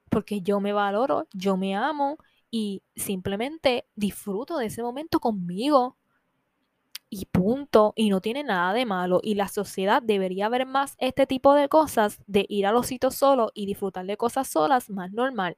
Porque 0.09 0.41
yo 0.41 0.59
me 0.59 0.73
valoro, 0.73 1.27
yo 1.33 1.57
me 1.57 1.75
amo 1.75 2.17
y 2.49 2.83
simplemente 2.95 3.87
disfruto 3.95 4.57
de 4.57 4.65
ese 4.67 4.83
momento 4.83 5.19
conmigo. 5.19 5.97
Y 7.13 7.26
punto. 7.26 7.93
Y 7.97 8.10
no 8.10 8.21
tiene 8.21 8.43
nada 8.43 8.74
de 8.74 8.86
malo. 8.86 9.19
Y 9.21 9.36
la 9.36 9.50
sociedad 9.50 10.02
debería 10.02 10.50
ver 10.50 10.65
más 10.65 10.95
este 10.97 11.28
tipo 11.28 11.54
de 11.54 11.67
cosas, 11.69 12.19
de 12.26 12.45
ir 12.50 12.65
a 12.65 12.71
los 12.71 12.88
sitios 12.88 13.15
solos 13.15 13.52
y 13.54 13.65
disfrutar 13.65 14.06
de 14.06 14.17
cosas 14.17 14.47
solas, 14.47 14.89
más 14.89 15.12
normal. 15.12 15.58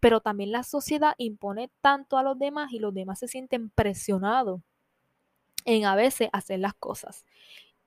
Pero 0.00 0.20
también 0.20 0.52
la 0.52 0.62
sociedad 0.62 1.14
impone 1.18 1.70
tanto 1.82 2.18
a 2.18 2.22
los 2.22 2.38
demás 2.38 2.72
y 2.72 2.78
los 2.78 2.94
demás 2.94 3.18
se 3.18 3.28
sienten 3.28 3.70
presionados 3.70 4.62
en 5.66 5.84
a 5.84 5.96
veces 5.96 6.30
hacer 6.32 6.60
las 6.60 6.74
cosas. 6.74 7.26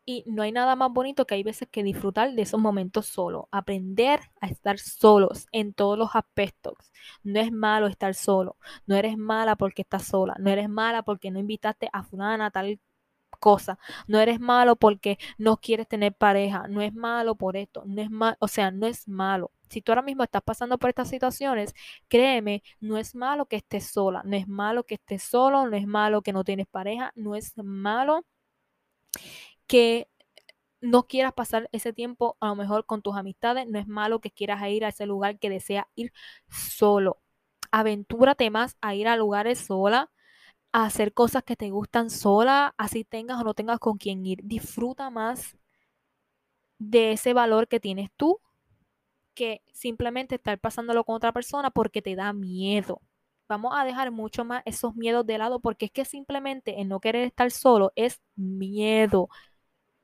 Y 0.06 0.24
no 0.28 0.44
hay 0.44 0.52
nada 0.52 0.76
más 0.76 0.92
bonito 0.92 1.26
que 1.28 1.36
hay 1.36 1.44
veces 1.44 1.68
que 1.72 1.84
disfrutar 1.84 2.34
de 2.34 2.42
esos 2.42 2.60
momentos 2.60 3.06
solos, 3.08 3.46
aprender 3.52 4.20
a 4.42 4.48
estar 4.48 4.80
solos 4.80 5.48
en 5.52 5.74
todos 5.74 5.98
los 5.98 6.16
aspectos. 6.16 6.76
No 7.24 7.40
es 7.40 7.52
malo 7.52 7.88
estar 7.88 8.16
solo, 8.16 8.58
no 8.88 8.96
eres 8.96 9.18
mala 9.18 9.56
porque 9.56 9.84
estás 9.84 10.06
sola, 10.06 10.36
no 10.40 10.50
eres 10.52 10.70
mala 10.70 11.04
porque 11.04 11.32
no 11.32 11.40
invitaste 11.40 11.90
a 11.94 12.04
fulana 12.04 12.52
tal 12.52 12.80
cosa. 13.40 13.80
No 14.08 14.20
eres 14.20 14.40
malo 14.40 14.76
porque 14.76 15.18
no 15.38 15.58
quieres 15.58 15.88
tener 15.88 16.14
pareja, 16.14 16.68
no 16.68 16.82
es 16.82 16.94
malo 16.94 17.36
por 17.36 17.58
esto, 17.58 17.84
no 17.86 18.02
es 18.02 18.12
malo, 18.12 18.38
o 18.40 18.48
sea, 18.48 18.72
no 18.72 18.88
es 18.88 19.08
malo. 19.08 19.52
Si 19.70 19.82
tú 19.82 19.92
ahora 19.92 20.02
mismo 20.02 20.24
estás 20.24 20.42
pasando 20.44 20.78
por 20.80 20.90
estas 20.90 21.10
situaciones, 21.10 21.74
créeme, 22.08 22.64
no 22.80 22.98
es 22.98 23.16
malo 23.16 23.46
que 23.48 23.58
estés 23.58 23.86
sola, 23.86 24.24
no 24.26 24.36
es 24.36 24.48
malo 24.48 24.84
que 24.86 24.96
estés 24.96 25.24
solo, 25.24 25.68
no 25.70 25.78
es 25.78 25.88
malo 25.88 26.22
que 26.22 26.34
no 26.34 26.44
tienes 26.44 26.68
pareja, 26.68 27.12
no 27.16 27.36
es 27.36 27.54
malo 27.58 28.26
que 29.68 30.10
no 30.82 31.08
quieras 31.08 31.34
pasar 31.34 31.70
ese 31.72 31.94
tiempo 31.94 32.38
a 32.40 32.48
lo 32.48 32.56
mejor 32.56 32.86
con 32.86 33.02
tus 33.02 33.16
amistades, 33.16 33.68
no 33.68 33.80
es 33.80 33.88
malo 33.88 34.20
que 34.22 34.32
quieras 34.32 34.62
ir 34.70 34.86
a 34.86 34.90
ese 34.90 35.06
lugar 35.06 35.40
que 35.40 35.50
deseas 35.50 35.86
ir 35.96 36.14
solo. 36.50 37.22
Aventúrate 37.72 38.50
más 38.50 38.78
a 38.82 38.96
ir 38.96 39.08
a 39.08 39.18
lugares 39.18 39.60
sola, 39.60 40.12
a 40.72 40.86
hacer 40.86 41.14
cosas 41.14 41.44
que 41.44 41.56
te 41.56 41.70
gustan 41.72 42.10
sola, 42.10 42.76
así 42.78 43.04
tengas 43.04 43.40
o 43.42 43.44
no 43.44 43.54
tengas 43.54 43.80
con 43.80 43.98
quién 43.98 44.26
ir. 44.26 44.40
Disfruta 44.44 45.10
más 45.10 45.58
de 46.78 47.12
ese 47.14 47.34
valor 47.34 47.68
que 47.68 47.80
tienes 47.80 48.10
tú 48.16 48.40
que 49.34 49.62
simplemente 49.72 50.36
estar 50.36 50.60
pasándolo 50.60 51.04
con 51.04 51.16
otra 51.16 51.32
persona 51.32 51.72
porque 51.72 52.02
te 52.02 52.16
da 52.16 52.34
miedo. 52.34 53.02
Vamos 53.48 53.74
a 53.76 53.86
dejar 53.86 54.12
mucho 54.12 54.46
más 54.46 54.64
esos 54.66 54.96
miedos 54.96 55.26
de 55.26 55.38
lado 55.38 55.60
porque 55.60 55.86
es 55.86 55.92
que 55.92 56.06
simplemente 56.06 56.82
el 56.82 56.90
no 56.90 57.00
querer 57.00 57.24
estar 57.26 57.50
solo 57.52 57.92
es 57.96 58.22
miedo. 58.36 59.30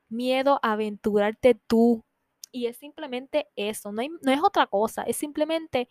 Miedo 0.08 0.60
a 0.62 0.72
aventurarte 0.72 1.54
tú. 1.54 2.04
Y 2.52 2.66
es 2.66 2.78
simplemente 2.78 3.48
eso, 3.56 3.92
no, 3.92 4.02
no 4.22 4.32
es 4.32 4.40
otra 4.42 4.66
cosa, 4.66 5.02
es 5.02 5.16
simplemente 5.18 5.88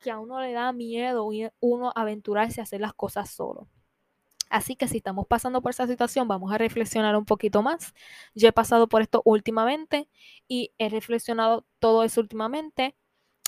que 0.00 0.10
a 0.10 0.20
uno 0.20 0.40
le 0.40 0.52
da 0.52 0.72
miedo 0.72 1.28
uno 1.60 1.92
aventurarse 1.96 2.60
a 2.60 2.64
hacer 2.64 2.80
las 2.80 2.94
cosas 2.94 3.30
solo. 3.30 3.68
Así 4.50 4.76
que 4.76 4.88
si 4.88 4.98
estamos 4.98 5.26
pasando 5.26 5.62
por 5.62 5.70
esa 5.70 5.86
situación, 5.86 6.28
vamos 6.28 6.52
a 6.52 6.58
reflexionar 6.58 7.16
un 7.16 7.24
poquito 7.24 7.62
más. 7.62 7.94
Yo 8.34 8.48
he 8.48 8.52
pasado 8.52 8.88
por 8.88 9.02
esto 9.02 9.22
últimamente 9.24 10.08
y 10.48 10.72
he 10.78 10.88
reflexionado 10.88 11.66
todo 11.78 12.04
eso 12.04 12.20
últimamente, 12.20 12.96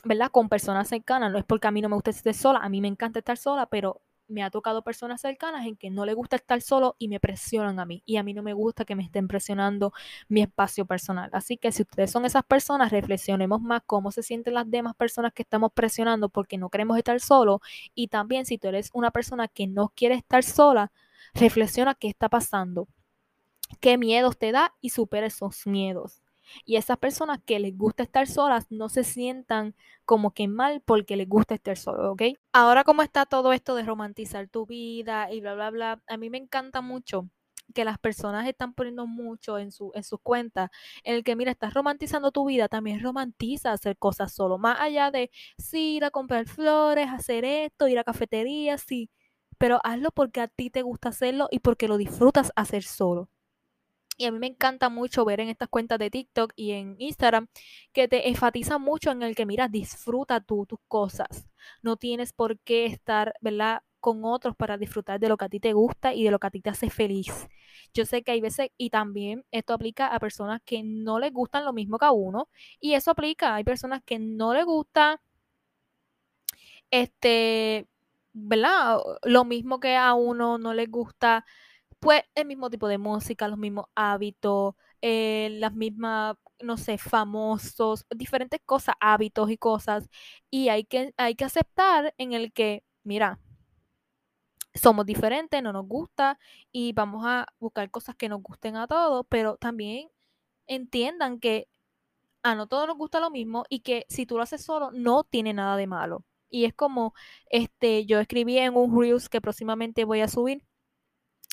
¿verdad? 0.05 0.31
Con 0.31 0.49
personas 0.49 0.89
cercanas. 0.89 1.33
No 1.33 1.39
es 1.39 1.45
porque 1.45 1.69
a 1.69 1.73
mí 1.73 1.83
no 1.83 1.89
me 1.89 1.97
gusta 1.97 2.11
estar 2.11 2.35
sola, 2.35 2.61
a 2.61 2.69
mí 2.69 2.81
me 2.81 2.89
encanta 2.89 3.19
estar 3.21 3.37
sola, 3.37 3.67
pero 3.67 4.03
me 4.33 4.43
ha 4.43 4.51
tocado 4.51 4.83
personas 4.83 5.21
cercanas 5.21 5.67
en 5.67 5.77
que 5.77 5.91
no 5.91 6.05
le 6.05 6.15
gusta 6.15 6.37
estar 6.37 6.61
solo 6.63 6.97
y 6.99 7.09
me 7.09 7.21
presionan 7.21 7.79
a 7.79 7.85
mí. 7.85 8.03
Y 8.07 8.17
a 8.17 8.23
mí 8.23 8.35
no 8.35 8.43
me 8.43 8.55
gusta 8.55 8.85
que 8.85 8.97
me 8.97 9.05
estén 9.05 9.29
presionando 9.29 9.93
mi 10.29 10.43
espacio 10.43 10.87
personal. 10.87 11.31
Así 11.33 11.57
que 11.57 11.73
si 11.73 11.83
ustedes 11.83 12.11
son 12.11 12.25
esas 12.25 12.45
personas, 12.45 12.91
reflexionemos 12.91 13.61
más 13.61 13.83
cómo 13.87 14.11
se 14.11 14.23
sienten 14.23 14.55
las 14.55 14.71
demás 14.71 14.95
personas 14.97 15.33
que 15.33 15.43
estamos 15.43 15.73
presionando 15.73 16.29
porque 16.29 16.59
no 16.59 16.71
queremos 16.71 16.99
estar 16.99 17.21
solos. 17.21 17.61
Y 17.95 18.09
también 18.09 18.47
si 18.47 18.59
tú 18.59 18.69
eres 18.69 18.91
una 18.93 19.11
persona 19.11 19.49
que 19.49 19.67
no 19.67 19.93
quiere 19.95 20.15
estar 20.15 20.43
sola, 20.43 20.93
reflexiona 21.35 21.95
qué 21.95 22.09
está 22.09 22.29
pasando, 22.29 22.89
qué 23.81 23.99
miedos 23.99 24.39
te 24.39 24.53
da 24.53 24.75
y 24.81 24.91
supera 24.91 25.27
esos 25.27 25.67
miedos. 25.67 26.22
Y 26.65 26.77
esas 26.77 26.99
personas 26.99 27.39
que 27.45 27.59
les 27.59 27.77
gusta 27.77 28.03
estar 28.03 28.27
solas 28.27 28.67
no 28.71 28.89
se 28.89 29.05
sientan 29.05 29.75
como 30.05 30.33
que 30.33 30.49
mal 30.49 30.83
porque 30.85 31.17
les 31.17 31.29
gusta 31.29 31.55
estar 31.55 31.77
solo, 31.77 32.13
¿ok? 32.13 32.23
Ahora, 32.53 32.85
¿cómo 32.85 33.03
está 33.03 33.27
todo 33.27 33.53
esto 33.53 33.75
de 33.75 33.85
romantizar 33.85 34.49
tu 34.49 34.67
vida 34.67 35.33
y 35.33 35.41
bla, 35.41 35.55
bla, 35.55 35.71
bla? 35.71 36.03
A 36.09 36.17
mí 36.17 36.31
me 36.31 36.39
encanta 36.39 36.81
mucho 36.81 37.29
que 37.75 37.85
las 37.85 37.99
personas 37.99 38.47
están 38.47 38.75
poniendo 38.75 39.07
mucho 39.07 39.59
en, 39.59 39.73
su, 39.73 39.93
en 39.95 40.05
sus 40.05 40.21
cuentas, 40.21 40.71
en 41.05 41.15
el 41.17 41.25
que, 41.25 41.37
mira, 41.37 41.53
estás 41.53 41.75
romantizando 41.75 42.31
tu 42.31 42.45
vida, 42.47 42.69
también 42.69 43.01
romantiza 43.01 43.73
hacer 43.73 43.97
cosas 43.97 44.33
solo, 44.33 44.59
más 44.59 44.79
allá 44.81 45.11
de, 45.11 45.31
sí, 45.59 45.97
ir 45.97 46.05
a 46.05 46.11
comprar 46.11 46.47
flores, 46.47 47.09
hacer 47.09 47.45
esto, 47.45 47.89
ir 47.89 47.99
a 47.99 48.05
cafetería, 48.05 48.79
sí, 48.79 49.11
pero 49.59 49.81
hazlo 49.85 50.11
porque 50.11 50.41
a 50.41 50.49
ti 50.49 50.71
te 50.71 50.83
gusta 50.83 51.11
hacerlo 51.11 51.49
y 51.51 51.61
porque 51.61 51.89
lo 51.89 51.97
disfrutas 51.97 52.53
hacer 52.57 52.83
solo. 52.83 53.29
Y 54.19 54.27
a 54.27 54.33
mí 54.33 54.39
me 54.39 54.47
encanta 54.47 54.89
mucho 54.89 55.25
ver 55.25 55.41
en 55.41 55.49
estas 55.49 55.69
cuentas 55.69 55.99
de 55.99 56.11
TikTok 56.11 56.53
y 56.55 56.73
en 56.73 56.97
Instagram 56.99 57.49
que 57.93 58.09
te 58.09 58.29
enfatizan 58.29 58.83
mucho 58.83 59.11
en 59.11 59.23
el 59.23 59.35
que, 59.35 59.47
mira, 59.47 59.69
disfruta 59.69 60.41
tú 60.41 60.67
tus 60.67 60.81
cosas. 60.89 61.49
No 61.83 61.97
tienes 61.97 62.33
por 62.33 62.59
qué 62.61 62.87
estar, 62.87 63.35
¿verdad? 63.41 63.83
con 64.03 64.25
otros 64.25 64.57
para 64.57 64.77
disfrutar 64.79 65.21
de 65.21 65.29
lo 65.29 65.37
que 65.37 65.45
a 65.47 65.49
ti 65.49 65.61
te 65.61 65.73
gusta 65.75 66.13
y 66.13 66.25
de 66.25 66.33
lo 66.33 66.41
que 66.41 66.49
a 66.49 66.51
ti 66.51 66.61
te 66.61 66.71
hace 66.71 66.91
feliz. 66.91 67.49
Yo 67.95 68.05
sé 68.05 68.23
que 68.25 68.33
hay 68.33 68.41
veces, 68.41 68.71
y 68.77 68.91
también 68.91 69.45
esto 69.53 69.75
aplica 69.75 70.09
a 70.09 70.19
personas 70.21 70.61
que 70.65 70.83
no 70.83 71.21
les 71.21 71.33
gustan 71.33 71.65
lo 71.65 71.73
mismo 71.73 71.99
que 71.99 72.07
a 72.07 72.11
uno, 72.13 72.49
y 72.81 72.95
eso 72.95 73.13
aplica, 73.13 73.55
hay 73.55 73.65
personas 73.65 74.03
que 74.05 74.19
no 74.19 74.55
les 74.55 74.65
gusta, 74.65 75.23
este, 76.91 77.87
¿verdad? 78.33 78.99
Lo 79.23 79.45
mismo 79.45 79.81
que 79.81 79.97
a 79.97 80.15
uno 80.15 80.59
no 80.59 80.75
les 80.75 80.91
gusta, 80.91 81.45
pues 82.03 82.25
el 82.35 82.47
mismo 82.47 82.69
tipo 82.69 82.89
de 82.89 82.99
música, 82.99 83.47
los 83.47 83.59
mismos 83.59 83.87
hábitos, 83.95 84.75
eh, 85.03 85.51
las 85.61 85.73
mismas, 85.73 86.37
no 86.61 86.77
sé, 86.77 86.99
famosos, 86.99 88.07
diferentes 88.11 88.61
cosas, 88.67 88.97
hábitos 89.01 89.51
y 89.53 89.57
cosas, 89.57 90.09
y 90.51 90.69
hay 90.69 90.85
que, 90.85 91.15
hay 91.17 91.37
que 91.37 91.45
aceptar 91.45 92.13
en 92.19 92.33
el 92.33 92.53
que, 92.53 92.83
mira, 93.05 93.39
somos 94.75 95.07
diferentes, 95.07 95.63
no 95.63 95.73
nos 95.73 95.87
gusta 95.87 96.41
y 96.73 96.93
vamos 96.93 97.25
a 97.25 97.47
buscar 97.61 97.89
cosas 97.91 98.17
que 98.17 98.29
nos 98.29 98.43
gusten 98.43 98.77
a 98.77 98.89
todos, 98.89 99.25
pero 99.29 99.57
también 99.57 100.09
entiendan 100.67 101.39
que 101.39 101.69
a 102.43 102.57
no 102.57 102.67
todos 102.67 102.89
nos 102.89 102.99
gusta 102.99 103.21
lo 103.21 103.31
mismo 103.31 103.65
y 103.69 103.81
que 103.81 104.07
si 104.09 104.27
tú 104.27 104.37
lo 104.39 104.43
haces 104.43 104.65
solo 104.65 104.91
no 104.93 105.25
tiene 105.25 105.55
nada 105.55 105.77
de 105.77 105.87
malo. 105.87 106.25
Y 106.51 106.65
es 106.67 106.75
como 106.75 107.15
este 107.51 108.07
yo 108.07 108.21
escribí 108.21 108.59
en 108.59 108.77
un 108.77 109.01
reels 109.01 109.29
que 109.29 109.41
próximamente 109.41 110.05
voy 110.05 110.21
a 110.23 110.29
subir 110.29 110.65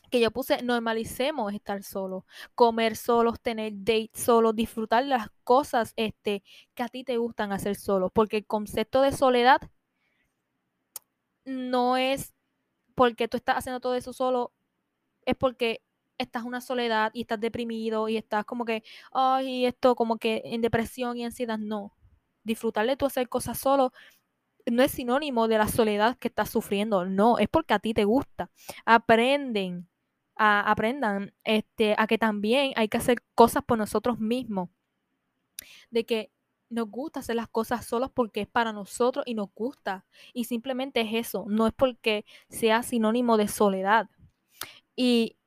que 0.10 0.20
yo 0.20 0.32
puse 0.32 0.62
normalicemos 0.64 1.53
estar 1.53 1.84
solos, 1.84 2.24
comer 2.55 2.95
solos, 2.95 3.39
tener 3.41 3.74
dates 3.76 4.10
solos, 4.14 4.55
disfrutar 4.55 5.05
las 5.05 5.30
cosas 5.43 5.93
este 5.95 6.43
que 6.76 6.84
a 6.84 6.89
ti 6.89 7.03
te 7.03 7.18
gustan 7.18 7.51
hacer 7.51 7.76
solos, 7.76 8.12
porque 8.14 8.38
el 8.38 8.45
concepto 8.47 9.01
de 9.01 9.12
soledad 9.12 9.62
no 11.45 11.97
es 11.97 12.34
porque 12.95 13.28
tú 13.28 13.38
estás 13.38 13.57
haciendo 13.57 13.80
todo 13.80 13.95
eso 13.95 14.14
solo, 14.14 14.53
es 15.26 15.36
porque 15.36 15.82
estás 16.18 16.43
en 16.43 16.49
una 16.49 16.62
soledad 16.62 17.12
y 17.14 17.22
estás 17.22 17.39
deprimido 17.39 18.10
y 18.10 18.18
estás 18.18 18.45
como 18.45 18.66
que, 18.66 18.84
ay, 19.12 19.66
esto 19.66 19.95
como 19.95 20.18
que 20.18 20.41
en 20.45 20.62
depresión 20.62 21.18
y 21.18 21.26
ansiedad, 21.26 21.57
no. 21.57 21.95
Disfrutar 22.43 22.88
de 22.88 22.97
tú 22.97 23.05
hacer 23.05 23.30
cosas 23.30 23.60
solo 23.60 23.93
no 24.66 24.84
es 24.84 24.91
sinónimo 24.91 25.47
de 25.47 25.57
la 25.57 25.68
soledad 25.68 26.18
que 26.18 26.28
estás 26.30 26.49
sufriendo, 26.49 27.05
no, 27.05 27.38
es 27.39 27.49
porque 27.49 27.74
a 27.74 27.80
ti 27.80 27.93
te 27.93 28.05
gusta. 28.05 28.51
Aprenden, 28.86 29.89
aprendan 30.40 31.34
este, 31.44 31.96
a 31.98 32.08
que 32.08 32.18
también 32.18 32.74
hay 32.76 32.88
que 32.88 32.98
hacer 32.98 33.24
cosas 33.36 33.64
por 33.64 33.78
nosotros 33.78 34.20
mismos. 34.20 34.70
De 35.92 36.06
que 36.06 36.32
nos 36.70 36.90
gusta 36.90 37.20
hacer 37.20 37.36
las 37.36 37.50
cosas 37.50 37.86
solos 37.86 38.12
porque 38.14 38.42
es 38.42 38.48
para 38.48 38.72
nosotros 38.74 39.26
y 39.28 39.36
nos 39.36 39.50
gusta. 39.54 40.06
Y 40.34 40.46
simplemente 40.46 41.02
es 41.02 41.28
eso, 41.28 41.46
no 41.48 41.68
es 41.68 41.74
porque 41.74 42.26
sea 42.50 42.84
sinónimo 42.84 43.38
de 43.38 43.48
soledad. 43.48 44.10
Y 44.96 45.38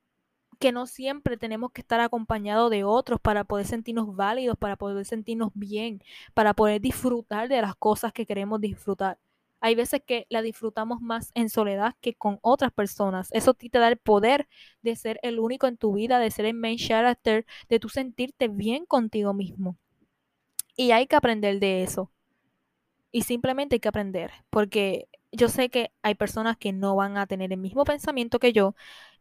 que 0.59 0.72
no 0.72 0.86
siempre 0.86 1.36
tenemos 1.36 1.72
que 1.72 1.80
estar 1.80 2.01
acompañados 2.01 2.70
de 2.70 2.84
otros 2.84 3.20
para 3.20 3.45
poder 3.45 3.66
sentirnos 3.66 4.14
válidos, 4.14 4.57
para 4.59 4.76
poder 4.76 5.05
sentirnos 5.05 5.51
bien, 5.55 6.03
para 6.34 6.55
poder 6.55 6.80
disfrutar 6.80 7.49
de 7.49 7.61
las 7.62 7.74
cosas 7.76 8.12
que 8.12 8.26
queremos 8.26 8.61
disfrutar. 8.61 9.18
Hay 9.62 9.76
veces 9.76 10.02
que 10.04 10.26
la 10.28 10.42
disfrutamos 10.42 11.00
más 11.00 11.30
en 11.34 11.48
soledad 11.48 11.94
que 12.00 12.14
con 12.14 12.40
otras 12.42 12.72
personas. 12.72 13.28
Eso 13.32 13.54
te 13.54 13.70
da 13.70 13.88
el 13.88 13.96
poder 13.96 14.48
de 14.82 14.96
ser 14.96 15.20
el 15.22 15.38
único 15.38 15.68
en 15.68 15.76
tu 15.76 15.94
vida, 15.94 16.18
de 16.18 16.32
ser 16.32 16.46
el 16.46 16.54
main 16.54 16.78
character, 16.78 17.46
de 17.68 17.78
tú 17.80 17.88
sentirte 17.88 18.48
bien 18.48 18.86
contigo 18.86 19.34
mismo. 19.34 19.78
Y 20.76 20.90
hay 20.90 21.06
que 21.06 21.16
aprender 21.16 21.60
de 21.60 21.84
eso. 21.84 22.10
Y 23.12 23.22
simplemente 23.22 23.76
hay 23.76 23.80
que 23.80 23.88
aprender, 23.88 24.32
porque 24.50 25.08
yo 25.32 25.48
sé 25.48 25.68
que 25.70 25.92
hay 26.02 26.14
personas 26.14 26.56
que 26.56 26.72
no 26.72 26.96
van 26.96 27.16
a 27.18 27.26
tener 27.26 27.52
el 27.52 27.58
mismo 27.58 27.84
pensamiento 27.84 28.38
que 28.38 28.52
yo, 28.52 28.74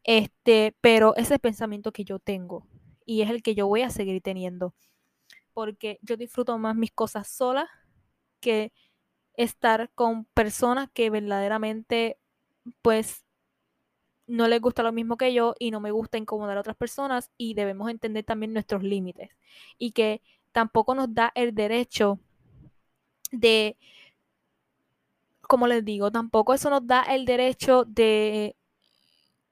este, 0.03 0.75
pero 0.81 1.15
ese 1.17 1.39
pensamiento 1.39 1.91
que 1.91 2.05
yo 2.05 2.19
tengo 2.19 2.67
y 3.05 3.21
es 3.21 3.29
el 3.29 3.43
que 3.43 3.55
yo 3.55 3.67
voy 3.67 3.81
a 3.81 3.89
seguir 3.89 4.21
teniendo, 4.21 4.73
porque 5.53 5.99
yo 6.01 6.17
disfruto 6.17 6.57
más 6.57 6.75
mis 6.75 6.91
cosas 6.91 7.27
solas 7.27 7.69
que 8.41 8.73
estar 9.43 9.91
con 9.95 10.25
personas 10.25 10.89
que 10.93 11.09
verdaderamente 11.09 12.17
pues 12.81 13.25
no 14.27 14.47
les 14.47 14.61
gusta 14.61 14.83
lo 14.83 14.91
mismo 14.91 15.17
que 15.17 15.33
yo 15.33 15.55
y 15.59 15.71
no 15.71 15.79
me 15.79 15.91
gusta 15.91 16.17
incomodar 16.17 16.57
a 16.57 16.61
otras 16.61 16.77
personas 16.77 17.31
y 17.37 17.53
debemos 17.53 17.89
entender 17.89 18.23
también 18.23 18.53
nuestros 18.53 18.83
límites 18.83 19.31
y 19.77 19.91
que 19.91 20.21
tampoco 20.51 20.95
nos 20.95 21.13
da 21.13 21.31
el 21.35 21.53
derecho 21.53 22.19
de, 23.31 23.77
como 25.41 25.67
les 25.67 25.83
digo, 25.83 26.11
tampoco 26.11 26.53
eso 26.53 26.69
nos 26.69 26.85
da 26.87 27.03
el 27.03 27.25
derecho 27.25 27.83
de 27.85 28.55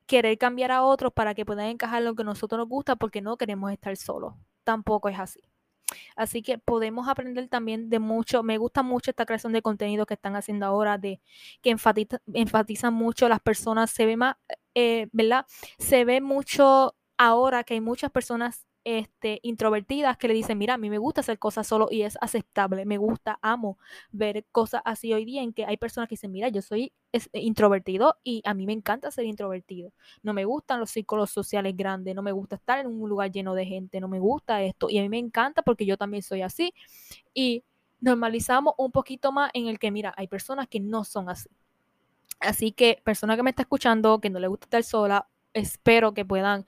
querer 0.05 0.37
cambiar 0.37 0.71
a 0.71 0.83
otros 0.83 1.13
para 1.13 1.35
que 1.35 1.45
puedan 1.45 1.67
encajar 1.67 2.01
lo 2.01 2.15
que 2.15 2.23
a 2.23 2.25
nosotros 2.25 2.59
nos 2.59 2.67
gusta 2.69 2.95
porque 2.95 3.21
no 3.21 3.37
queremos 3.37 3.71
estar 3.71 3.95
solos. 3.97 4.33
Tampoco 4.63 5.09
es 5.09 5.19
así. 5.19 5.48
Así 6.15 6.41
que 6.41 6.57
podemos 6.57 7.07
aprender 7.07 7.47
también 7.47 7.89
de 7.89 7.99
mucho. 7.99 8.43
Me 8.43 8.57
gusta 8.57 8.83
mucho 8.83 9.11
esta 9.11 9.25
creación 9.25 9.53
de 9.53 9.61
contenido 9.61 10.05
que 10.05 10.13
están 10.15 10.35
haciendo 10.35 10.65
ahora, 10.65 10.97
de 10.97 11.21
que 11.61 11.71
enfatiza, 11.71 12.21
enfatizan 12.33 12.93
mucho 12.93 13.29
las 13.29 13.39
personas. 13.39 13.91
Se 13.91 14.05
ve 14.05 14.17
más, 14.17 14.35
eh, 14.75 15.07
¿verdad? 15.11 15.45
Se 15.77 16.05
ve 16.05 16.21
mucho 16.21 16.95
ahora 17.17 17.63
que 17.63 17.75
hay 17.75 17.81
muchas 17.81 18.11
personas 18.11 18.65
este, 18.97 19.39
introvertidas 19.43 20.17
que 20.17 20.27
le 20.27 20.33
dicen, 20.33 20.57
mira, 20.57 20.73
a 20.73 20.77
mí 20.77 20.89
me 20.89 20.97
gusta 20.97 21.21
hacer 21.21 21.37
cosas 21.37 21.67
solo 21.67 21.89
y 21.91 22.01
es 22.01 22.17
aceptable, 22.21 22.85
me 22.85 22.97
gusta, 22.97 23.37
amo 23.43 23.77
ver 24.11 24.45
cosas 24.51 24.81
así 24.83 25.13
hoy 25.13 25.25
día 25.25 25.43
en 25.43 25.53
que 25.53 25.65
hay 25.65 25.77
personas 25.77 26.09
que 26.09 26.13
dicen, 26.13 26.31
mira, 26.31 26.49
yo 26.49 26.63
soy 26.63 26.91
eh, 27.13 27.19
introvertido 27.33 28.17
y 28.23 28.41
a 28.45 28.55
mí 28.55 28.65
me 28.65 28.73
encanta 28.73 29.11
ser 29.11 29.25
introvertido, 29.25 29.93
no 30.23 30.33
me 30.33 30.43
gustan 30.45 30.79
los 30.79 30.89
círculos 30.89 31.29
sociales 31.29 31.77
grandes, 31.77 32.15
no 32.15 32.23
me 32.23 32.31
gusta 32.31 32.55
estar 32.55 32.79
en 32.79 32.87
un 32.87 33.07
lugar 33.07 33.31
lleno 33.31 33.53
de 33.53 33.65
gente, 33.65 33.99
no 33.99 34.07
me 34.07 34.19
gusta 34.19 34.63
esto 34.63 34.89
y 34.89 34.97
a 34.97 35.01
mí 35.03 35.09
me 35.09 35.19
encanta 35.19 35.61
porque 35.61 35.85
yo 35.85 35.95
también 35.95 36.23
soy 36.23 36.41
así 36.41 36.73
y 37.33 37.63
normalizamos 37.99 38.73
un 38.77 38.91
poquito 38.91 39.31
más 39.31 39.51
en 39.53 39.67
el 39.67 39.77
que, 39.77 39.91
mira, 39.91 40.13
hay 40.17 40.27
personas 40.27 40.67
que 40.67 40.79
no 40.79 41.03
son 41.03 41.29
así. 41.29 41.49
Así 42.39 42.71
que, 42.71 43.01
persona 43.03 43.35
que 43.35 43.43
me 43.43 43.49
está 43.49 43.63
escuchando, 43.63 44.19
que 44.21 44.29
no 44.29 44.39
le 44.39 44.47
gusta 44.47 44.65
estar 44.65 44.83
sola, 44.83 45.27
espero 45.53 46.13
que 46.13 46.25
puedan 46.25 46.65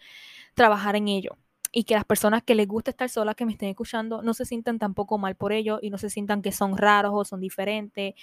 trabajar 0.54 0.96
en 0.96 1.08
ello 1.08 1.38
y 1.72 1.84
que 1.86 1.96
las 1.96 2.06
personas 2.06 2.44
que 2.44 2.56
les 2.56 2.68
gusta 2.68 2.92
estar 2.92 3.10
solas, 3.10 3.36
que 3.36 3.46
me 3.46 3.54
estén 3.54 3.70
escuchando, 3.70 4.22
no 4.22 4.34
se 4.34 4.46
sientan 4.46 4.80
tampoco 4.80 5.18
mal 5.18 5.36
por 5.36 5.54
ello 5.54 5.80
y 5.82 5.90
no 5.90 5.98
se 5.98 6.10
sientan 6.10 6.42
que 6.42 6.52
son 6.52 6.78
raros 6.78 7.12
o 7.14 7.24
son 7.26 7.40
diferentes, 7.40 8.16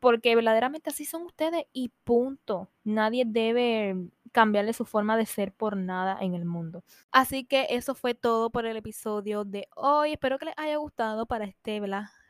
porque 0.00 0.34
verdaderamente 0.34 0.90
así 0.90 1.04
son 1.04 1.22
ustedes 1.22 1.64
y 1.72 1.90
punto. 2.04 2.70
Nadie 2.84 3.24
debe 3.26 3.96
cambiarle 4.32 4.72
su 4.72 4.84
forma 4.84 5.16
de 5.16 5.26
ser 5.26 5.52
por 5.52 5.76
nada 5.76 6.18
en 6.20 6.34
el 6.34 6.44
mundo. 6.44 6.84
Así 7.10 7.44
que 7.44 7.66
eso 7.70 7.94
fue 7.94 8.14
todo 8.14 8.50
por 8.50 8.66
el 8.66 8.76
episodio 8.76 9.44
de 9.44 9.68
hoy. 9.74 10.12
Espero 10.12 10.38
que 10.38 10.46
les 10.46 10.58
haya 10.58 10.76
gustado 10.76 11.26
para 11.26 11.46
este 11.46 11.80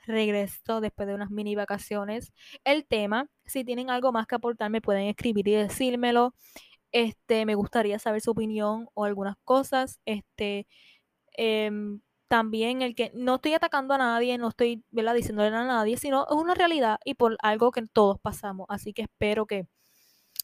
regreso 0.06 0.80
después 0.80 1.08
de 1.08 1.14
unas 1.14 1.30
mini 1.30 1.56
vacaciones. 1.56 2.32
El 2.64 2.86
tema, 2.86 3.28
si 3.44 3.64
tienen 3.64 3.90
algo 3.90 4.12
más 4.12 4.26
que 4.26 4.36
aportarme, 4.36 4.80
pueden 4.80 5.08
escribir 5.08 5.48
y 5.48 5.54
decírmelo. 5.54 6.34
Este, 6.92 7.46
me 7.46 7.54
gustaría 7.54 7.98
saber 7.98 8.20
su 8.20 8.30
opinión 8.32 8.88
o 8.94 9.04
algunas 9.04 9.36
cosas. 9.44 10.00
Este, 10.06 10.66
em, 11.32 12.00
también 12.28 12.82
el 12.82 12.94
que 12.94 13.12
no 13.14 13.36
estoy 13.36 13.54
atacando 13.54 13.94
a 13.94 13.98
nadie, 13.98 14.38
no 14.38 14.48
estoy 14.48 14.84
¿verdad? 14.90 15.14
diciéndole 15.14 15.48
a 15.48 15.64
nadie, 15.64 15.96
sino 15.96 16.26
es 16.28 16.34
una 16.36 16.54
realidad 16.54 16.98
y 17.04 17.14
por 17.14 17.36
algo 17.40 17.70
que 17.72 17.82
todos 17.86 18.18
pasamos. 18.20 18.66
Así 18.68 18.92
que 18.92 19.02
espero 19.02 19.46
que 19.46 19.68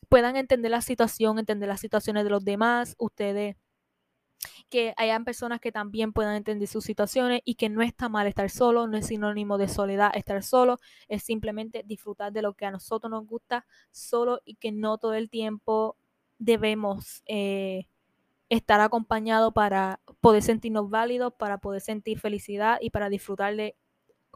puedan 0.08 0.36
entender 0.36 0.70
la 0.70 0.82
situación, 0.82 1.38
entender 1.38 1.68
las 1.68 1.80
situaciones 1.80 2.24
de 2.24 2.30
los 2.30 2.44
demás, 2.44 2.94
ustedes 2.98 3.56
que 4.70 4.94
hayan 4.96 5.24
personas 5.24 5.60
que 5.60 5.72
también 5.72 6.12
puedan 6.12 6.34
entender 6.36 6.68
sus 6.68 6.84
situaciones 6.84 7.40
y 7.44 7.56
que 7.56 7.68
no 7.68 7.82
está 7.82 8.08
mal 8.08 8.26
estar 8.26 8.48
solo, 8.50 8.86
no 8.86 8.96
es 8.96 9.06
sinónimo 9.06 9.58
de 9.58 9.68
soledad 9.68 10.10
estar 10.14 10.42
solo, 10.42 10.78
es 11.08 11.22
simplemente 11.22 11.82
disfrutar 11.84 12.32
de 12.32 12.42
lo 12.42 12.54
que 12.54 12.66
a 12.66 12.70
nosotros 12.70 13.10
nos 13.10 13.26
gusta 13.26 13.66
solo 13.90 14.40
y 14.44 14.56
que 14.56 14.72
no 14.72 14.98
todo 14.98 15.14
el 15.14 15.30
tiempo 15.30 15.96
debemos 16.42 17.22
eh, 17.26 17.86
estar 18.48 18.80
acompañados 18.80 19.52
para 19.52 20.00
poder 20.20 20.42
sentirnos 20.42 20.90
válidos, 20.90 21.32
para 21.34 21.58
poder 21.58 21.80
sentir 21.80 22.18
felicidad 22.18 22.78
y 22.80 22.90
para 22.90 23.08
disfrutar 23.08 23.54
de 23.56 23.76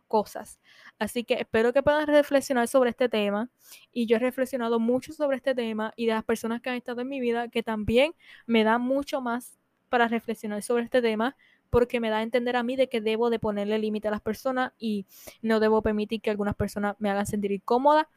cosas. 0.06 0.60
Así 0.98 1.24
que 1.24 1.34
espero 1.34 1.72
que 1.72 1.82
puedan 1.82 2.06
reflexionar 2.06 2.68
sobre 2.68 2.90
este 2.90 3.08
tema 3.08 3.50
y 3.92 4.06
yo 4.06 4.16
he 4.16 4.20
reflexionado 4.20 4.78
mucho 4.78 5.12
sobre 5.12 5.36
este 5.36 5.54
tema 5.54 5.92
y 5.96 6.06
de 6.06 6.14
las 6.14 6.24
personas 6.24 6.62
que 6.62 6.70
han 6.70 6.76
estado 6.76 7.00
en 7.00 7.08
mi 7.08 7.20
vida 7.20 7.48
que 7.48 7.64
también 7.64 8.14
me 8.46 8.62
da 8.62 8.78
mucho 8.78 9.20
más 9.20 9.58
para 9.88 10.06
reflexionar 10.06 10.62
sobre 10.62 10.84
este 10.84 11.02
tema 11.02 11.36
porque 11.70 11.98
me 11.98 12.08
da 12.08 12.18
a 12.18 12.22
entender 12.22 12.54
a 12.54 12.62
mí 12.62 12.76
de 12.76 12.88
que 12.88 13.00
debo 13.00 13.30
de 13.30 13.40
ponerle 13.40 13.78
límite 13.80 14.06
a 14.06 14.12
las 14.12 14.20
personas 14.20 14.72
y 14.78 15.06
no 15.42 15.58
debo 15.58 15.82
permitir 15.82 16.20
que 16.20 16.30
algunas 16.30 16.54
personas 16.54 16.94
me 17.00 17.10
hagan 17.10 17.26
sentir 17.26 17.50
incómoda 17.50 18.08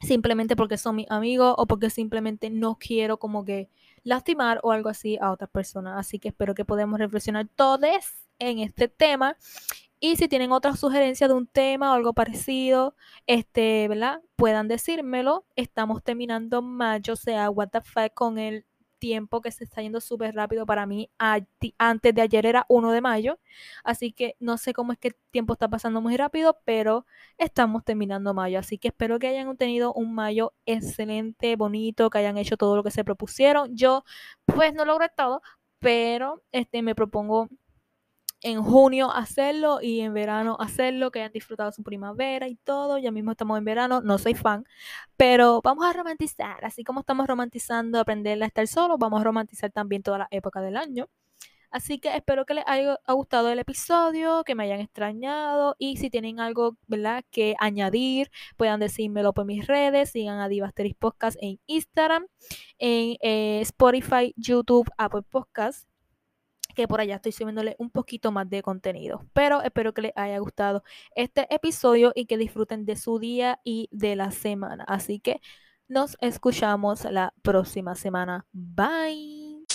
simplemente 0.00 0.56
porque 0.56 0.78
son 0.78 0.96
mis 0.96 1.10
amigos 1.10 1.54
o 1.56 1.66
porque 1.66 1.90
simplemente 1.90 2.50
no 2.50 2.76
quiero 2.78 3.18
como 3.18 3.44
que 3.44 3.68
lastimar 4.02 4.60
o 4.62 4.72
algo 4.72 4.88
así 4.88 5.18
a 5.20 5.30
otras 5.30 5.50
personas. 5.50 5.98
Así 5.98 6.18
que 6.18 6.28
espero 6.28 6.54
que 6.54 6.64
podamos 6.64 6.98
reflexionar 6.98 7.48
todos 7.54 7.80
en 8.38 8.58
este 8.58 8.88
tema. 8.88 9.36
Y 9.98 10.16
si 10.16 10.28
tienen 10.28 10.52
otra 10.52 10.76
sugerencia 10.76 11.26
de 11.26 11.34
un 11.34 11.46
tema 11.46 11.90
o 11.90 11.94
algo 11.94 12.12
parecido, 12.12 12.94
este, 13.26 13.88
¿verdad? 13.88 14.20
Puedan 14.36 14.68
decírmelo. 14.68 15.46
Estamos 15.56 16.02
terminando 16.02 16.60
mayo, 16.60 17.14
o 17.14 17.16
sea, 17.16 17.48
what 17.50 17.70
the 17.70 17.80
fuck 17.80 18.12
con 18.14 18.38
el 18.38 18.66
tiempo 18.98 19.40
que 19.40 19.50
se 19.50 19.64
está 19.64 19.82
yendo 19.82 20.00
súper 20.00 20.34
rápido 20.34 20.66
para 20.66 20.86
mí. 20.86 21.10
Antes 21.18 22.14
de 22.14 22.22
ayer 22.22 22.46
era 22.46 22.66
1 22.68 22.92
de 22.92 23.00
mayo, 23.00 23.38
así 23.84 24.12
que 24.12 24.36
no 24.40 24.58
sé 24.58 24.72
cómo 24.72 24.92
es 24.92 24.98
que 24.98 25.08
el 25.08 25.16
tiempo 25.30 25.52
está 25.52 25.68
pasando 25.68 26.00
muy 26.00 26.16
rápido, 26.16 26.58
pero 26.64 27.06
estamos 27.38 27.84
terminando 27.84 28.34
mayo, 28.34 28.58
así 28.58 28.78
que 28.78 28.88
espero 28.88 29.18
que 29.18 29.28
hayan 29.28 29.56
tenido 29.56 29.92
un 29.92 30.14
mayo 30.14 30.54
excelente, 30.66 31.56
bonito, 31.56 32.10
que 32.10 32.18
hayan 32.18 32.38
hecho 32.38 32.56
todo 32.56 32.76
lo 32.76 32.82
que 32.82 32.90
se 32.90 33.04
propusieron. 33.04 33.76
Yo 33.76 34.04
pues 34.44 34.74
no 34.74 34.84
logré 34.84 35.08
todo, 35.16 35.42
pero 35.78 36.42
este 36.52 36.82
me 36.82 36.94
propongo 36.94 37.48
en 38.46 38.62
junio 38.62 39.10
hacerlo 39.10 39.80
y 39.82 40.02
en 40.02 40.14
verano 40.14 40.56
hacerlo, 40.60 41.10
que 41.10 41.18
hayan 41.18 41.32
disfrutado 41.32 41.72
su 41.72 41.82
primavera 41.82 42.46
y 42.46 42.54
todo. 42.54 42.96
Ya 42.96 43.10
mismo 43.10 43.32
estamos 43.32 43.58
en 43.58 43.64
verano, 43.64 44.00
no 44.02 44.18
soy 44.18 44.34
fan, 44.34 44.64
pero 45.16 45.60
vamos 45.64 45.84
a 45.84 45.92
romantizar, 45.92 46.64
así 46.64 46.84
como 46.84 47.00
estamos 47.00 47.26
romantizando 47.26 47.98
aprender 47.98 48.40
a 48.40 48.46
estar 48.46 48.68
solo, 48.68 48.98
vamos 48.98 49.20
a 49.20 49.24
romantizar 49.24 49.72
también 49.72 50.04
toda 50.04 50.18
la 50.18 50.28
época 50.30 50.60
del 50.60 50.76
año. 50.76 51.08
Así 51.72 51.98
que 51.98 52.14
espero 52.16 52.46
que 52.46 52.54
les 52.54 52.64
haya 52.68 52.96
gustado 53.08 53.50
el 53.50 53.58
episodio, 53.58 54.44
que 54.44 54.54
me 54.54 54.62
hayan 54.64 54.80
extrañado 54.80 55.74
y 55.78 55.96
si 55.96 56.08
tienen 56.08 56.38
algo, 56.38 56.76
¿verdad?, 56.86 57.24
que 57.32 57.56
añadir, 57.58 58.30
puedan 58.56 58.78
decírmelo 58.78 59.32
por 59.34 59.44
mis 59.44 59.66
redes, 59.66 60.10
sigan 60.10 60.38
a 60.38 60.48
Divasteris 60.48 60.94
Podcast 60.94 61.36
en 61.40 61.58
Instagram, 61.66 62.28
en 62.78 63.16
eh, 63.20 63.60
Spotify, 63.62 64.32
YouTube, 64.36 64.88
Apple 64.98 65.22
Podcast 65.28 65.88
que 66.76 66.86
por 66.86 67.00
allá 67.00 67.16
estoy 67.16 67.32
subiéndole 67.32 67.74
un 67.78 67.90
poquito 67.90 68.30
más 68.30 68.48
de 68.48 68.62
contenido. 68.62 69.26
Pero 69.32 69.62
espero 69.62 69.92
que 69.94 70.02
les 70.02 70.12
haya 70.14 70.38
gustado 70.38 70.84
este 71.16 71.52
episodio 71.52 72.12
y 72.14 72.26
que 72.26 72.36
disfruten 72.36 72.84
de 72.84 72.94
su 72.94 73.18
día 73.18 73.58
y 73.64 73.88
de 73.90 74.14
la 74.14 74.30
semana. 74.30 74.84
Así 74.86 75.18
que 75.18 75.40
nos 75.88 76.16
escuchamos 76.20 77.04
la 77.04 77.34
próxima 77.42 77.94
semana. 77.96 78.46
Bye. 78.52 79.66